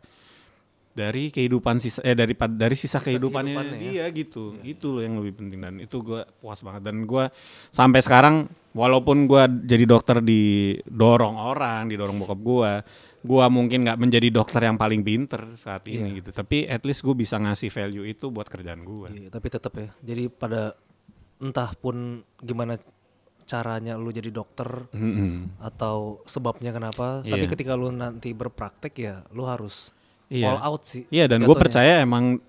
dari 0.94 1.34
kehidupan 1.34 1.82
sisa 1.82 1.98
eh 2.06 2.14
dari 2.14 2.38
dari 2.54 2.78
sisa, 2.78 3.02
Sisa 3.02 3.10
kehidupannya 3.10 3.50
kehidupannya 3.58 3.78
ya. 3.82 4.06
dia 4.08 4.14
gitu. 4.14 4.54
Itu 4.62 4.94
loh 4.94 5.02
yang 5.02 5.18
lebih 5.18 5.42
penting 5.42 5.58
dan 5.58 5.74
itu 5.82 5.98
gua 6.00 6.22
puas 6.38 6.62
banget 6.62 6.86
dan 6.86 7.02
gua 7.02 7.34
sampai 7.74 7.98
sekarang 7.98 8.46
walaupun 8.72 9.26
gua 9.26 9.50
jadi 9.50 9.84
dokter 9.84 10.22
didorong 10.22 11.34
orang, 11.34 11.90
didorong 11.90 12.14
bokap 12.22 12.38
gua, 12.38 12.72
gua 13.20 13.50
mungkin 13.50 13.82
nggak 13.84 13.98
menjadi 13.98 14.28
dokter 14.30 14.62
yang 14.64 14.78
paling 14.78 15.02
pinter 15.02 15.58
saat 15.58 15.82
ini 15.90 16.22
gitu. 16.22 16.30
Tapi 16.30 16.66
at 16.66 16.86
least 16.86 17.02
gue 17.02 17.14
bisa 17.14 17.38
ngasih 17.38 17.74
value 17.74 18.06
itu 18.06 18.30
buat 18.30 18.46
kerjaan 18.46 18.82
gua. 18.82 19.10
Iya, 19.10 19.30
tapi 19.30 19.46
tetap 19.50 19.74
ya. 19.74 19.90
Jadi 19.98 20.30
pada 20.30 20.78
entah 21.38 21.74
pun 21.74 22.22
gimana 22.38 22.78
caranya 23.44 24.00
lu 24.00 24.08
jadi 24.08 24.32
dokter 24.32 24.88
Mm-mm. 24.90 25.60
atau 25.60 26.22
sebabnya 26.24 26.72
kenapa, 26.72 27.20
tapi 27.20 27.44
Iya. 27.44 27.52
ketika 27.52 27.76
lu 27.76 27.92
nanti 27.92 28.32
berpraktek 28.32 28.94
ya 28.96 29.20
lu 29.30 29.44
harus 29.44 29.93
Iya. 30.32 30.56
all 30.56 30.60
out 30.62 30.82
sih. 30.88 31.04
Iya 31.12 31.28
dan 31.28 31.44
gue 31.44 31.56
percaya 31.56 32.00
emang 32.00 32.40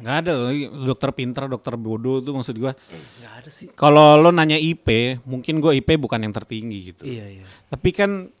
nggak 0.00 0.16
ada 0.24 0.32
loh 0.32 0.50
dokter 0.88 1.10
pinter, 1.12 1.44
dokter 1.44 1.76
bodoh 1.76 2.24
tuh 2.24 2.32
maksud 2.32 2.56
gua. 2.56 2.72
Nggak 3.20 3.32
ada 3.44 3.50
sih. 3.52 3.68
Kalau 3.76 4.16
lo 4.16 4.32
nanya 4.32 4.56
IP, 4.56 5.20
mungkin 5.28 5.60
gue 5.60 5.76
IP 5.76 6.00
bukan 6.00 6.24
yang 6.24 6.32
tertinggi 6.32 6.78
gitu. 6.92 7.04
Iya 7.04 7.26
iya. 7.28 7.44
Tapi 7.68 7.90
kan 7.92 8.32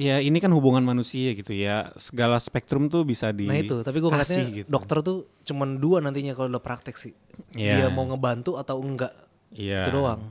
ya 0.00 0.22
ini 0.22 0.38
kan 0.38 0.54
hubungan 0.54 0.86
manusia 0.86 1.34
gitu 1.34 1.50
ya. 1.50 1.90
Segala 1.98 2.38
spektrum 2.38 2.86
tuh 2.86 3.02
bisa 3.02 3.34
di 3.34 3.50
Nah 3.50 3.58
itu, 3.58 3.82
tapi 3.82 3.98
gue 3.98 4.10
ngeliatnya 4.14 4.46
gitu. 4.62 4.68
dokter 4.70 4.96
tuh 5.02 5.18
cuman 5.42 5.82
dua 5.82 5.98
nantinya 5.98 6.38
kalau 6.38 6.54
udah 6.54 6.62
praktek 6.62 6.94
sih. 6.94 7.12
Iya. 7.58 7.84
Dia 7.84 7.86
mau 7.90 8.06
ngebantu 8.06 8.54
atau 8.54 8.78
enggak. 8.78 9.10
Iya. 9.50 9.90
Itu 9.90 9.90
doang. 9.98 10.22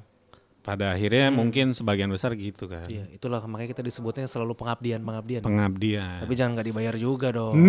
Pada 0.70 0.94
akhirnya 0.94 1.34
mungkin 1.34 1.74
sebagian 1.74 2.08
besar 2.08 2.38
gitu 2.38 2.70
kan. 2.70 2.86
Iya, 2.86 3.10
itulah 3.10 3.42
makanya 3.42 3.74
kita 3.74 3.82
disebutnya 3.82 4.30
selalu 4.30 4.54
pengabdian, 4.54 5.02
pengabdian. 5.02 5.42
Pengabdian. 5.42 6.22
Tapi 6.22 6.34
jangan 6.34 6.54
nggak 6.54 6.68
dibayar 6.70 6.94
juga 6.96 7.34
dong. 7.34 7.58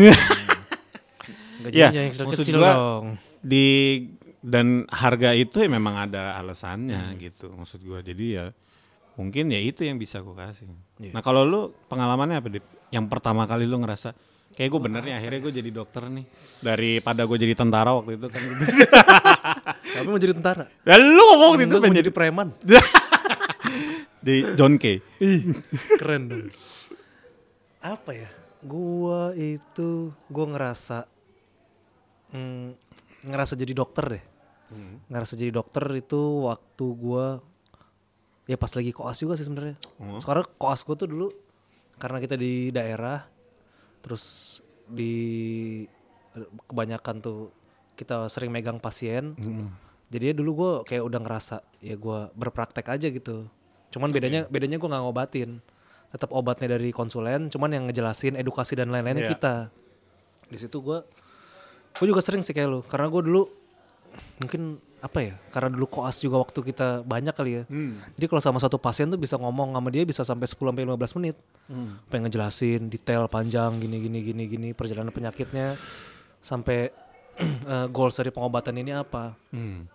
Iya, 1.60 1.92
Gajinya 1.92 2.02
yang 2.02 2.14
maksud 2.24 2.40
kecil 2.40 2.56
gua- 2.56 2.72
dong. 2.72 3.04
di 3.40 3.66
dan 4.40 4.88
harga 4.88 5.32
itu 5.32 5.60
ya 5.60 5.68
memang 5.68 6.08
ada 6.08 6.32
alasannya 6.34 7.12
Hmm. 7.12 7.20
gitu 7.20 7.52
maksud 7.52 7.80
gua 7.80 8.00
jadi 8.00 8.24
ya 8.32 8.46
mungkin 9.14 9.48
ya 9.48 9.60
itu 9.60 9.84
yang 9.84 10.00
bisa 10.00 10.20
gua 10.20 10.48
kasih 10.48 10.64
Iya. 10.96 11.12
nah 11.12 11.20
kalau 11.20 11.44
lu 11.44 11.60
pengalamannya 11.86 12.36
apa 12.36 12.48
Dip? 12.48 12.64
yang 12.88 13.04
pertama 13.06 13.44
kali 13.44 13.68
lu 13.68 13.76
ngerasa 13.76 14.16
kayak 14.50 14.68
gue 14.70 14.80
bener 14.82 15.00
nih 15.06 15.14
akhirnya 15.16 15.40
gue 15.46 15.52
jadi 15.62 15.70
dokter 15.70 16.02
nih 16.10 16.26
daripada 16.60 17.22
gue 17.24 17.38
jadi 17.38 17.54
tentara 17.54 17.90
waktu 17.96 18.18
itu 18.18 18.26
kan 18.28 18.42
Tapi 20.00 20.06
mau 20.06 20.20
jadi 20.20 20.34
tentara. 20.36 20.64
dan 20.86 21.00
lu 21.02 21.24
ngomong 21.34 21.50
waktu 21.58 21.64
itu 21.66 21.76
pengen 21.82 21.98
jadi 22.00 22.12
preman. 22.14 22.48
di 24.26 24.44
John 24.54 24.76
K 24.76 25.00
Keren 25.96 26.22
dong. 26.28 26.48
Apa 27.80 28.10
ya? 28.12 28.28
Gua 28.60 29.32
itu 29.32 30.12
gua 30.28 30.46
ngerasa 30.52 31.08
mm, 32.36 32.68
ngerasa 33.28 33.56
jadi 33.56 33.72
dokter 33.72 34.04
deh. 34.20 34.24
Ngerasa 35.08 35.34
jadi 35.34 35.50
dokter 35.50 35.82
itu 35.96 36.46
waktu 36.46 36.86
gua 36.94 37.40
ya 38.44 38.56
pas 38.60 38.70
lagi 38.76 38.92
koas 38.92 39.16
juga 39.18 39.40
sih 39.40 39.48
sebenarnya. 39.48 39.80
Oh. 39.98 40.20
Sekarang 40.20 40.44
koas 40.60 40.84
gua 40.84 40.96
tuh 41.00 41.08
dulu 41.08 41.28
karena 41.96 42.20
kita 42.20 42.36
di 42.36 42.68
daerah 42.68 43.24
terus 44.00 44.58
di 44.86 45.84
kebanyakan 46.66 47.16
tuh 47.20 47.50
kita 47.94 48.26
sering 48.26 48.50
megang 48.50 48.80
pasien. 48.80 49.36
Jadi 50.10 50.24
ya 50.30 50.34
dulu 50.34 50.50
gue 50.56 50.72
kayak 50.90 51.04
udah 51.06 51.20
ngerasa 51.22 51.56
ya 51.78 51.94
gue 51.94 52.18
berpraktek 52.34 52.86
aja 52.90 53.06
gitu. 53.06 53.46
Cuman 53.90 54.10
bedanya 54.10 54.46
bedanya 54.46 54.78
gue 54.78 54.88
nggak 54.88 55.04
ngobatin. 55.04 55.62
Tetap 56.10 56.34
obatnya 56.34 56.74
dari 56.74 56.90
konsulen, 56.90 57.46
cuman 57.54 57.70
yang 57.70 57.84
ngejelasin 57.86 58.34
edukasi 58.34 58.74
dan 58.74 58.90
lain-lainnya 58.90 59.30
Iya. 59.30 59.32
kita. 59.38 59.54
Di 60.50 60.58
situ 60.58 60.82
gue 60.82 60.98
gue 61.94 62.06
juga 62.06 62.18
sering 62.18 62.42
sih 62.42 62.50
kayak 62.50 62.68
lu 62.70 62.80
karena 62.82 63.06
gue 63.06 63.22
dulu 63.22 63.42
mungkin 64.42 64.82
apa 65.00 65.18
ya 65.24 65.34
karena 65.48 65.72
dulu 65.72 65.88
koas 65.88 66.20
juga 66.20 66.36
waktu 66.44 66.60
kita 66.60 67.02
banyak 67.08 67.32
kali 67.32 67.52
ya. 67.56 67.62
Jadi 68.16 68.26
kalau 68.28 68.42
sama 68.44 68.58
satu 68.60 68.76
pasien 68.76 69.08
tuh 69.08 69.16
bisa 69.16 69.40
ngomong 69.40 69.72
sama 69.72 69.88
dia 69.88 70.04
bisa 70.04 70.22
sampai 70.22 70.44
10 70.44 70.60
sampai 70.60 70.84
15 70.84 71.16
menit. 71.20 71.36
Pengen 72.12 72.28
ngejelasin 72.28 72.92
detail 72.92 73.24
panjang 73.26 73.80
gini 73.80 73.96
gini 73.96 74.18
gini 74.20 74.44
gini 74.44 74.68
perjalanan 74.76 75.08
penyakitnya 75.08 75.80
sampai 76.40 76.92
eh, 77.72 77.86
goals 77.88 78.16
dari 78.20 78.28
pengobatan 78.28 78.76
ini 78.76 78.92
apa. 78.92 79.36
Hmm. 79.52 79.88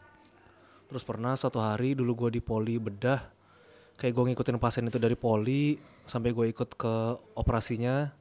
Terus 0.89 1.01
pernah 1.01 1.33
suatu 1.33 1.57
hari 1.61 1.97
dulu 1.97 2.25
gue 2.25 2.37
di 2.37 2.41
poli 2.41 2.77
bedah, 2.77 3.21
kayak 3.97 4.13
gue 4.13 4.23
ngikutin 4.31 4.57
pasien 4.61 4.85
itu 4.85 5.01
dari 5.01 5.17
poli 5.17 5.81
sampai 6.05 6.29
gue 6.29 6.45
ikut 6.53 6.77
ke 6.77 6.93
operasinya, 7.33 8.13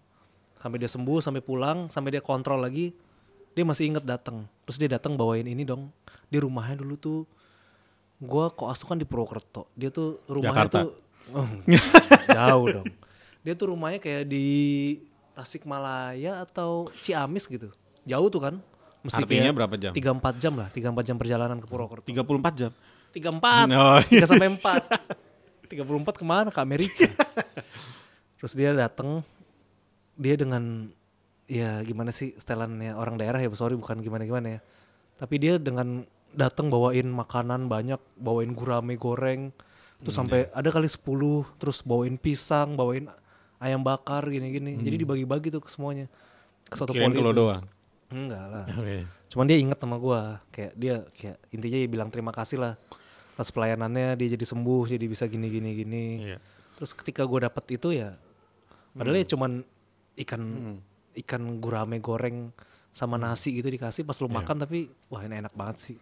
sampai 0.60 0.80
dia 0.80 0.88
sembuh, 0.88 1.20
sampai 1.20 1.44
pulang, 1.44 1.92
sampai 1.92 2.16
dia 2.16 2.22
kontrol 2.24 2.64
lagi, 2.64 2.96
dia 3.52 3.64
masih 3.68 3.92
inget 3.92 4.04
datang. 4.08 4.48
Terus 4.64 4.80
dia 4.80 4.90
datang 4.96 5.12
bawain 5.14 5.44
ini 5.44 5.62
dong, 5.62 5.92
di 6.34 6.38
rumahnya 6.42 6.82
dulu 6.82 6.98
tuh, 6.98 7.18
gue 8.18 8.44
koas 8.58 8.82
tuh 8.82 8.90
kan 8.90 8.98
di 8.98 9.06
Purwokerto, 9.06 9.70
dia 9.78 9.94
tuh 9.94 10.18
rumahnya 10.26 10.66
Jakarta. 10.66 10.78
tuh 10.82 10.90
oh, 11.30 11.46
jauh 12.42 12.66
dong. 12.82 12.86
Dia 13.46 13.54
tuh 13.54 13.66
rumahnya 13.70 14.02
kayak 14.02 14.26
di 14.26 14.46
Tasikmalaya 15.38 16.42
atau 16.42 16.90
Ciamis 16.98 17.46
gitu. 17.46 17.70
jauh 18.02 18.28
tuh 18.28 18.42
kan. 18.42 18.54
Mesti 19.04 19.20
Artinya 19.20 19.52
berapa 19.52 19.74
jam? 19.76 19.92
3-4 19.92 20.42
jam 20.42 20.52
lah, 20.56 20.68
3-4 20.72 21.06
jam 21.06 21.16
perjalanan 21.20 21.58
ke 21.60 21.66
Purwokerto. 21.68 22.08
34 22.08 22.58
jam. 22.58 22.72
34, 23.12 23.70
Oh, 23.78 24.00
iya. 24.10 24.24
3 24.24 24.30
sampai 24.32 24.48
4. 24.58 25.70
34 25.70 26.20
ke 26.20 26.24
mana? 26.24 26.48
Ke 26.48 26.60
Amerika. 26.64 27.04
Terus 28.40 28.52
dia 28.56 28.72
datang, 28.72 29.20
dia 30.16 30.34
dengan 30.40 30.88
ya 31.44 31.84
gimana 31.84 32.08
sih 32.08 32.32
setelannya 32.40 32.96
orang 32.96 33.20
daerah 33.20 33.36
ya, 33.44 33.52
sorry 33.52 33.76
bukan 33.76 34.00
gimana-gimana 34.00 34.56
ya. 34.56 34.60
Tapi 35.20 35.34
dia 35.36 35.60
dengan 35.60 36.08
datang 36.34 36.68
bawain 36.68 37.06
makanan 37.06 37.70
banyak, 37.70 37.98
bawain 38.18 38.52
gurame 38.52 38.98
goreng, 38.98 39.54
terus 40.02 40.14
sampai 40.18 40.50
ada 40.50 40.68
kali 40.68 40.90
10, 40.90 41.00
terus 41.56 41.80
bawain 41.80 42.18
pisang, 42.18 42.74
bawain 42.74 43.08
ayam 43.62 43.80
bakar 43.80 44.28
gini-gini. 44.28 44.76
Jadi 44.76 45.06
dibagi-bagi 45.06 45.48
tuh 45.48 45.62
ke 45.64 45.70
semuanya. 45.72 46.10
Ke 46.68 46.76
satu 46.76 46.92
Kirain 46.92 47.14
itu. 47.14 47.22
doang. 47.22 47.64
Enggak 48.12 48.44
lah. 48.50 48.64
Oke. 48.80 49.08
Cuman 49.32 49.44
dia 49.48 49.58
inget 49.58 49.78
sama 49.80 49.96
gua, 49.96 50.44
kayak 50.52 50.72
dia 50.76 50.94
kayak 51.16 51.38
intinya 51.50 51.78
dia 51.80 51.90
bilang 51.90 52.08
terima 52.12 52.30
kasih 52.30 52.60
lah 52.60 52.74
atas 53.34 53.50
pelayanannya 53.50 54.14
dia 54.14 54.28
jadi 54.38 54.46
sembuh 54.46 54.84
jadi 54.86 55.06
bisa 55.08 55.24
gini 55.26 55.50
gini. 55.50 56.04
Iya. 56.22 56.38
Terus 56.78 56.90
ketika 56.94 57.26
gua 57.26 57.50
dapet 57.50 57.80
itu 57.80 57.90
ya, 57.90 58.14
padahal 58.94 59.18
ya 59.18 59.26
cuman 59.26 59.64
ikan 60.14 60.42
ikan 61.24 61.42
gurame 61.58 61.98
goreng 61.98 62.54
sama 62.94 63.18
nasi 63.18 63.58
gitu 63.58 63.66
dikasih 63.66 64.06
pas 64.06 64.14
lu 64.22 64.30
makan 64.30 64.54
tapi 64.62 64.86
wah 65.10 65.26
ini 65.26 65.42
enak 65.42 65.54
banget 65.58 65.76
sih. 65.82 65.96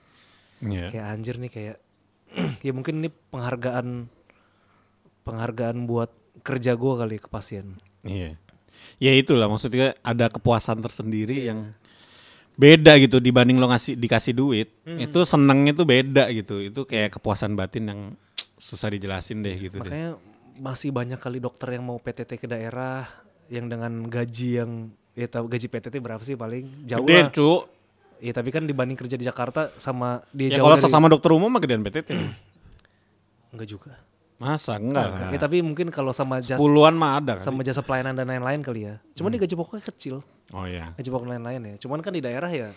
Iya. 0.62 0.86
Kayak 0.94 1.06
anjir 1.10 1.36
nih 1.42 1.50
kayak 1.50 1.76
ya 2.66 2.72
mungkin 2.72 3.02
ini 3.02 3.10
penghargaan 3.10 4.08
penghargaan 5.26 5.84
buat 5.86 6.10
kerja 6.46 6.78
gua 6.78 7.04
kali 7.04 7.18
ke 7.18 7.28
pasien. 7.28 7.78
Iya. 8.06 8.38
Ya 8.98 9.12
itulah 9.14 9.46
maksudnya 9.46 9.94
ada 10.02 10.26
kepuasan 10.30 10.82
tersendiri 10.82 11.46
yang 11.46 11.74
beda 12.52 12.98
gitu 13.00 13.18
dibanding 13.22 13.58
lo 13.58 13.70
ngasih 13.70 13.94
dikasih 13.98 14.34
duit. 14.34 14.68
Itu 14.86 15.22
senengnya 15.26 15.76
tuh 15.76 15.86
beda 15.86 16.30
gitu. 16.34 16.58
Itu 16.62 16.86
kayak 16.86 17.18
kepuasan 17.18 17.54
batin 17.54 17.84
yang 17.90 18.00
susah 18.58 18.90
dijelasin 18.94 19.42
deh 19.42 19.54
gitu 19.58 19.82
deh. 19.82 19.90
Makanya 19.90 20.10
masih 20.58 20.94
banyak 20.94 21.18
kali 21.18 21.38
dokter 21.42 21.74
yang 21.74 21.84
mau 21.86 21.98
PTT 21.98 22.38
ke 22.38 22.46
daerah 22.46 23.08
yang 23.50 23.66
dengan 23.66 24.06
gaji 24.06 24.62
yang 24.62 24.70
ya 25.12 25.28
tahu 25.28 25.48
gaji 25.48 25.66
PTT 25.68 25.94
berapa 26.00 26.22
sih 26.24 26.36
paling 26.38 26.88
jauh 26.88 27.04
Gede, 27.04 27.18
lah. 27.18 27.30
cu. 27.32 27.50
Iya 28.22 28.38
tapi 28.38 28.54
kan 28.54 28.62
dibanding 28.62 28.94
kerja 28.94 29.18
di 29.18 29.26
Jakarta 29.26 29.66
sama 29.82 30.22
dia 30.30 30.54
Ya 30.54 30.62
jauh 30.62 30.70
kalau 30.70 30.78
dari 30.78 30.86
sesama 30.86 31.10
dokter 31.10 31.34
umum 31.34 31.50
mah 31.50 31.58
gedean 31.58 31.82
PTT. 31.82 32.14
enggak 33.50 33.66
juga. 33.66 33.98
Masa 34.38 34.78
enggak 34.78 35.06
lah. 35.10 35.30
Ya, 35.34 35.38
tapi 35.42 35.58
mungkin 35.58 35.90
kalau 35.90 36.14
sama 36.14 36.38
jasa 36.38 36.58
Puluhan 36.58 36.94
mah 36.94 37.18
ada 37.18 37.42
kan. 37.42 37.50
sama 37.50 37.66
jasa 37.66 37.82
pelayanan 37.82 38.14
dan 38.14 38.30
lain-lain 38.30 38.62
kali 38.62 38.86
ya. 38.86 39.02
Cuman 39.18 39.34
dia 39.34 39.42
gaji 39.42 39.54
pokoknya 39.58 39.84
kecil. 39.90 40.22
Oh 40.54 40.66
iya. 40.70 40.94
Gaji 40.94 41.10
pokok 41.10 41.34
lain-lain 41.34 41.74
ya. 41.74 41.74
Cuman 41.82 41.98
kan 41.98 42.14
di 42.14 42.22
daerah 42.22 42.50
ya 42.50 42.70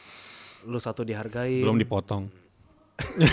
lu 0.65 0.81
satu 0.81 1.05
dihargai, 1.05 1.61
Belum 1.61 1.77
dipotong. 1.77 2.25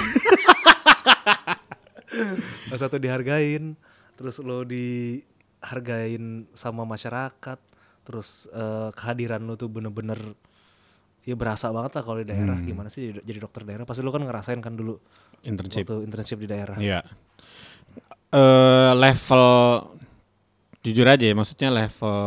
lu 2.69 2.77
satu 2.77 3.01
dihargain, 3.01 3.73
terus 4.21 4.37
lo 4.45 4.69
dihargain 4.69 6.45
sama 6.53 6.85
masyarakat, 6.85 7.59
terus 8.05 8.53
eh, 8.53 8.91
kehadiran 8.93 9.41
lu 9.41 9.57
tuh 9.57 9.73
bener-bener 9.73 10.21
ya 11.23 11.35
berasa 11.35 11.71
banget 11.71 11.93
lah 11.95 12.03
kalau 12.03 12.19
di 12.19 12.27
daerah. 12.27 12.57
Hmm. 12.59 12.67
Gimana 12.67 12.89
sih 12.89 13.15
jadi, 13.23 13.39
dokter 13.39 13.63
daerah? 13.63 13.87
Pasti 13.87 14.03
lu 14.03 14.11
kan 14.11 14.23
ngerasain 14.23 14.59
kan 14.59 14.75
dulu 14.75 14.99
Internship. 15.43 15.87
waktu 15.87 16.03
internship 16.07 16.39
di 16.39 16.49
daerah. 16.49 16.77
Iya. 16.79 17.01
Eh 18.33 18.93
level 18.97 19.45
jujur 20.83 21.07
aja 21.07 21.23
ya, 21.23 21.35
maksudnya 21.37 21.69
level 21.71 22.19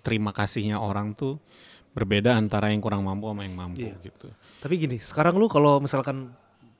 terima 0.00 0.32
kasihnya 0.32 0.80
orang 0.80 1.14
tuh 1.14 1.38
berbeda 1.90 2.34
antara 2.34 2.70
yang 2.70 2.80
kurang 2.80 3.02
mampu 3.02 3.28
sama 3.28 3.42
yang 3.44 3.54
mampu 3.54 3.82
Iya. 3.86 3.94
gitu. 4.00 4.30
Tapi 4.60 4.74
gini, 4.78 4.96
sekarang 4.98 5.36
lu 5.36 5.46
kalau 5.46 5.78
misalkan 5.78 6.32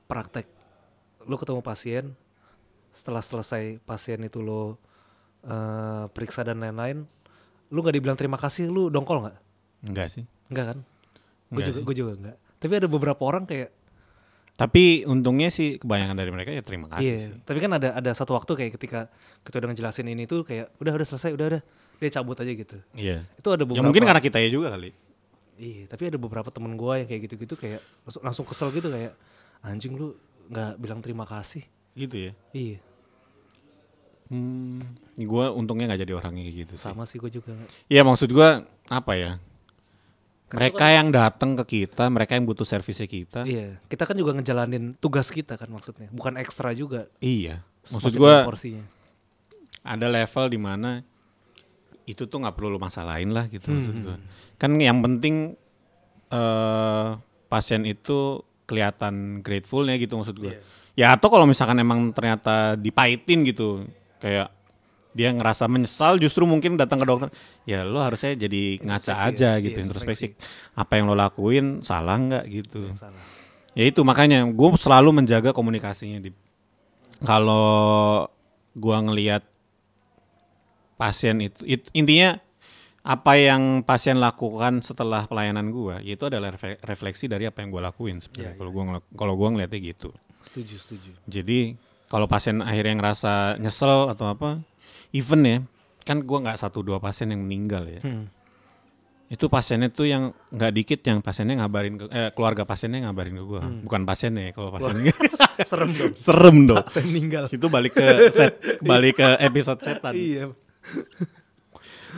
praktek, 0.07 0.47
lu 1.23 1.35
ketemu 1.35 1.61
pasien, 1.61 2.05
setelah 2.91 3.21
selesai 3.21 3.79
pasien 3.81 4.19
itu 4.23 4.39
lo 4.39 4.75
eh, 5.41 6.05
periksa 6.11 6.43
dan 6.43 6.61
lain-lain, 6.61 7.01
lu 7.69 7.79
nggak 7.79 7.95
dibilang 7.95 8.13
terima 8.13 8.37
kasih, 8.37 8.69
lu 8.69 8.87
dongkol 8.87 9.25
nggak? 9.25 9.37
Enggak 9.87 10.07
sih. 10.13 10.23
Enggak 10.53 10.75
kan? 10.75 10.77
Gue 11.51 11.61
juga, 11.67 11.77
sih. 11.77 11.83
gue 11.83 11.95
juga 11.95 12.11
enggak. 12.15 12.37
Tapi 12.63 12.73
ada 12.79 12.87
beberapa 12.87 13.21
orang 13.27 13.43
kayak, 13.43 13.69
Tapi 14.51 15.07
untungnya 15.09 15.49
sih 15.49 15.81
kebanyakan 15.81 16.13
dari 16.13 16.29
mereka 16.29 16.51
ya 16.53 16.61
terima 16.61 16.85
kasih 16.91 17.07
iya. 17.07 17.27
sih. 17.27 17.33
Tapi 17.41 17.57
kan 17.57 17.71
ada 17.75 17.97
ada 17.97 18.11
satu 18.13 18.37
waktu 18.37 18.51
kayak 18.53 18.71
ketika 18.77 19.09
kita 19.41 19.57
udah 19.57 19.69
ngejelasin 19.73 20.05
ini 20.05 20.29
tuh 20.29 20.45
kayak, 20.45 20.69
udah 20.77 20.93
udah 20.95 21.07
selesai, 21.07 21.33
udah 21.33 21.45
udah, 21.55 21.61
dia 21.97 22.09
cabut 22.13 22.37
aja 22.37 22.51
gitu. 22.51 22.77
Iya. 22.93 23.25
Itu 23.41 23.49
ada 23.49 23.65
beberapa. 23.65 23.81
Ya 23.81 23.87
mungkin 23.87 24.03
karena 24.05 24.21
kita 24.21 24.37
ya 24.37 24.49
juga 24.53 24.69
kali. 24.75 24.93
Iya, 25.57 25.89
tapi 25.89 26.09
ada 26.09 26.17
beberapa 26.17 26.49
temen 26.53 26.73
gua 26.77 26.97
yang 27.01 27.09
kayak 27.09 27.21
gitu-gitu 27.29 27.53
kayak 27.57 27.81
langsung, 28.05 28.21
langsung 28.21 28.45
kesel 28.45 28.69
gitu 28.73 28.89
kayak, 28.89 29.13
anjing 29.65 29.97
lu 29.97 30.13
nggak 30.51 30.77
bilang 30.77 30.99
terima 31.01 31.25
kasih. 31.25 31.65
Gitu 31.97 32.29
ya. 32.29 32.31
Iya. 32.53 32.77
Hmm, 34.31 34.79
gue 35.19 35.45
untungnya 35.51 35.91
nggak 35.91 36.07
jadi 36.07 36.13
orangnya 36.15 36.47
kayak 36.47 36.57
gitu 36.63 36.73
sih. 36.79 36.87
Sama 36.87 37.03
sih 37.03 37.19
gue 37.19 37.27
juga. 37.27 37.51
Iya 37.91 38.07
maksud 38.07 38.31
gue 38.31 38.49
apa 38.87 39.13
ya? 39.19 39.43
Mereka 40.51 40.85
yang 40.91 41.07
datang 41.15 41.55
ke 41.63 41.63
kita, 41.87 42.11
mereka 42.11 42.35
yang 42.35 42.43
butuh 42.43 42.67
servisnya 42.67 43.07
kita. 43.07 43.47
Iya, 43.47 43.79
kita 43.87 44.03
kan 44.03 44.15
juga 44.19 44.35
ngejalanin 44.35 44.99
tugas 44.99 45.31
kita 45.31 45.55
kan 45.55 45.71
maksudnya, 45.71 46.11
bukan 46.11 46.35
ekstra 46.39 46.75
juga. 46.75 47.07
Iya. 47.23 47.63
Maksud 47.87 48.19
gue 48.19 48.35
ada 49.81 50.07
level 50.07 50.45
di 50.53 50.59
mana 50.61 51.01
itu 52.05 52.25
tuh 52.25 52.37
nggak 52.41 52.53
perlu 52.53 52.77
lu 52.77 52.79
masalahin 52.81 53.33
lah 53.33 53.49
gitu 53.49 53.71
maksud 53.71 53.93
Hmm, 53.97 54.03
gua. 54.05 54.17
Kan 54.57 54.77
yang 54.77 55.01
penting 55.01 55.57
eh 56.31 57.09
pasien 57.51 57.83
itu 57.83 58.39
kelihatan 58.69 59.43
gratefulnya 59.43 59.99
gitu 59.99 60.15
maksud 60.15 60.37
gue. 60.39 60.61
Ya 60.95 61.11
atau 61.15 61.27
kalau 61.31 61.43
misalkan 61.47 61.79
emang 61.79 62.11
ternyata 62.15 62.75
dipahitin 62.79 63.47
gitu, 63.47 63.87
kayak 64.19 64.51
dia 65.11 65.29
ngerasa 65.29 65.67
menyesal 65.67 66.15
justru 66.17 66.47
mungkin 66.47 66.75
datang 66.75 66.99
ke 66.99 67.05
dokter, 67.05 67.29
ya 67.63 67.83
lo 67.83 67.99
harusnya 67.99 68.31
jadi 68.33 68.79
ngaca 68.79 69.11
Introspeksi 69.11 69.27
aja 69.35 69.49
ya, 69.53 69.59
gitu, 69.59 69.77
iya, 69.77 69.85
introspeksi. 69.85 70.25
Apa 70.71 70.91
yang 70.95 71.11
lo 71.11 71.15
lakuin 71.15 71.83
salah 71.83 72.15
nggak 72.15 72.43
gitu. 72.47 72.87
Yang 72.87 73.03
salah. 73.03 73.23
Ya 73.71 73.83
itu 73.87 74.03
makanya 74.03 74.43
gue 74.43 74.69
selalu 74.75 75.09
menjaga 75.11 75.51
komunikasinya 75.51 76.19
di 76.19 76.31
kalau 77.21 78.27
gua 78.73 78.97
ngelihat 78.99 79.43
pasien 80.95 81.37
itu 81.41 81.61
it- 81.65 81.89
intinya 81.91 82.37
apa 83.01 83.33
yang 83.33 83.81
pasien 83.81 84.21
lakukan 84.21 84.81
setelah 84.81 85.25
pelayanan 85.25 85.73
gua 85.73 85.97
itu 85.99 86.21
adalah 86.21 86.53
refleksi 86.81 87.25
dari 87.25 87.49
apa 87.49 87.65
yang 87.65 87.73
gua 87.73 87.89
lakuin 87.89 88.21
sebenarnya 88.21 88.53
kalau 88.55 88.71
gua 88.71 88.83
ngel- 88.85 89.07
kalau 89.17 89.33
gua 89.33 89.49
ngeliatnya 89.49 89.79
gitu 89.81 90.09
Setuju, 90.41 90.75
setuju. 90.77 91.11
jadi 91.25 91.77
kalau 92.05 92.25
pasien 92.25 92.61
akhirnya 92.61 92.97
ngerasa 92.97 93.57
nyesel 93.57 94.09
atau 94.09 94.25
apa 94.29 94.61
even 95.11 95.41
ya 95.43 95.57
kan 96.01 96.23
gua 96.25 96.41
nggak 96.41 96.57
satu 96.59 96.81
dua 96.81 96.97
pasien 96.97 97.29
yang 97.29 97.45
meninggal 97.45 97.85
ya. 97.87 98.01
Hmm. 98.01 98.25
itu 99.31 99.47
pasiennya 99.47 99.87
tuh 99.87 100.11
yang 100.11 100.35
nggak 100.51 100.71
dikit 100.75 100.99
yang 101.07 101.23
pasiennya 101.23 101.63
ngabarin 101.63 101.95
ke 101.95 102.05
eh, 102.11 102.35
keluarga 102.35 102.67
pasiennya 102.67 103.07
ngabarin 103.07 103.39
ke 103.39 103.43
gua. 103.47 103.63
Bukan 103.63 104.03
pasiennya 104.03 104.51
ya, 104.51 104.51
kalau 104.51 104.75
pasiennya 104.75 105.15
Serem 105.71 105.95
dong. 105.95 106.13
serem 106.19 106.57
dong. 106.67 106.83
Saya 106.91 107.07
meninggal. 107.07 107.47
itu 107.47 107.67
balik 107.71 107.95
ke 107.95 108.27
set 108.35 108.59
balik 108.83 109.23
ke 109.23 109.27
episode 109.39 109.79
setan. 109.79 110.11
Iya. 110.19 110.51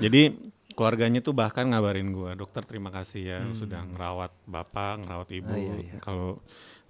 jadi 0.02 0.34
keluarganya 0.74 1.22
tuh 1.22 1.38
bahkan 1.38 1.70
ngabarin 1.70 2.10
gua 2.10 2.34
dokter 2.34 2.66
terima 2.66 2.89
kasih 2.89 3.22
ya 3.22 3.39
sudah 3.62 3.86
ngerawat 3.94 4.34
bapak 4.50 5.06
ngerawat 5.06 5.30
ibu. 5.38 5.54
Ah, 5.54 5.60
iya, 5.62 5.74
iya. 5.86 5.96
kalau 6.02 6.41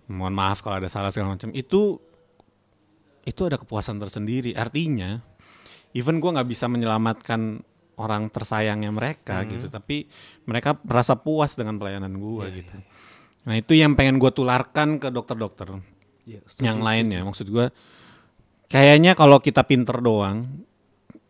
mohon 0.08 0.32
maaf 0.32 0.64
kalau 0.64 0.80
ada 0.80 0.88
salah 0.88 1.12
segala 1.12 1.36
macam. 1.36 1.52
Itu 1.52 2.00
itu 3.28 3.42
ada 3.44 3.60
kepuasan 3.60 4.00
tersendiri. 4.00 4.56
Artinya 4.56 5.20
even 5.94 6.20
gua 6.20 6.42
nggak 6.42 6.50
bisa 6.50 6.66
menyelamatkan 6.70 7.62
orang 7.98 8.30
tersayangnya 8.34 8.90
mereka 8.90 9.46
gitu. 9.46 9.70
Tapi 9.70 10.10
mereka 10.50 10.78
merasa 10.82 11.18
puas 11.18 11.54
dengan 11.54 11.78
pelayanan 11.78 12.14
gua 12.18 12.50
gitu. 12.50 12.74
Nah 13.46 13.56
itu 13.58 13.74
yang 13.78 13.94
pengen 13.94 14.18
gua 14.18 14.34
tularkan 14.34 14.98
ke 14.98 15.14
dokter-dokter. 15.14 15.80
Iya, 16.24 16.40
yang 16.64 16.80
lainnya 16.80 17.20
maksud 17.28 17.52
gua 17.52 17.68
kayaknya 18.72 19.12
kalau 19.14 19.44
kita 19.44 19.62
pinter 19.68 20.00
doang 20.00 20.66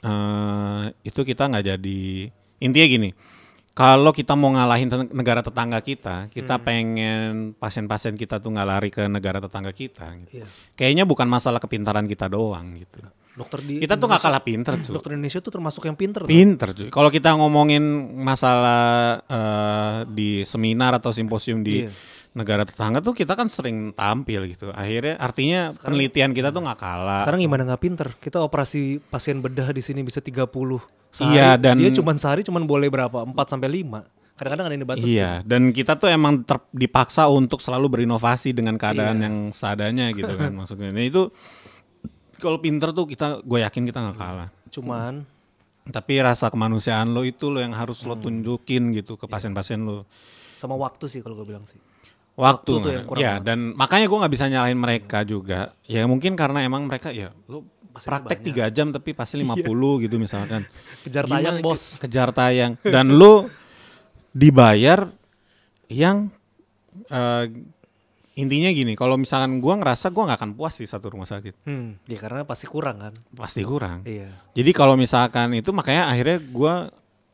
eh 0.03 0.85
itu 1.01 1.25
kita 1.25 1.49
nggak 1.49 1.65
jadi 1.75 2.29
intinya 2.61 2.87
gini 2.87 3.09
kalau 3.73 4.13
kita 4.13 4.37
mau 4.37 4.53
ngalahin 4.53 4.91
negara 5.15 5.41
tetangga 5.41 5.81
kita 5.81 6.29
kita 6.29 6.61
pengen 6.61 7.57
pasien-pasien 7.57 8.13
kita 8.13 8.37
tuh 8.37 8.53
nggak 8.53 8.67
lari 8.67 8.89
ke 8.93 9.09
negara 9.09 9.41
tetangga 9.41 9.73
kita 9.73 10.13
gitu. 10.27 10.43
Iya. 10.43 10.45
kayaknya 10.77 11.03
bukan 11.09 11.25
masalah 11.25 11.57
kepintaran 11.57 12.05
kita 12.05 12.29
doang 12.29 12.77
gitu 12.77 13.01
Dokter 13.33 13.59
di 13.59 13.79
kita 13.79 13.95
tuh 13.95 14.05
nggak 14.05 14.21
kalah 14.21 14.39
pinter 14.39 14.73
cuy 14.77 14.93
Dokter 14.93 15.11
Indonesia 15.11 15.39
tuh 15.39 15.49
termasuk 15.49 15.81
yang 15.83 15.93
pinter. 15.93 16.21
pinter 16.23 16.69
cuy 16.71 16.89
kalau 16.89 17.09
kita 17.09 17.33
ngomongin 17.33 17.81
masalah 18.15 18.81
eh, 19.23 19.97
di 20.07 20.29
seminar 20.43 20.93
atau 20.93 21.09
simposium 21.09 21.59
di 21.59 21.81
Iya. 21.81 21.89
negara 22.33 22.61
tetangga 22.61 22.97
tuh 22.99 23.13
kita 23.13 23.33
kan 23.33 23.45
sering 23.45 23.89
tampil 23.91 24.45
gitu 24.47 24.69
akhirnya 24.69 25.17
artinya 25.17 25.69
penelitian 25.71 26.29
kita 26.31 26.49
tuh 26.49 26.61
nggak 26.61 26.77
kalah 26.77 27.21
Sekarang 27.23 27.41
gimana 27.41 27.61
nggak 27.63 27.81
pinter? 27.81 28.07
Kita 28.15 28.37
operasi 28.39 28.81
pasien 29.03 29.37
bedah 29.37 29.69
di 29.69 29.81
sini 29.81 30.01
bisa 30.01 30.17
30 30.19 30.49
sehari. 31.09 31.29
Iya, 31.31 31.55
dan- 31.55 31.77
dia 31.77 31.89
cuman 31.91 32.17
sehari 32.17 32.41
cuman 32.41 32.63
boleh 32.63 32.87
berapa? 32.87 33.21
4 33.23 33.33
sampai 33.47 33.69
5. 33.71 34.01
Kadang-kadang 34.33 34.65
ada 34.65 34.73
yang 34.73 34.83
dibatasi. 34.83 35.05
Iya, 35.07 35.31
dan 35.43 35.69
kita 35.69 35.93
tuh 35.93 36.09
emang 36.09 36.41
ter- 36.41 36.65
dipaksa 36.69 37.29
untuk 37.29 37.61
selalu 37.61 37.85
berinovasi 37.91 38.49
dengan 38.49 38.75
keadaan 38.75 39.17
Iya. 39.17 39.23
yang 39.23 39.35
seadanya 39.51 40.09
gitu 40.11 40.33
kan 40.33 40.49
maksudnya. 40.51 40.89
Nah 40.89 41.01
itu 41.01 41.29
kalau 42.43 42.59
pinter 42.59 42.91
tuh 42.91 43.07
kita, 43.07 43.39
gue 43.39 43.59
yakin 43.61 43.83
kita 43.85 43.99
nggak 44.01 44.17
kalah. 44.17 44.49
Cuman 44.67 45.23
Tapi 45.83 46.15
rasa 46.19 46.47
kemanusiaan 46.47 47.11
lo 47.11 47.23
itu 47.23 47.47
lo 47.47 47.59
yang 47.59 47.71
harus 47.71 47.99
Hmm. 47.99 48.11
lo 48.11 48.15
tunjukin 48.17 48.91
gitu 48.93 49.15
Iya. 49.15 49.19
ke 49.19 49.25
pasien-pasien 49.25 49.79
lo. 49.79 50.03
sama 50.55 50.75
waktu 50.75 51.07
sih 51.07 51.19
kalau 51.19 51.35
gue 51.35 51.43
bilang 51.45 51.63
sih. 51.63 51.75
Waktu, 52.33 52.65
tuh 52.65 52.79
nggak 52.79 52.93
yang 52.93 53.03
kurang 53.05 53.19
ya 53.19 53.31
banget. 53.33 53.43
dan 53.45 53.59
makanya 53.73 54.05
gue 54.07 54.17
nggak 54.17 54.33
bisa 54.33 54.45
nyalain 54.47 54.79
mereka 54.79 55.17
juga. 55.23 55.59
Ya 55.83 56.03
mungkin 56.03 56.33
karena 56.33 56.59
emang 56.61 56.83
mereka 56.83 57.11
ya 57.11 57.35
lo 57.45 57.67
Pasiennya 57.91 58.25
praktek 58.25 58.39
tiga 58.41 58.65
jam 58.69 58.89
tapi 58.89 59.11
pasti 59.11 59.37
50 59.37 59.59
gitu 60.01 60.15
misalkan. 60.17 60.63
Kejar 61.03 61.27
Gimana 61.27 61.39
tayang 61.51 61.57
bos. 61.59 61.99
kejar 61.99 62.29
tayang 62.31 62.73
dan 62.81 63.11
lu 63.11 63.51
dibayar 64.31 65.11
yang 65.87 66.31
eh, 67.05 67.43
intinya 68.33 68.67
gini 68.67 68.93
kalau 68.93 69.13
misalkan 69.13 69.57
gua 69.57 69.75
ngerasa 69.75 70.09
gua 70.09 70.25
nggak 70.25 70.39
akan 70.39 70.51
puas 70.53 70.73
sih 70.73 70.85
satu 70.85 71.09
rumah 71.09 71.25
sakit 71.25 71.53
Hmm, 71.63 72.01
ya 72.03 72.17
karena 72.17 72.41
pasti 72.41 72.65
kurang 72.65 72.97
kan. 72.99 73.13
pasti 73.31 73.61
kurang 73.61 74.01
Iya. 74.03 74.33
jadi 74.51 74.71
kalau 74.71 74.95
misalkan 74.95 75.53
itu 75.53 75.69
makanya 75.69 76.07
akhirnya 76.07 76.41
gua 76.43 76.89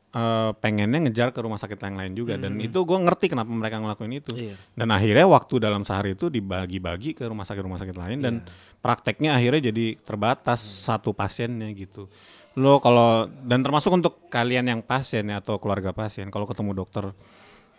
eh, 0.10 0.52
pengennya 0.56 1.00
ngejar 1.02 1.30
ke 1.30 1.40
rumah 1.40 1.56
sakit 1.56 1.78
yang 1.80 1.96
lain 1.96 2.14
juga 2.14 2.34
dan 2.36 2.58
itu 2.58 2.82
gua 2.82 3.00
ngerti 3.00 3.30
kenapa 3.30 3.48
mereka 3.48 3.78
ngelakuin 3.78 4.14
itu 4.14 4.34
Iya. 4.34 4.56
dan 4.74 4.88
akhirnya 4.90 5.24
waktu 5.26 5.56
dalam 5.58 5.82
sehari 5.84 6.14
itu 6.14 6.28
dibagi-bagi 6.28 7.14
ke 7.14 7.24
rumah 7.24 7.44
sakit-rumah 7.44 7.78
sakit 7.78 7.94
lain 7.94 8.20
dan 8.20 8.34
prakteknya 8.80 9.34
akhirnya 9.34 9.70
jadi 9.70 10.00
terbatas 10.00 10.60
satu 10.60 11.12
pasiennya 11.12 11.70
gitu. 11.74 12.10
Lo 12.56 12.80
kalau 12.80 13.24
dan 13.40 13.62
termasuk 13.62 13.94
untuk 13.94 14.28
kalian 14.28 14.66
yang 14.66 14.82
pasien 14.82 15.24
ya 15.26 15.38
atau 15.38 15.56
keluarga 15.56 15.92
pasien 15.92 16.28
kalau 16.28 16.44
ketemu 16.44 16.74
dokter 16.74 17.14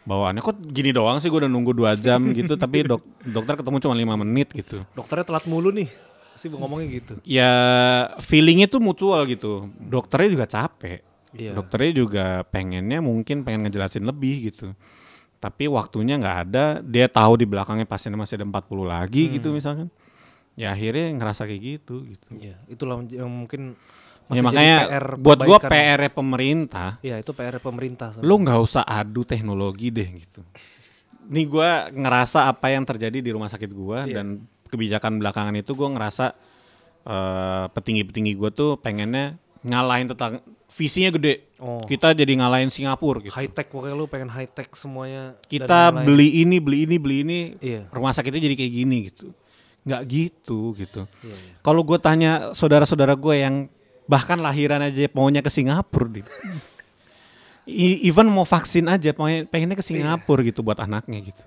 bawaannya 0.00 0.40
kok 0.40 0.56
gini 0.72 0.90
doang 0.90 1.20
sih 1.20 1.28
gue 1.28 1.40
udah 1.44 1.50
nunggu 1.50 1.72
dua 1.76 1.92
jam 1.94 2.20
gitu 2.38 2.56
tapi 2.56 2.88
dok, 2.88 3.02
dokter 3.22 3.54
ketemu 3.60 3.76
cuma 3.80 3.94
lima 3.94 4.14
menit 4.16 4.48
gitu. 4.52 4.82
Dokternya 4.96 5.24
telat 5.26 5.44
mulu 5.44 5.70
nih. 5.70 5.88
Sih 6.34 6.48
ngomongnya 6.48 6.88
gitu. 6.88 7.14
Ya 7.22 7.52
feelingnya 8.24 8.64
tuh 8.66 8.80
mutual 8.80 9.28
gitu. 9.28 9.68
Dokternya 9.76 10.28
juga 10.32 10.46
capek. 10.48 11.04
Iya. 11.36 11.52
Dokternya 11.52 11.92
juga 11.94 12.24
pengennya 12.48 12.98
mungkin 13.04 13.44
pengen 13.44 13.68
ngejelasin 13.68 14.02
lebih 14.02 14.50
gitu. 14.50 14.72
Tapi 15.40 15.68
waktunya 15.72 16.20
nggak 16.20 16.38
ada, 16.48 16.64
dia 16.84 17.08
tahu 17.08 17.40
di 17.40 17.46
belakangnya 17.48 17.88
pasiennya 17.88 18.20
masih 18.20 18.36
ada 18.40 18.46
40 18.48 18.84
lagi 18.84 19.28
Hmm. 19.28 19.32
gitu 19.40 19.48
misalkan. 19.52 19.88
Ya 20.58 20.72
akhirnya 20.74 21.16
ngerasa 21.16 21.48
kayak 21.48 21.62
gitu 21.80 22.04
gitu. 22.04 22.26
Iya, 22.36 22.60
itulah 22.68 23.00
yang 23.08 23.30
mungkin 23.30 23.72
Ya 24.30 24.40
masih 24.40 24.44
makanya 24.46 24.76
jadi 24.76 24.90
PR 24.90 25.06
buat 25.16 25.38
gua 25.40 25.58
perbaikan. 25.58 25.70
PR 25.90 26.00
pemerintah, 26.08 26.90
Iya, 27.00 27.16
itu 27.18 27.30
PR 27.32 27.56
pemerintah. 27.58 28.08
lu 28.20 28.34
nggak 28.36 28.60
usah 28.60 28.82
adu 28.82 29.22
teknologi 29.22 29.88
deh 29.88 30.08
gitu. 30.16 30.40
Nih 31.26 31.44
gua 31.44 31.70
ngerasa 31.88 32.46
apa 32.46 32.66
yang 32.68 32.82
terjadi 32.82 33.18
di 33.18 33.30
rumah 33.30 33.46
sakit 33.46 33.70
gua 33.70 34.02
Iya. 34.02 34.14
dan 34.16 34.26
kebijakan 34.66 35.18
belakangan 35.18 35.54
itu 35.54 35.72
gua 35.72 35.90
ngerasa 35.90 36.34
eh, 37.00 37.64
petinggi-petinggi 37.70 38.32
gua 38.34 38.50
tuh 38.50 38.76
pengennya 38.76 39.34
ngalahin 39.60 40.08
tentang 40.08 40.38
visinya 40.70 41.10
gede. 41.10 41.50
Oh. 41.58 41.82
Kita 41.82 42.12
jadi 42.12 42.30
ngalahin 42.30 42.68
Singapura 42.68 43.18
gitu. 43.20 43.32
high 43.32 43.48
tech 43.48 43.66
pokoknya 43.66 43.94
lu 43.94 44.06
pengen 44.06 44.28
high 44.28 44.46
tech 44.46 44.70
semuanya. 44.72 45.34
Kita 45.42 45.90
beli 45.90 46.40
ini, 46.40 46.56
beli 46.56 46.84
ini, 46.84 46.96
beli 46.96 47.16
ini, 47.20 47.40
Iya. 47.58 47.90
rumah 47.90 48.12
sakitnya 48.12 48.38
jadi 48.40 48.54
kayak 48.54 48.72
gini 48.74 48.96
gitu. 49.08 49.34
Nggak 49.82 50.02
gitu 50.06 50.60
gitu. 50.74 51.02
Iya, 51.20 51.34
iya. 51.34 51.52
Kalau 51.58 51.82
gue 51.82 51.98
tanya 51.98 52.52
saudara-saudara 52.52 53.16
gue 53.16 53.34
yang 53.34 53.66
bahkan 54.10 54.42
lahiran 54.42 54.82
aja 54.82 55.06
maunya 55.14 55.38
ke 55.38 55.50
Singapura, 55.54 56.10
Dit. 56.10 56.26
I- 57.70 58.02
even 58.10 58.26
mau 58.26 58.42
vaksin 58.42 58.90
aja 58.90 59.14
pengen- 59.14 59.46
pengennya 59.46 59.78
ke 59.78 59.86
Singapura 59.86 60.42
gitu 60.42 60.66
buat 60.66 60.82
anaknya 60.82 61.30
gitu. 61.30 61.42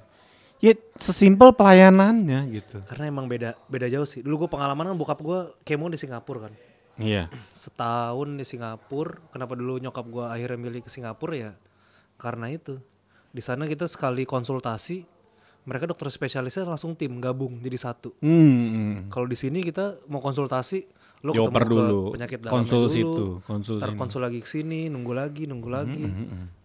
Ya 0.64 0.80
sesimpel 0.96 1.52
pelayanannya 1.52 2.40
gitu. 2.56 2.80
Karena 2.88 3.12
emang 3.12 3.28
beda 3.28 3.60
beda 3.68 3.92
jauh 3.92 4.08
sih. 4.08 4.24
Dulu 4.24 4.48
gue 4.48 4.50
pengalaman 4.56 4.88
kan 4.88 4.96
bokap 4.96 5.20
gue 5.20 5.40
kemo 5.68 5.92
di 5.92 6.00
Singapura 6.00 6.48
kan. 6.48 6.54
Iya. 6.96 7.28
Setahun 7.52 8.40
di 8.40 8.48
Singapura. 8.48 9.20
Kenapa 9.36 9.60
dulu 9.60 9.76
nyokap 9.84 10.08
gue 10.08 10.24
akhirnya 10.24 10.56
milih 10.56 10.80
ke 10.80 10.88
Singapura 10.88 11.36
ya? 11.36 11.52
Karena 12.16 12.48
itu. 12.48 12.80
Di 13.36 13.44
sana 13.44 13.68
kita 13.68 13.92
sekali 13.92 14.24
konsultasi, 14.24 15.04
mereka 15.68 15.84
dokter 15.84 16.08
spesialisnya 16.08 16.64
langsung 16.64 16.96
tim 16.96 17.20
gabung 17.20 17.60
jadi 17.60 17.76
satu. 17.76 18.16
Hmm. 18.24 19.12
Kalau 19.12 19.28
di 19.28 19.36
sini 19.36 19.60
kita 19.60 20.00
mau 20.08 20.24
konsultasi, 20.24 20.88
ketemu 21.32 21.56
ke 21.56 21.70
dulu. 21.72 22.00
penyakit 22.12 22.38
dalamnya 22.44 22.56
Konsul 22.60 22.82
dulu, 22.84 22.92
situ, 22.92 23.26
konsul 23.48 23.76
ntar 23.80 23.96
konsul 23.96 24.22
lagi 24.28 24.44
ke 24.44 24.50
sini, 24.52 24.92
nunggu 24.92 25.16
lagi, 25.16 25.48
nunggu 25.48 25.70
lagi. 25.72 26.04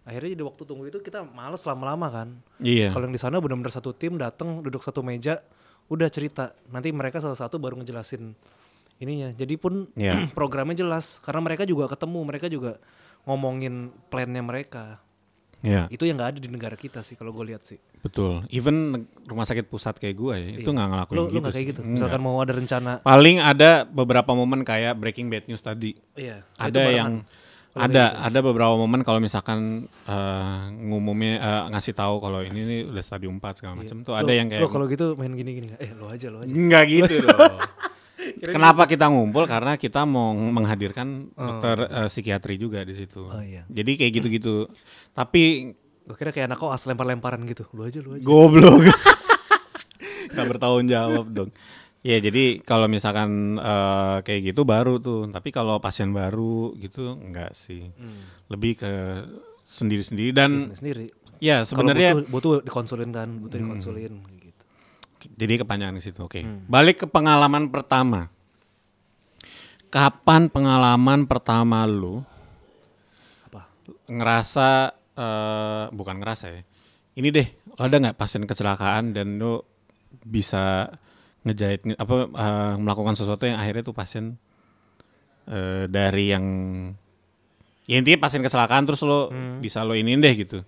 Akhirnya 0.03 0.35
jadi 0.35 0.45
waktu 0.49 0.63
tunggu 0.67 0.91
itu 0.91 0.99
kita 0.99 1.23
males 1.23 1.63
lama-lama 1.63 2.09
kan. 2.11 2.29
Iya. 2.59 2.91
Kalau 2.91 3.07
yang 3.07 3.15
di 3.15 3.23
sana 3.23 3.39
benar-benar 3.39 3.71
satu 3.71 3.95
tim 3.95 4.19
datang 4.19 4.59
duduk 4.65 4.83
satu 4.83 5.05
meja, 5.05 5.39
udah 5.87 6.09
cerita. 6.11 6.57
Nanti 6.73 6.91
mereka 6.91 7.23
satu-satu 7.23 7.61
baru 7.61 7.79
ngejelasin 7.79 8.35
ininya. 8.99 9.31
Jadi 9.37 9.55
pun 9.61 9.87
Iya. 9.95 10.27
programnya 10.39 10.75
jelas 10.81 11.23
karena 11.23 11.45
mereka 11.45 11.63
juga 11.69 11.87
ketemu, 11.93 12.19
mereka 12.25 12.47
juga 12.51 12.83
ngomongin 13.29 13.93
plannya 14.09 14.43
mereka. 14.43 14.99
Iya. 15.61 15.91
Itu 15.91 16.07
yang 16.07 16.17
nggak 16.19 16.31
ada 16.35 16.41
di 16.41 16.51
negara 16.51 16.77
kita 16.79 17.03
sih 17.03 17.19
kalau 17.19 17.35
gue 17.35 17.51
lihat 17.51 17.67
sih. 17.67 17.79
Betul. 17.99 18.47
Even 18.55 19.07
rumah 19.27 19.43
sakit 19.43 19.67
pusat 19.67 19.99
kayak 19.99 20.15
gue 20.15 20.35
ya, 20.39 20.49
itu 20.63 20.71
nggak 20.71 20.89
ngelakuin 20.89 21.17
Lo 21.19 21.23
gitu. 21.27 21.35
lo 21.35 21.41
nggak 21.43 21.55
kayak 21.55 21.67
gitu. 21.75 21.81
Nggak. 21.83 21.95
Misalkan 21.99 22.21
mau 22.23 22.37
ada 22.39 22.53
rencana, 22.55 22.93
Paling 23.03 23.37
ada 23.43 23.71
beberapa 23.83 24.31
momen 24.33 24.63
kayak 24.63 24.95
breaking 24.99 25.27
bad 25.27 25.45
news 25.51 25.63
tadi. 25.63 25.99
iya. 26.15 26.47
ada 26.55 26.83
yang 26.89 27.27
ada 27.79 28.11
ada 28.19 28.39
beberapa 28.43 28.75
momen 28.75 29.07
kalau 29.07 29.23
misalkan 29.23 29.87
eh, 30.07 30.59
ngumumnya 30.83 31.35
eh, 31.39 31.63
ngasih 31.71 31.95
tahu 31.95 32.19
kalau 32.19 32.43
ini 32.43 32.61
nih 32.67 32.81
udah 32.91 33.05
stadium 33.07 33.39
4 33.39 33.59
segala 33.63 33.75
macam 33.79 34.03
tuh 34.03 34.19
ada 34.19 34.33
yang 34.35 34.51
kayak 34.51 34.67
lo 34.67 34.71
kalau 34.73 34.91
gitu 34.91 35.15
main 35.15 35.31
gini-gini, 35.31 35.79
eh 35.79 35.95
lo 35.95 36.11
aja 36.11 36.27
lo 36.27 36.43
aja. 36.43 36.51
Enggak 36.51 36.85
gitu 36.91 37.23
loh. 37.23 37.39
Kenapa 38.41 38.87
kita 38.87 39.11
ngumpul? 39.11 39.45
Karena 39.51 39.75
kita 39.75 40.07
mau 40.07 40.31
menghadirkan 40.33 41.35
dokter 41.35 41.77
eh, 41.87 42.09
psikiatri 42.09 42.55
juga 42.57 42.87
di 42.87 42.95
situ. 42.95 43.27
Oh, 43.27 43.43
iya. 43.43 43.67
Jadi 43.67 43.99
kayak 43.99 44.13
gitu-gitu. 44.23 44.71
Tapi 45.13 45.75
Gue 46.09 46.17
kira 46.17 46.33
kayak 46.33 46.49
anak 46.49 46.59
koas 46.65 46.89
lempar-lemparan 46.89 47.45
gitu. 47.45 47.69
Lo 47.77 47.85
aja 47.85 48.01
lo 48.01 48.17
aja. 48.17 48.25
goblok. 48.25 48.89
Gak 50.35 50.47
bertanggung 50.49 50.89
jawab 50.89 51.27
dong. 51.29 51.51
Ya 52.01 52.17
jadi 52.23 52.63
kalau 52.65 52.89
misalkan 52.89 53.61
eh, 53.61 54.17
kayak 54.25 54.55
gitu 54.55 54.65
baru 54.65 54.97
tuh. 55.03 55.29
Tapi 55.29 55.53
kalau 55.53 55.77
pasien 55.83 56.15
baru 56.15 56.73
gitu 56.81 57.19
enggak 57.19 57.53
sih. 57.53 57.93
Lebih 58.49 58.73
ke 58.81 58.93
sendiri-sendiri 59.69 60.33
dan 60.33 60.73
sendiri. 60.73 61.13
ya 61.45 61.61
sebenarnya 61.63 62.17
butuh, 62.17 62.33
butuh 62.33 62.53
dikonsulin 62.65 63.11
kan, 63.13 63.29
butuh 63.37 63.61
dikonsulin 63.61 64.13
gitu. 64.33 64.38
Jadi 65.29 65.61
kepanjangan 65.61 65.95
di 65.95 66.03
situ. 66.03 66.21
Oke. 66.21 66.41
Hmm. 66.41 66.65
Balik 66.65 67.03
ke 67.03 67.07
pengalaman 67.07 67.67
pertama. 67.69 68.31
Kapan 69.89 70.47
pengalaman 70.47 71.25
pertama 71.25 71.89
lu 71.89 72.21
Apa? 73.47 73.65
ngerasa 74.05 74.69
eh, 75.17 75.85
bukan 75.91 76.21
ngerasa 76.21 76.47
ya. 76.53 76.61
Ini 77.17 77.29
deh, 77.33 77.49
ada 77.75 77.97
nggak 77.97 78.15
pasien 78.15 78.45
kecelakaan 78.45 79.11
dan 79.11 79.41
lu 79.41 79.65
bisa 80.23 80.93
ngejahit 81.41 81.83
nge- 81.85 81.97
apa 81.97 82.15
eh, 82.29 82.75
melakukan 82.77 83.17
sesuatu 83.17 83.43
yang 83.43 83.57
akhirnya 83.57 83.81
tuh 83.83 83.97
pasien 83.97 84.37
eh, 85.49 85.89
dari 85.89 86.25
yang 86.31 86.45
ya 87.89 87.97
intinya 87.97 88.21
pasien 88.23 88.45
kecelakaan 88.45 88.85
terus 88.85 89.01
lo 89.01 89.33
bisa 89.59 89.81
lo 89.83 89.97
iniin 89.97 90.21
deh 90.21 90.35
gitu. 90.37 90.61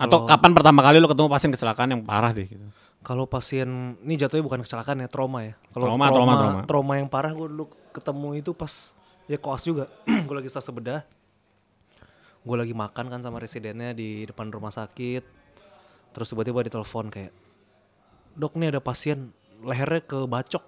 Atau 0.00 0.24
Hmm. 0.24 0.24
Kalau- 0.24 0.28
kapan 0.32 0.52
pertama 0.56 0.80
kali 0.80 0.96
lo 0.96 1.06
ketemu 1.06 1.28
pasien 1.28 1.52
kecelakaan 1.52 1.92
yang 1.92 2.02
parah 2.02 2.32
deh 2.32 2.48
gitu. 2.48 2.64
Kalau 3.00 3.24
pasien 3.24 3.66
ini 3.98 4.14
jatuhnya 4.14 4.44
bukan 4.44 4.60
kecelakaan 4.60 5.00
ya, 5.00 5.08
trauma 5.08 5.40
ya. 5.42 5.56
Kalau 5.70 5.88
Trauma, 5.88 6.04
trauma, 6.06 6.32
trauma. 6.34 6.60
trauma 6.64 6.92
yang 6.94 7.08
parah 7.08 7.32
gue 7.32 7.46
dulu 7.46 7.64
ketemu 7.90 8.28
itu 8.36 8.52
pas 8.52 8.92
ya 9.24 9.36
koas 9.36 9.62
juga. 9.62 9.88
gue 10.26 10.34
lagi 10.34 10.48
stase 10.48 10.68
bedah. 10.68 11.00
Gue 12.40 12.56
lagi 12.56 12.72
makan 12.72 13.08
kan 13.08 13.20
sama 13.20 13.36
residennya 13.36 13.92
di 13.92 14.24
depan 14.24 14.48
rumah 14.48 14.68
sakit. 14.70 15.24
Terus 16.10 16.26
tiba-tiba 16.26 16.60
ditelepon 16.62 17.08
kayak, 17.08 17.32
"Dok, 18.34 18.52
nih 18.54 18.68
ada 18.68 18.80
pasien 18.80 19.32
lehernya 19.60 20.02
kebacok." 20.02 20.64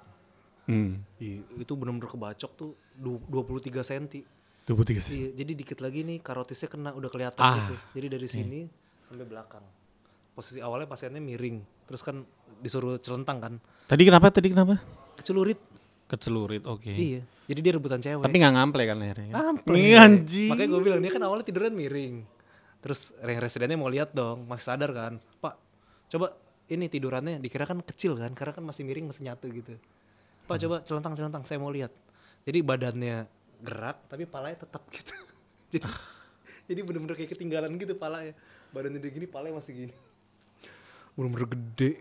Hmm. 0.65 1.03
Ih, 1.19 1.43
itu 1.55 1.73
bener-bener 1.75 2.07
kebacok 2.07 2.51
tuh 2.55 2.71
du- 2.95 3.25
23 3.27 3.83
cm. 3.83 4.25
Tubuh 4.63 4.87
tiga 4.87 5.03
sih. 5.03 5.19
Iya, 5.19 5.29
jadi 5.35 5.53
dikit 5.55 5.79
lagi 5.81 6.01
nih 6.01 6.23
karotisnya 6.23 6.71
kena 6.71 6.95
udah 6.95 7.11
kelihatan 7.11 7.43
Ah. 7.43 7.57
gitu. 7.59 7.75
Jadi 7.93 8.07
dari 8.09 8.29
sini 8.31 8.61
sampai 9.03 9.27
belakang. 9.27 9.65
Posisi 10.33 10.65
awalnya 10.65 10.89
pasiennya 10.89 11.21
miring, 11.21 11.61
terus 11.85 12.01
kan 12.01 12.25
disuruh 12.65 12.97
celentang 13.03 13.39
kan. 13.43 13.55
Tadi 13.85 14.03
kenapa? 14.09 14.33
Tadi 14.33 14.49
kenapa? 14.49 14.81
Kecelurit. 15.19 15.61
Kecelurit, 16.09 16.65
oke. 16.65 16.89
Iya. 16.89 17.21
Jadi 17.49 17.61
dia 17.61 17.73
rebutan 17.77 18.01
cewek. 18.01 18.25
Tapi 18.25 18.37
nggak 18.41 18.55
ngample 18.57 18.83
kan 18.89 18.97
lehernya? 18.97 19.27
kan? 19.29 19.45
Ample. 19.57 19.75
Ih, 19.77 19.97
anjing. 19.97 20.51
Makanya 20.53 20.69
gue 20.73 20.81
bilang 20.81 21.01
dia 21.05 21.13
kan 21.13 21.23
awalnya 21.25 21.45
tiduran 21.45 21.73
miring. 21.77 22.25
Terus 22.81 23.13
yang 23.21 23.41
residennya 23.45 23.77
mau 23.77 23.93
lihat 23.93 24.17
dong, 24.17 24.49
masih 24.49 24.73
sadar 24.73 24.91
kan. 24.93 25.13
Pak, 25.41 25.55
coba 26.17 26.33
ini 26.73 26.89
tidurannya 26.89 27.37
dikira 27.41 27.69
kan 27.69 27.81
kecil 27.85 28.17
kan, 28.17 28.33
karena 28.33 28.53
kan 28.57 28.65
masih 28.65 28.83
miring 28.89 29.09
masih 29.09 29.29
nyatu 29.29 29.53
gitu. 29.53 29.77
Pak 30.49 30.57
Hmm. 30.57 30.63
coba 30.69 30.77
celentang 30.83 31.15
celentang, 31.15 31.43
saya 31.45 31.61
mau 31.61 31.69
lihat. 31.69 31.93
Jadi 32.49 32.59
badannya 32.65 33.29
gerak, 33.63 34.09
tapi 34.09 34.25
palanya 34.27 34.65
tetap 34.65 34.83
gitu. 34.91 35.13
jadi 35.77 35.87
jadi 36.67 36.81
bener-bener 36.85 37.15
kayak 37.21 37.31
ketinggalan 37.37 37.73
gitu 37.77 37.95
palanya. 37.97 38.33
badannya 38.73 39.05
dia 39.05 39.13
gini 39.13 39.29
palanya 39.29 39.61
masih 39.61 39.73
gini 39.85 39.95
bener-bener 41.19 41.49
gede. 41.53 41.93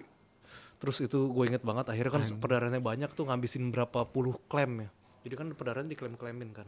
Terus 0.82 0.98
itu 1.06 1.30
gue 1.30 1.46
inget 1.46 1.62
banget 1.62 1.94
akhirnya 1.94 2.12
kan 2.18 2.24
perdarahnya 2.42 2.82
banyak 2.82 3.14
tuh 3.14 3.30
ngabisin 3.30 3.70
berapa 3.70 4.08
puluh 4.10 4.38
klem 4.50 4.88
ya. 4.88 4.90
Jadi 5.22 5.36
kan 5.38 5.48
perdarahan 5.54 5.86
diklaim-klaimin 5.86 6.50
kan. 6.52 6.66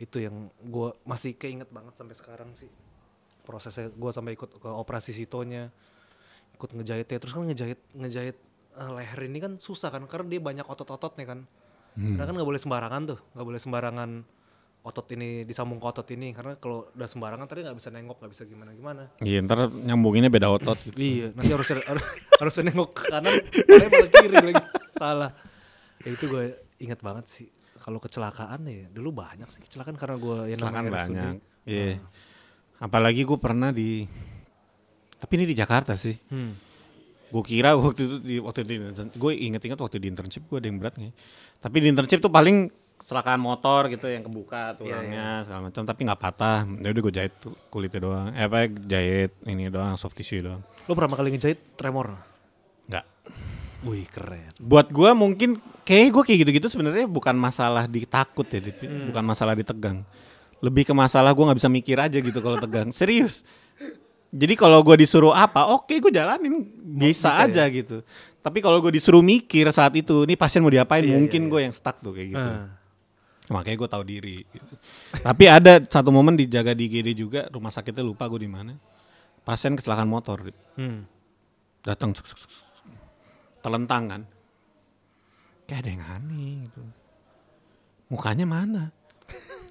Itu 0.00 0.24
yang 0.24 0.48
gue 0.64 0.96
masih 1.04 1.36
keinget 1.36 1.68
banget 1.68 1.94
sampai 2.00 2.16
sekarang 2.16 2.50
sih. 2.56 2.70
Prosesnya 3.44 3.92
gue 3.92 4.10
sampai 4.12 4.32
ikut 4.36 4.56
ke 4.56 4.68
operasi 4.68 5.12
sitonya 5.12 5.68
ikut 6.56 6.70
ngejahitnya. 6.72 7.18
Terus 7.20 7.32
kan 7.36 7.44
ngejahit 7.44 7.80
ngejahit 7.92 8.36
eh, 8.78 8.90
leher 8.96 9.20
ini 9.28 9.38
kan 9.44 9.52
susah 9.60 9.92
kan 9.92 10.08
karena 10.08 10.26
dia 10.32 10.40
banyak 10.40 10.64
otot-ototnya 10.64 11.26
kan. 11.28 11.40
Karena 11.98 12.30
kan 12.30 12.34
nggak 12.38 12.46
boleh 12.46 12.62
sembarangan 12.62 13.02
tuh 13.10 13.18
nggak 13.34 13.46
boleh 13.50 13.58
sembarangan 13.58 14.10
otot 14.86 15.06
ini 15.12 15.44
disambung 15.44 15.82
ke 15.82 15.86
otot 15.90 16.08
ini 16.14 16.32
karena 16.32 16.56
kalau 16.56 16.88
udah 16.94 17.08
sembarangan 17.10 17.46
tadi 17.50 17.66
nggak 17.66 17.76
bisa 17.76 17.88
nengok 17.92 18.16
nggak 18.22 18.32
bisa 18.32 18.42
gimana 18.48 18.70
gimana 18.72 19.02
Iya 19.20 19.44
ntar 19.44 19.68
nyambunginnya 19.68 20.30
beda 20.32 20.48
otot 20.48 20.78
gitu. 20.80 20.96
iya 20.96 21.26
nanti 21.34 21.50
harus 21.52 21.68
harus, 21.68 22.04
harus 22.40 22.54
nengok 22.64 22.90
ke 22.96 23.02
kanan 23.10 23.34
palanya 23.68 23.88
malah 23.90 24.10
kiri 24.10 24.36
lagi 24.38 24.64
salah 24.96 25.30
ya 26.02 26.08
itu 26.14 26.24
gue 26.30 26.44
ingat 26.78 27.00
banget 27.02 27.26
sih 27.28 27.48
kalau 27.78 27.98
kecelakaan 28.02 28.60
ya 28.66 28.86
dulu 28.90 29.22
banyak 29.22 29.48
sih 29.48 29.62
kecelakaan 29.62 29.96
karena 29.96 30.16
gue 30.18 30.38
yang 30.52 30.58
Kecelakaan 30.60 30.86
banyak. 30.90 31.34
Iya. 31.64 32.02
Apalagi 32.82 33.22
gue 33.22 33.38
pernah 33.38 33.70
di 33.70 34.04
tapi 35.18 35.32
ini 35.40 35.46
di 35.50 35.56
Jakarta 35.56 35.98
sih. 35.98 36.14
hmm. 36.14 36.52
Gue 37.28 37.42
kira 37.44 37.76
waktu 37.76 38.02
itu 38.08 38.16
di 38.24 38.36
waktu 38.40 38.60
di 38.64 38.76
gue 39.18 39.32
inget-inget 39.34 39.78
waktu 39.78 40.00
di 40.00 40.08
internship 40.08 40.46
gue 40.48 40.58
ada 40.58 40.68
yang 40.68 40.78
berat 40.80 40.96
nih. 40.98 41.12
Tapi 41.60 41.76
di 41.80 41.86
internship 41.90 42.20
tuh 42.22 42.32
paling 42.32 42.70
kecelakaan 43.08 43.40
motor 43.40 43.88
gitu 43.88 44.04
yang 44.04 44.20
kebuka 44.20 44.76
tulangnya 44.76 45.40
segala 45.48 45.72
macam 45.72 45.80
tapi 45.80 46.00
nggak 46.04 46.20
patah. 46.20 46.68
Ya 46.68 46.92
udah 46.92 47.02
gue 47.08 47.14
jahit 47.16 47.34
kulitnya 47.72 48.04
doang. 48.04 48.28
Eh 48.36 48.44
apa 48.44 48.68
jahit 48.68 49.32
ini 49.48 49.72
doang 49.72 49.96
soft 49.96 50.12
tissue 50.12 50.44
doang. 50.44 50.60
lo 50.84 50.92
pertama 50.92 51.16
kali 51.16 51.32
ngejahit 51.32 51.76
tremor 51.76 52.16
Nggak. 52.88 53.04
wih 53.84 54.08
keren 54.08 54.52
Buat 54.56 54.88
gue 54.92 55.10
mungkin 55.16 55.56
kayak 55.88 56.08
gue 56.12 56.22
kayak 56.28 56.38
gitu-gitu 56.44 56.68
sebenarnya 56.68 57.08
bukan 57.08 57.32
masalah 57.32 57.88
ditakut 57.88 58.44
ya, 58.48 58.60
Dit. 58.60 58.76
bukan 59.08 59.24
masalah 59.24 59.56
ditegang. 59.56 60.04
Lebih 60.60 60.88
ke 60.88 60.92
masalah 60.92 61.32
gue 61.32 61.44
nggak 61.48 61.58
bisa 61.64 61.72
mikir 61.72 61.96
aja 61.96 62.20
gitu 62.20 62.44
kalau 62.44 62.60
tegang. 62.60 62.92
Serius. 62.96 63.40
Jadi 64.28 64.52
kalau 64.52 64.84
gue 64.84 65.00
disuruh 65.00 65.32
apa, 65.32 65.72
oke 65.72 65.96
gue 65.96 66.12
jalanin 66.12 66.60
bisa, 66.84 67.32
bisa 67.32 67.40
aja 67.40 67.64
gitu. 67.72 68.04
Tapi 68.44 68.60
kalau 68.60 68.84
gue 68.84 68.92
disuruh 68.92 69.24
mikir 69.24 69.64
saat 69.72 69.96
itu, 69.96 70.28
ini 70.28 70.36
pasien 70.36 70.60
mau 70.60 70.68
diapain, 70.68 71.00
Iya, 71.00 71.16
mungkin 71.16 71.48
gue 71.48 71.64
yang 71.64 71.72
stuck 71.72 72.04
tuh 72.04 72.12
kayak 72.12 72.36
gitu. 72.36 72.48
Ah. 72.52 72.77
Makanya 73.48 73.76
gue 73.80 73.88
tahu 73.88 74.04
diri. 74.04 74.36
Gitu. 74.44 74.74
Tapi 75.24 75.44
ada 75.48 75.80
satu 75.88 76.12
momen 76.12 76.36
dijaga 76.36 76.76
di 76.76 76.86
GD 76.88 77.08
juga, 77.16 77.40
rumah 77.48 77.72
sakitnya 77.72 78.04
lupa 78.04 78.28
gue 78.28 78.44
di 78.44 78.50
mana. 78.50 78.76
Pasien 79.42 79.72
kecelakaan 79.72 80.08
motor. 80.08 80.44
Hmm. 80.76 81.08
datang 81.78 82.12
telentang 83.62 84.04
kan 84.10 84.22
kayak 85.68 85.80
ada 85.84 85.88
yang 85.92 86.04
aneh 86.04 86.52
gitu 86.68 86.82
mukanya 88.08 88.44
mana 88.48 88.84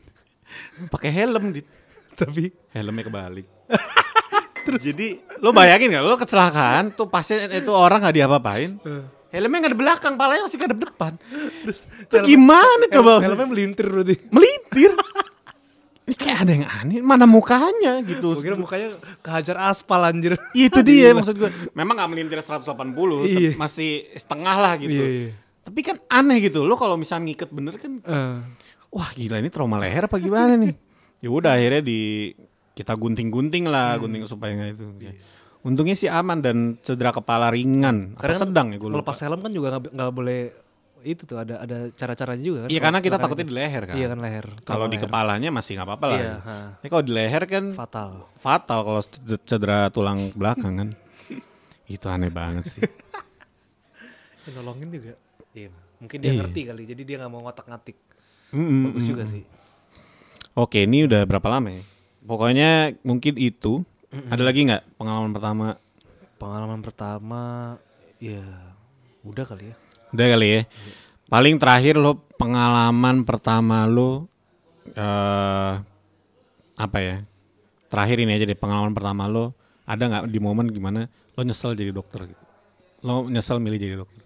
pakai 0.93 1.09
helm 1.09 1.53
dit 1.53 1.65
tapi 2.13 2.53
helmnya 2.73 3.05
kebalik 3.09 3.47
Terus. 4.67 4.81
jadi 4.83 5.23
lo 5.39 5.55
bayangin 5.55 5.95
gak 5.95 6.03
lo 6.05 6.19
kecelakaan 6.19 6.91
tuh 6.93 7.07
pasien 7.07 7.47
itu 7.49 7.71
orang 7.71 8.03
nggak 8.03 8.15
diapa-apain 8.19 8.77
helmnya 9.37 9.57
nggak 9.61 9.73
di 9.73 9.79
belakang 9.79 10.13
palanya 10.17 10.43
masih 10.43 10.57
di 10.57 10.73
depan 10.73 11.13
terus 11.61 11.85
itu 11.85 12.15
gimana 12.25 12.83
coba 12.89 13.21
helmnya 13.21 13.45
melintir 13.45 13.85
berarti 13.85 14.15
melintir 14.27 14.91
ini 16.07 16.15
kayak 16.15 16.37
ada 16.41 16.51
yang 16.55 16.65
aneh 16.65 16.99
mana 17.03 17.27
mukanya 17.27 17.99
gitu 17.99 18.39
gue 18.39 18.41
kira 18.41 18.55
mukanya 18.55 18.95
kehajar 19.19 19.59
aspal 19.67 19.99
anjir 20.01 20.39
itu 20.55 20.79
dia 20.87 21.11
maksud 21.11 21.35
gue. 21.35 21.51
Memang 21.75 21.99
gak 21.99 22.07
melintir 22.07 22.39
180, 22.39 22.63
Iya. 23.27 23.51
masih 23.59 24.07
setengah 24.15 24.55
lah 24.55 24.73
gitu. 24.79 24.95
Iya, 24.95 25.07
iya. 25.27 25.31
Tapi 25.67 25.79
kan 25.83 25.99
aneh 26.07 26.39
gitu. 26.39 26.63
Lo 26.63 26.79
kalau 26.79 26.95
misalnya 26.95 27.27
ngiket 27.27 27.51
bener 27.51 27.75
kan, 27.75 27.99
Eh. 27.99 28.35
wah 28.87 29.11
gila 29.11 29.43
ini 29.43 29.51
trauma 29.51 29.83
leher 29.83 30.07
apa 30.07 30.15
gimana 30.15 30.55
nih? 30.55 30.79
Ya 31.19 31.27
udah 31.27 31.59
akhirnya 31.59 31.83
di 31.83 32.31
kita 32.71 32.95
gunting-gunting 32.95 33.67
lah, 33.67 33.99
Hmm. 33.99 34.07
gunting 34.07 34.23
supaya 34.31 34.55
nggak 34.55 34.69
itu. 34.79 34.85
Iya. 35.03 35.11
Untungnya 35.67 35.93
sih 35.93 36.07
aman 36.07 36.39
dan 36.39 36.57
cedera 36.79 37.11
kepala 37.11 37.51
ringan. 37.51 38.15
Karena 38.15 38.39
sedang 38.39 38.71
ya 38.71 38.77
gue 38.77 38.87
lupa. 38.87 39.03
lepas 39.03 39.17
helm 39.19 39.39
kan 39.39 39.51
juga 39.51 39.67
nggak 39.75 40.11
boleh 40.11 40.41
itu 41.03 41.23
tuh 41.23 41.37
ada 41.37 41.59
ada 41.59 41.91
cara-caranya 41.93 42.41
juga 42.41 42.59
kan 42.63 42.69
Iya 42.69 42.79
karena 42.81 42.99
kita 42.99 43.17
takutnya 43.17 43.43
itu. 43.43 43.51
di 43.51 43.55
leher 43.55 43.83
kan. 43.85 43.95
iya 43.95 44.07
kan 44.07 44.19
leher 44.19 44.45
Kalau 44.63 44.85
di 44.85 44.95
leher. 44.95 45.03
kepalanya 45.05 45.49
masih 45.49 45.71
nggak 45.75 45.85
apa-apa 45.85 46.05
lah. 46.05 46.17
Iya, 46.17 46.33
ya. 46.73 46.87
kalau 46.87 47.03
di 47.03 47.11
leher 47.11 47.43
kan 47.45 47.65
fatal 47.73 48.09
fatal 48.35 48.79
kalau 48.81 49.01
ced- 49.03 49.43
cedera 49.45 49.79
tulang 49.87 50.31
belakang 50.33 50.73
kan. 50.75 50.89
itu 51.87 52.07
aneh 52.07 52.27
banget 52.29 52.63
sih. 52.65 52.81
Ya, 54.41 54.49
nolongin 54.55 54.87
juga 54.89 55.13
iya 55.51 55.69
mungkin 55.97 56.17
dia 56.17 56.29
Iya. 56.29 56.39
ngerti 56.41 56.61
kali 56.65 56.83
jadi 56.87 57.01
dia 57.03 57.15
nggak 57.17 57.31
mau 57.31 57.41
ngotak-ngatik 57.41 57.97
Mm-mm, 58.49 58.81
bagus 58.87 59.03
mm-mm. 59.03 59.11
juga 59.11 59.23
sih 59.27 59.43
Oke, 60.53 60.81
ini 60.81 61.05
udah 61.05 61.21
berapa 61.23 61.45
lama 61.47 61.69
ya? 61.69 61.85
Pokoknya 62.25 62.69
mungkin 63.03 63.37
itu. 63.37 63.85
Ada 64.07 64.43
lagi 64.43 64.63
nggak 64.67 64.83
pengalaman 64.95 65.31
pertama? 65.35 65.67
pengalaman 66.37 66.85
pertama 66.85 67.41
ya 68.21 68.45
udah 69.25 69.41
kali 69.41 69.73
ya 69.73 69.75
Udah 70.13 70.27
kali 70.37 70.47
ya. 70.53 70.61
Paling 71.27 71.57
terakhir 71.57 71.97
lo 71.97 72.13
pengalaman 72.37 73.25
pertama 73.25 73.89
lo 73.89 74.29
eh 74.93 75.73
apa 76.77 76.97
ya? 77.01 77.25
Terakhir 77.89 78.21
ini 78.21 78.37
aja 78.37 78.45
deh 78.45 78.53
pengalaman 78.53 78.93
pertama 78.93 79.25
lo 79.25 79.57
ada 79.83 80.03
nggak 80.05 80.23
di 80.29 80.37
momen 80.37 80.69
gimana 80.69 81.09
lo 81.33 81.41
nyesel 81.41 81.73
jadi 81.73 81.89
dokter 81.89 82.29
gitu? 82.29 82.43
Lo 83.01 83.25
nyesel 83.25 83.57
milih 83.57 83.79
jadi 83.81 83.95
dokter? 83.97 84.23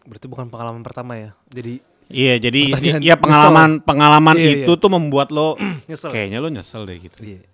berarti 0.00 0.26
bukan 0.26 0.48
pengalaman 0.48 0.80
pertama 0.80 1.12
ya 1.14 1.30
jadi 1.52 1.84
Iya, 2.10 2.42
jadi 2.42 2.74
Pertanyaan 2.74 3.02
ya 3.06 3.14
pengalaman 3.14 3.70
pengalaman 3.86 4.34
Iya, 4.34 4.66
itu 4.66 4.72
tuh 4.74 4.90
membuat 4.90 5.30
lo 5.30 5.54
nyesel 5.88 6.10
kayaknya 6.10 6.42
lo 6.42 6.48
nyesel 6.50 6.82
deh 6.82 6.98
gitu. 6.98 7.20
Iya. 7.22 7.46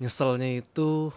Nyeselnya 0.00 0.64
itu 0.64 1.12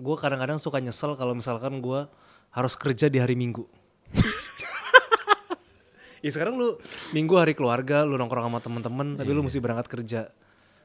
gue 0.00 0.16
kadang-kadang 0.16 0.56
suka 0.56 0.80
nyesel 0.80 1.12
kalau 1.12 1.36
misalkan 1.36 1.82
gue 1.82 2.08
harus 2.50 2.74
kerja 2.78 3.10
di 3.10 3.18
hari 3.20 3.34
Minggu. 3.36 3.66
ya 6.24 6.30
sekarang 6.30 6.56
lu 6.56 6.78
Minggu 7.12 7.34
hari 7.36 7.52
keluarga, 7.52 8.06
lu 8.06 8.16
nongkrong 8.16 8.48
sama 8.48 8.60
temen-temen, 8.62 9.18
tapi 9.18 9.30
lu 9.34 9.42
mesti 9.44 9.58
berangkat 9.60 9.86
kerja. 9.90 10.20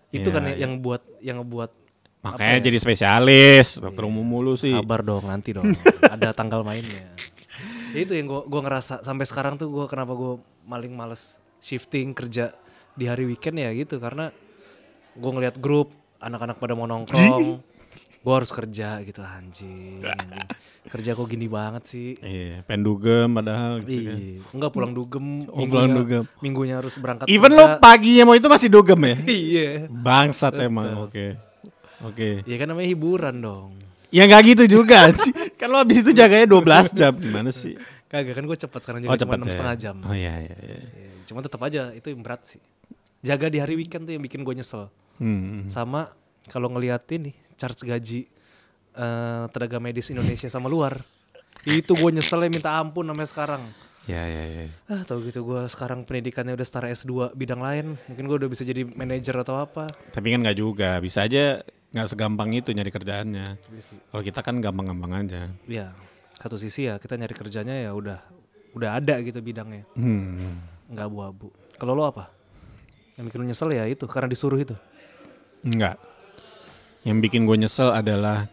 Itu 0.10 0.30
Iya, 0.30 0.36
kan 0.36 0.44
iya. 0.50 0.56
yang 0.68 0.74
buat 0.82 1.02
yang 1.22 1.40
buat 1.46 1.72
Makanya 2.26 2.58
ya? 2.58 2.64
jadi 2.74 2.78
spesialis, 2.82 3.78
dokter 3.78 4.04
umum 4.10 4.26
mulu 4.26 4.58
sih. 4.58 4.74
sabar 4.74 5.06
dong 5.06 5.30
nanti 5.30 5.54
dong, 5.54 5.70
ada 6.14 6.34
tanggal 6.34 6.66
mainnya. 6.66 7.06
Ya 7.94 8.00
itu 8.02 8.18
yang 8.18 8.26
gue 8.26 8.42
gua 8.50 8.62
ngerasa 8.66 9.06
sampai 9.06 9.26
sekarang 9.30 9.56
tuh 9.56 9.70
gue 9.70 9.86
kenapa 9.86 10.18
gue 10.18 10.42
maling 10.66 10.92
males 10.92 11.38
shifting 11.62 12.12
kerja 12.12 12.52
di 12.98 13.06
hari 13.06 13.30
weekend 13.30 13.62
ya 13.62 13.70
gitu 13.72 14.02
karena 14.02 14.34
gue 15.16 15.32
ngeliat 15.32 15.56
grup 15.58 15.90
anak-anak 16.18 16.56
pada 16.56 16.74
mau 16.74 16.84
nongkrong, 16.84 17.60
gue 18.18 18.34
harus 18.34 18.50
kerja 18.50 19.00
gitu 19.02 19.20
anjing, 19.20 20.02
anjing. 20.02 20.48
Kerja 20.86 21.12
kok 21.12 21.26
gini 21.26 21.46
banget 21.46 21.84
sih. 21.88 22.14
Iya, 22.16 22.62
pendugem 22.62 23.32
padahal 23.32 23.82
gitu 23.82 24.06
kan. 24.06 24.16
Iya, 24.16 24.38
enggak 24.52 24.72
pulang 24.72 24.92
dugem, 24.92 25.26
Oh, 25.48 25.66
pulang 25.66 25.90
dugem. 25.92 26.24
minggunya 26.40 26.78
harus 26.78 26.94
berangkat. 26.96 27.26
Even 27.26 27.50
kerja. 27.50 27.58
lo 27.58 27.82
paginya 27.82 28.24
mau 28.24 28.34
itu 28.34 28.46
masih 28.46 28.70
dugem 28.70 29.00
ya? 29.02 29.16
iya, 29.50 29.70
Bangsat 29.88 30.54
emang. 30.58 31.10
Oke. 31.10 31.34
Oke. 32.04 32.44
ya 32.44 32.56
kan 32.56 32.68
namanya 32.68 32.86
hiburan 32.86 33.36
dong. 33.40 33.72
Ya 34.14 34.30
nggak 34.30 34.42
gitu 34.48 34.64
juga. 34.78 35.10
kan 35.60 35.68
lo 35.68 35.80
habis 35.80 36.00
itu 36.00 36.12
jaganya 36.12 36.46
12 36.46 36.94
jam 36.94 37.14
gimana 37.16 37.50
sih? 37.50 37.74
Kagak 38.06 38.38
kan 38.38 38.46
gue 38.46 38.58
cepet 38.60 38.80
sekarang 38.80 39.00
Oh, 39.02 39.04
juga 39.04 39.18
cuma 39.18 39.22
cepet 39.26 39.36
enam 39.36 39.48
ya. 39.48 39.54
setengah 39.54 39.76
jam. 39.76 39.96
Oh 40.06 40.14
iya 40.14 40.34
iya. 40.40 40.56
iya. 40.62 40.78
Ya, 40.86 41.10
cuma 41.26 41.42
tetap 41.42 41.58
aja 41.60 41.90
itu 41.92 42.14
berat 42.14 42.46
sih. 42.46 42.62
Jaga 43.20 43.50
di 43.50 43.58
hari 43.58 43.74
weekend 43.74 44.06
tuh 44.06 44.14
yang 44.14 44.22
bikin 44.22 44.46
gue 44.46 44.54
nyesel. 44.54 44.86
Hmm. 45.18 45.68
Sama 45.68 46.12
kalau 46.48 46.70
ngeliatin 46.70 47.32
nih 47.32 47.36
charge 47.56 47.84
gaji 47.84 48.22
eh, 48.94 49.44
tenaga 49.52 49.78
medis 49.80 50.08
Indonesia 50.08 50.48
sama 50.48 50.68
luar, 50.68 51.04
itu 51.64 51.92
gue 51.92 52.12
nyeselnya 52.12 52.50
minta 52.50 52.72
ampun 52.76 53.08
sampai 53.08 53.28
sekarang. 53.28 53.64
Ya 54.06 54.22
ya 54.22 54.44
ya. 54.46 54.66
Ah 54.86 55.02
tau 55.02 55.18
gitu 55.20 55.42
gue 55.42 55.66
sekarang 55.66 56.06
pendidikannya 56.06 56.54
udah 56.54 56.68
setara 56.68 56.94
S2 56.94 57.34
bidang 57.34 57.58
lain, 57.60 57.98
mungkin 58.06 58.24
gue 58.30 58.38
udah 58.38 58.50
bisa 58.50 58.62
jadi 58.62 58.86
manajer 58.86 59.34
atau 59.36 59.58
apa. 59.58 59.90
Tapi 60.14 60.30
kan 60.30 60.46
nggak 60.46 60.58
juga. 60.58 61.02
Bisa 61.02 61.26
aja 61.26 61.66
nggak 61.90 62.08
segampang 62.14 62.54
itu 62.54 62.70
nyari 62.70 62.92
kerjaannya. 62.94 63.48
Iya. 63.58 63.82
Kalau 64.14 64.24
kita 64.24 64.40
kan 64.46 64.62
gampang-gampang 64.62 65.12
aja. 65.26 65.50
Ya 65.66 65.90
satu 66.36 66.60
sisi 66.60 66.86
ya 66.86 67.00
kita 67.02 67.18
nyari 67.18 67.34
kerjanya 67.34 67.74
ya 67.82 67.96
udah 67.96 68.20
udah 68.76 69.00
ada 69.00 69.18
gitu 69.24 69.40
bidangnya, 69.40 69.88
Hmm. 69.96 70.60
nggak 70.92 71.08
abu-abu. 71.08 71.48
Kalau 71.80 71.96
lo 71.96 72.04
apa? 72.06 72.28
Yang 73.16 73.32
bikin 73.32 73.40
lo 73.42 73.46
nyesel 73.48 73.70
ya 73.72 73.88
itu 73.88 74.04
karena 74.06 74.28
disuruh 74.28 74.60
itu. 74.60 74.76
Enggak. 75.66 75.98
Yang 77.02 77.18
bikin 77.26 77.42
gue 77.50 77.58
nyesel 77.58 77.90
adalah 77.90 78.46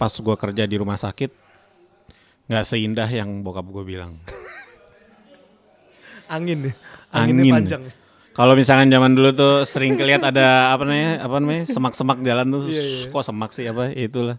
pas 0.00 0.08
gue 0.10 0.36
kerja 0.36 0.64
di 0.64 0.76
rumah 0.80 0.96
sakit 0.96 1.28
nggak 2.50 2.64
seindah 2.66 3.06
yang 3.06 3.44
bokap 3.44 3.68
gue 3.68 3.84
bilang. 3.84 4.16
Angin 6.30 6.70
nih, 6.70 6.74
Angin. 7.10 7.34
anginnya 7.36 7.54
panjang. 7.58 7.82
Kalau 8.30 8.54
misalkan 8.54 8.86
zaman 8.88 9.12
dulu 9.18 9.30
tuh 9.34 9.54
sering 9.66 9.98
kelihat 9.98 10.22
ada 10.22 10.70
apa 10.70 10.86
namanya 10.86 11.26
apa 11.26 11.36
namanya 11.42 11.64
semak-semak 11.66 12.22
jalan 12.22 12.46
tuh 12.48 12.62
kok 13.10 13.24
semak 13.26 13.50
sih 13.50 13.66
apa 13.66 13.90
ya 13.90 14.06
itulah 14.06 14.38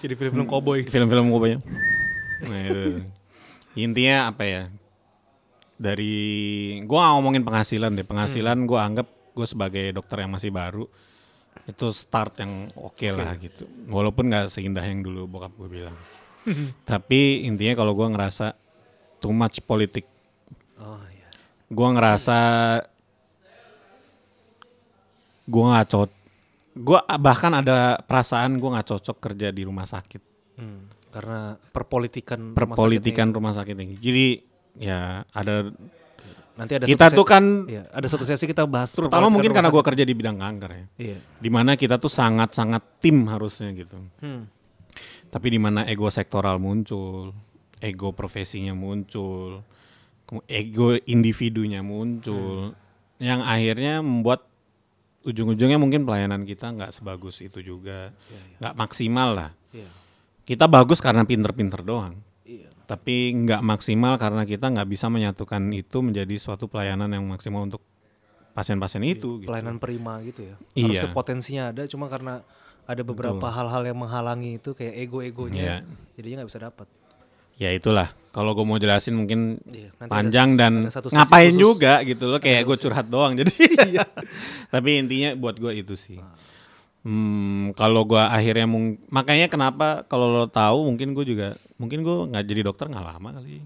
Jadi 0.00 0.16
film-film 0.16 0.48
cowboy. 0.48 0.80
film-film 0.88 1.28
gue 1.28 1.60
Nah 2.48 2.60
itu 2.64 3.04
intinya 3.76 4.32
apa 4.32 4.42
ya 4.48 4.62
dari 5.76 6.16
gua 6.88 7.04
nggak 7.04 7.12
ngomongin 7.20 7.42
penghasilan 7.44 7.92
deh 7.92 8.04
penghasilan 8.08 8.58
gua 8.64 8.88
anggap 8.88 9.06
gue 9.36 9.46
sebagai 9.46 9.92
dokter 9.92 10.24
yang 10.24 10.32
masih 10.32 10.48
baru 10.48 10.88
itu 11.70 11.94
start 11.94 12.42
yang 12.42 12.74
oke 12.74 13.06
lah 13.14 13.34
gitu. 13.38 13.64
Walaupun 13.86 14.28
nggak 14.28 14.46
seindah 14.50 14.82
yang 14.82 15.06
dulu 15.06 15.30
bokap 15.30 15.54
gue 15.54 15.70
bilang. 15.70 15.96
Tapi 16.88 17.44
intinya 17.44 17.74
kalau 17.76 17.92
gua 17.92 18.08
ngerasa 18.12 18.56
too 19.20 19.32
much 19.34 19.60
politik. 19.64 20.08
Oh 20.80 21.00
iya. 21.12 21.28
gua 21.68 21.88
ngerasa 21.92 22.38
gua 25.44 25.64
nggak 25.76 25.88
cocok. 25.92 26.18
Gua 26.80 27.00
bahkan 27.20 27.52
ada 27.52 28.00
perasaan 28.00 28.56
gua 28.56 28.78
nggak 28.78 28.88
cocok 28.88 29.16
kerja 29.20 29.52
di 29.52 29.62
rumah 29.68 29.84
sakit. 29.84 30.22
Hmm, 30.56 30.88
karena 31.12 31.56
perpolitikan 31.72 32.56
rumah 32.56 32.76
perpolitikan 32.76 33.28
rumah 33.32 33.52
sakit 33.56 33.76
ini 33.76 33.94
jadi 34.00 34.26
ya 34.80 35.00
ada. 35.32 35.68
Nanti 36.60 36.72
ada 36.74 36.84
kita 36.84 37.06
satu 37.08 37.16
tuh 37.16 37.26
kan 37.26 37.44
Iya, 37.64 37.88
ada 37.88 38.06
satu 38.06 38.22
sesi 38.22 38.44
kita 38.44 38.64
bahas 38.64 38.92
terutama 38.92 39.26
mungkin 39.26 39.48
karena 39.48 39.68
gua 39.68 39.80
sakit. 39.80 39.88
kerja 39.96 40.04
di 40.04 40.12
bidang 40.12 40.36
kanker 40.36 40.70
ya 40.70 40.84
Iya. 41.00 41.18
di 41.36 41.48
mana 41.48 41.72
kita 41.74 41.96
tuh 41.96 42.08
sangat-sangat 42.08 43.00
tim 43.00 43.24
harusnya 43.26 43.72
gitu 43.72 43.96
Hmm. 44.20 44.44
tapi 45.28 45.48
di 45.48 45.56
mana 45.56 45.84
ego 45.84 46.06
sektoral 46.06 46.56
muncul 46.56 47.32
ego 47.78 48.12
profesinya 48.12 48.72
muncul 48.72 49.64
ego 50.46 50.94
individunya 51.06 51.80
muncul 51.80 52.76
yang 53.16 53.40
akhirnya 53.40 53.98
membuat 53.98 54.44
ujung-ujungnya 55.22 55.76
mungkin 55.76 56.04
pelayanan 56.04 56.44
kita 56.44 56.70
nggak 56.70 56.92
sebagus 56.92 57.40
itu 57.40 57.60
juga 57.60 58.12
nggak 58.58 58.74
maksimal 58.74 59.28
lah 59.32 59.50
Iya. 59.70 59.88
kita 60.44 60.64
bagus 60.64 60.98
karena 60.98 61.24
pinter-pinter 61.24 61.80
doang 61.80 62.14
Iya. 62.14 62.28
Tapi 62.90 63.14
nggak 63.36 63.62
maksimal 63.62 64.18
karena 64.18 64.42
kita 64.42 64.66
nggak 64.66 64.88
bisa 64.88 65.06
menyatukan 65.06 65.62
itu 65.70 66.02
menjadi 66.02 66.34
suatu 66.36 66.66
pelayanan 66.66 67.06
yang 67.06 67.22
maksimal 67.22 67.62
untuk 67.62 67.78
pasien-pasien 68.50 68.98
itu 69.04 69.38
gitu. 69.38 69.46
Pelayanan 69.46 69.78
prima 69.78 70.18
gitu 70.20 70.42
ya. 70.42 70.58
Iya. 70.74 71.06
Harusnya 71.06 71.10
potensinya 71.14 71.64
ada 71.70 71.86
cuma 71.86 72.10
karena 72.10 72.42
ada 72.82 73.02
beberapa 73.02 73.46
hal-hal 73.46 73.82
yang 73.84 73.94
menghalangi 73.96 74.58
itu 74.58 74.74
kayak 74.74 74.98
ego-egonya. 75.00 75.62
Iya. 75.62 75.76
Jadinya 76.14 76.36
nggak 76.42 76.50
bisa 76.50 76.62
dapat. 76.62 76.88
ya 77.54 77.68
itulah 77.70 78.08
kalau 78.32 78.56
gue 78.56 78.64
mau 78.64 78.74
jelasin 78.74 79.12
mungkin 79.12 79.60
Iya, 79.68 79.92
panjang 80.00 80.56
ada- 80.56 80.58
dan 80.58 80.72
ada 80.80 80.96
satu 80.96 81.12
ngapain 81.12 81.52
khusus. 81.52 81.60
juga 81.60 82.00
gitu 82.02 82.24
loh 82.26 82.40
kayak 82.40 82.64
gue 82.64 82.76
curhat 82.80 83.04
doang 83.04 83.36
jadi 83.36 83.52
tapi 84.72 84.90
intinya 84.96 85.36
buat 85.36 85.60
gue 85.60 85.68
itu 85.76 85.92
sih 85.92 86.16
hmm, 87.02 87.72
kalau 87.74 88.04
gue 88.04 88.20
akhirnya 88.20 88.66
mung- 88.66 89.00
makanya 89.08 89.46
kenapa 89.46 90.04
kalau 90.04 90.28
lo 90.30 90.46
tahu 90.46 90.88
mungkin 90.88 91.12
gue 91.12 91.24
juga 91.24 91.48
mungkin 91.76 92.04
gue 92.04 92.16
nggak 92.32 92.44
jadi 92.44 92.62
dokter 92.64 92.86
nggak 92.88 93.06
lama 93.06 93.28
kali. 93.40 93.60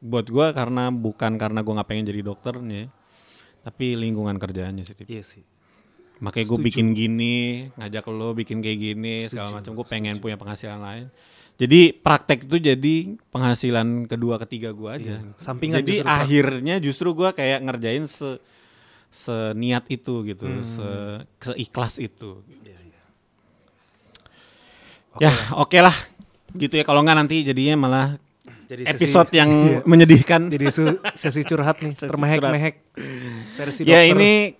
Buat 0.00 0.26
gue 0.28 0.46
karena 0.52 0.88
bukan 0.88 1.36
karena 1.36 1.60
gue 1.60 1.72
nggak 1.72 1.88
pengen 1.88 2.06
jadi 2.06 2.20
dokternya 2.22 2.88
tapi 3.66 3.98
lingkungan 3.98 4.38
kerjaannya 4.38 4.86
sih 4.86 4.94
Tip. 4.94 5.10
Iya 5.10 5.24
sih. 5.26 5.44
makanya 6.16 6.48
gue 6.48 6.58
bikin 6.64 6.96
gini 6.96 7.36
ngajak 7.76 8.08
lo 8.08 8.32
bikin 8.32 8.64
kayak 8.64 8.78
gini 8.80 9.14
segala 9.28 9.60
macam. 9.60 9.76
Gue 9.76 9.84
pengen 9.84 10.16
punya 10.16 10.40
penghasilan 10.40 10.80
lain. 10.80 11.06
Jadi 11.56 11.92
praktek 11.92 12.48
itu 12.48 12.56
jadi 12.56 12.94
penghasilan 13.28 14.08
kedua 14.08 14.40
ketiga 14.40 14.72
gue 14.72 14.90
aja. 14.92 15.20
Iya, 15.20 15.36
sampingan 15.36 15.84
jadi 15.84 15.92
justru 16.00 16.08
akhirnya 16.08 16.74
justru 16.80 17.08
gue 17.12 17.28
kayak 17.32 17.60
ngerjain 17.64 18.04
se 18.08 18.40
seniat 19.16 19.88
itu 19.88 20.20
gitu 20.24 20.44
Hmm. 20.44 20.60
se 20.60 20.88
seikhlas 21.42 21.96
itu 21.98 22.44
iya. 22.60 22.76
ya 25.18 25.32
oke 25.56 25.78
lah 25.78 25.96
gitu 26.52 26.74
ya 26.74 26.84
kalau 26.84 27.00
nggak 27.00 27.16
nanti 27.18 27.40
jadinya 27.42 27.76
malah 27.78 28.08
Jadi 28.66 28.82
sesi- 28.82 28.92
episode 28.98 29.30
yang 29.32 29.50
Iya. 29.70 29.78
menyedihkan 29.84 30.40
jadi 30.46 30.66
sesi 31.14 31.40
curhat 31.42 31.78
nih, 31.78 31.94
termehek-mehek. 32.02 32.74
Versi 33.54 33.80
ya 33.84 34.02
ini 34.02 34.52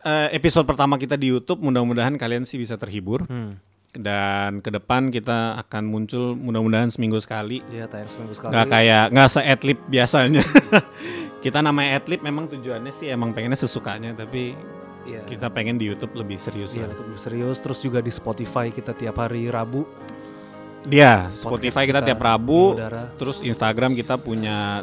eh, 0.00 0.28
episode 0.32 0.64
pertama 0.64 0.96
kita 0.96 1.14
di 1.14 1.28
YouTube 1.28 1.60
mudah-mudahan 1.60 2.16
kalian 2.16 2.42
sih 2.42 2.56
bisa 2.56 2.74
terhibur 2.74 3.22
Hmm. 3.24 3.60
dan 3.92 4.58
ke 4.58 4.70
depan 4.70 5.10
kita 5.10 5.60
akan 5.60 5.84
muncul 5.84 6.32
mudah-mudahan 6.34 6.88
seminggu 6.88 7.18
sekali 7.18 7.60
Iya, 7.68 7.84
tayang 7.84 8.08
seminggu 8.08 8.32
sekali. 8.32 8.50
nggak 8.50 8.66
kayak 8.66 9.04
nggak 9.10 9.28
se-adlib 9.28 9.78
biasanya 9.86 10.42
kita 11.40 11.58
namanya 11.58 11.96
adlib 11.96 12.20
memang 12.20 12.46
tujuannya 12.46 12.88
sih 12.90 13.08
emang 13.08 13.32
pengennya 13.32 13.56
sesukanya 13.56 14.12
tapi 14.14 14.54
Iya. 15.00 15.24
kita 15.24 15.48
pengen 15.48 15.74
di 15.74 15.88
YouTube 15.88 16.12
lebih 16.14 16.36
serius 16.36 16.70
Iya, 16.70 16.84
lah. 16.84 16.92
untuk 16.92 17.08
lebih 17.08 17.16
serius. 17.18 17.56
Terus 17.56 17.80
juga 17.80 17.98
di 17.98 18.12
Spotify 18.12 18.68
kita 18.68 18.92
tiap 18.92 19.16
hari 19.18 19.48
Rabu. 19.48 19.88
dia 20.82 21.28
Podcast 21.28 21.40
Spotify 21.40 21.82
kita, 21.82 21.90
kita 21.90 22.00
tiap 22.06 22.20
Rabu 22.20 22.62
mengudara. 22.72 23.12
terus 23.14 23.40
Instagram 23.40 23.92
kita 23.92 24.16
punya 24.16 24.80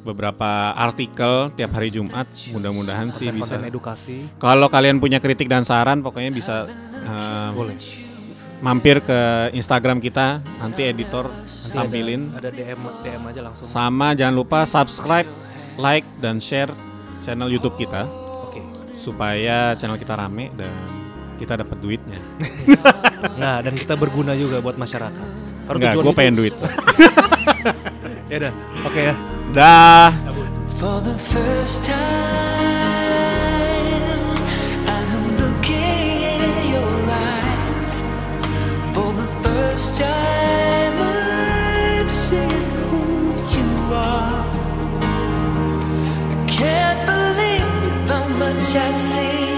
beberapa 0.00 0.44
artikel 0.74 1.48
tiap 1.50 1.72
hari 1.72 1.88
Jumat 1.88 2.28
mudah-mudahan 2.50 3.08
sih 3.10 3.28
bisa 3.30 3.56
Konten 3.56 3.64
edukasi. 3.66 4.28
kalau 4.36 4.68
kalian 4.68 4.96
punya 4.96 5.16
kritik 5.18 5.44
dan 5.46 5.64
saran 5.64 6.00
pokoknya 6.00 6.28
bisa 6.28 6.68
eh, 6.68 7.50
Boleh. 7.50 7.76
mampir 8.60 9.00
ke 9.00 9.20
Instagram 9.52 9.96
kita 9.98 10.44
nanti 10.58 10.84
editor 10.84 11.32
Nanti 11.32 11.72
tampilin 11.72 12.28
Ada, 12.30 12.40
ada 12.42 12.50
DM 12.50 12.80
DM 13.00 13.22
aja 13.26 13.40
langsung. 13.42 13.64
Sama 13.64 14.12
jangan 14.12 14.34
lupa 14.34 14.64
subscribe, 14.64 15.24
like 15.76 16.06
dan 16.22 16.38
share 16.38 16.70
channel 17.24 17.48
YouTube 17.50 17.74
kita 17.74 18.06
Oke. 18.46 18.60
supaya 18.94 19.74
channel 19.74 19.98
kita 19.98 20.14
rame 20.14 20.50
dan 20.54 20.70
kita 21.38 21.58
dapat 21.58 21.78
duitnya. 21.82 22.20
Nah, 23.40 23.64
dan 23.64 23.72
kita 23.72 23.96
berguna 23.96 24.36
juga 24.36 24.60
buat 24.60 24.76
masyarakat. 24.76 25.28
Karena 25.64 25.80
Enggak, 25.80 25.96
tujuan 25.96 26.04
gue 26.04 26.14
pengen 26.14 26.36
duit. 26.36 26.54
Ya 28.24 28.36
udah. 28.40 28.52
Oke 28.88 29.00
ya. 29.04 29.14
Dah. 29.52 30.10
For 30.80 31.00
the 31.04 31.16
first 31.16 31.84
time, 31.84 31.96
I'm 34.88 35.36
looking 35.36 36.24
in 36.40 36.72
your 36.72 36.92
eyes. 37.08 38.00
For 38.96 39.12
the 39.12 39.28
first 39.44 40.00
time, 40.00 40.23
I 48.76 48.92
see 48.92 49.54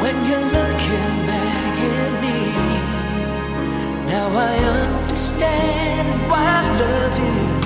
when 0.00 0.16
you're 0.24 0.50
looking 0.58 1.26
back 1.26 1.76
at 1.98 2.12
me. 2.22 2.38
Now 4.06 4.28
I 4.34 4.56
understand 4.86 6.08
why 6.30 6.62
love 6.80 7.18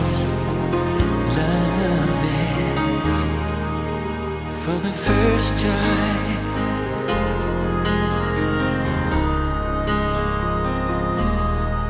is. 0.09 0.19
Love 1.39 2.25
is 3.07 3.21
for 4.65 4.77
the 4.83 4.95
first 5.09 5.59
time. 5.63 6.45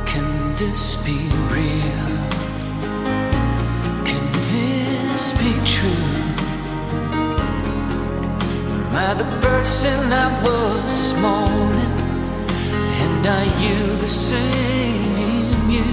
Can 0.05 0.55
this 0.57 0.95
be 1.03 1.17
real? 1.49 2.11
Can 4.05 4.23
this 4.51 5.31
be 5.41 5.51
true? 5.65 6.24
Am 8.95 9.09
I 9.09 9.13
the 9.13 9.25
person 9.45 10.13
I 10.13 10.27
was 10.41 10.85
this 10.85 11.13
morning? 11.19 11.93
And 13.03 13.27
are 13.27 13.49
you 13.61 13.97
the 13.97 14.07
same 14.07 15.15
in 15.17 15.69
you? 15.69 15.83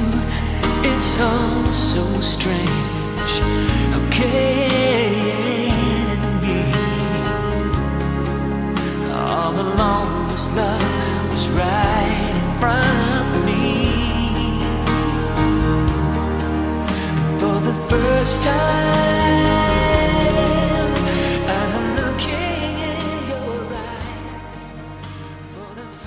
It's 0.88 1.18
all 1.18 1.72
so 1.72 2.04
strange. 2.20 3.32
How 3.90 4.02
can 4.12 5.74
it 6.14 6.22
be? 6.46 6.62
All 9.10 9.52
along 9.52 10.28
this 10.28 10.46
love 10.54 11.32
was 11.32 11.48
right 11.48 12.30
in 12.36 12.56
front 12.56 13.36
of 13.36 13.44
me. 13.44 14.62
For 17.40 17.58
the 17.66 17.74
first 17.88 18.42
time. 18.44 19.21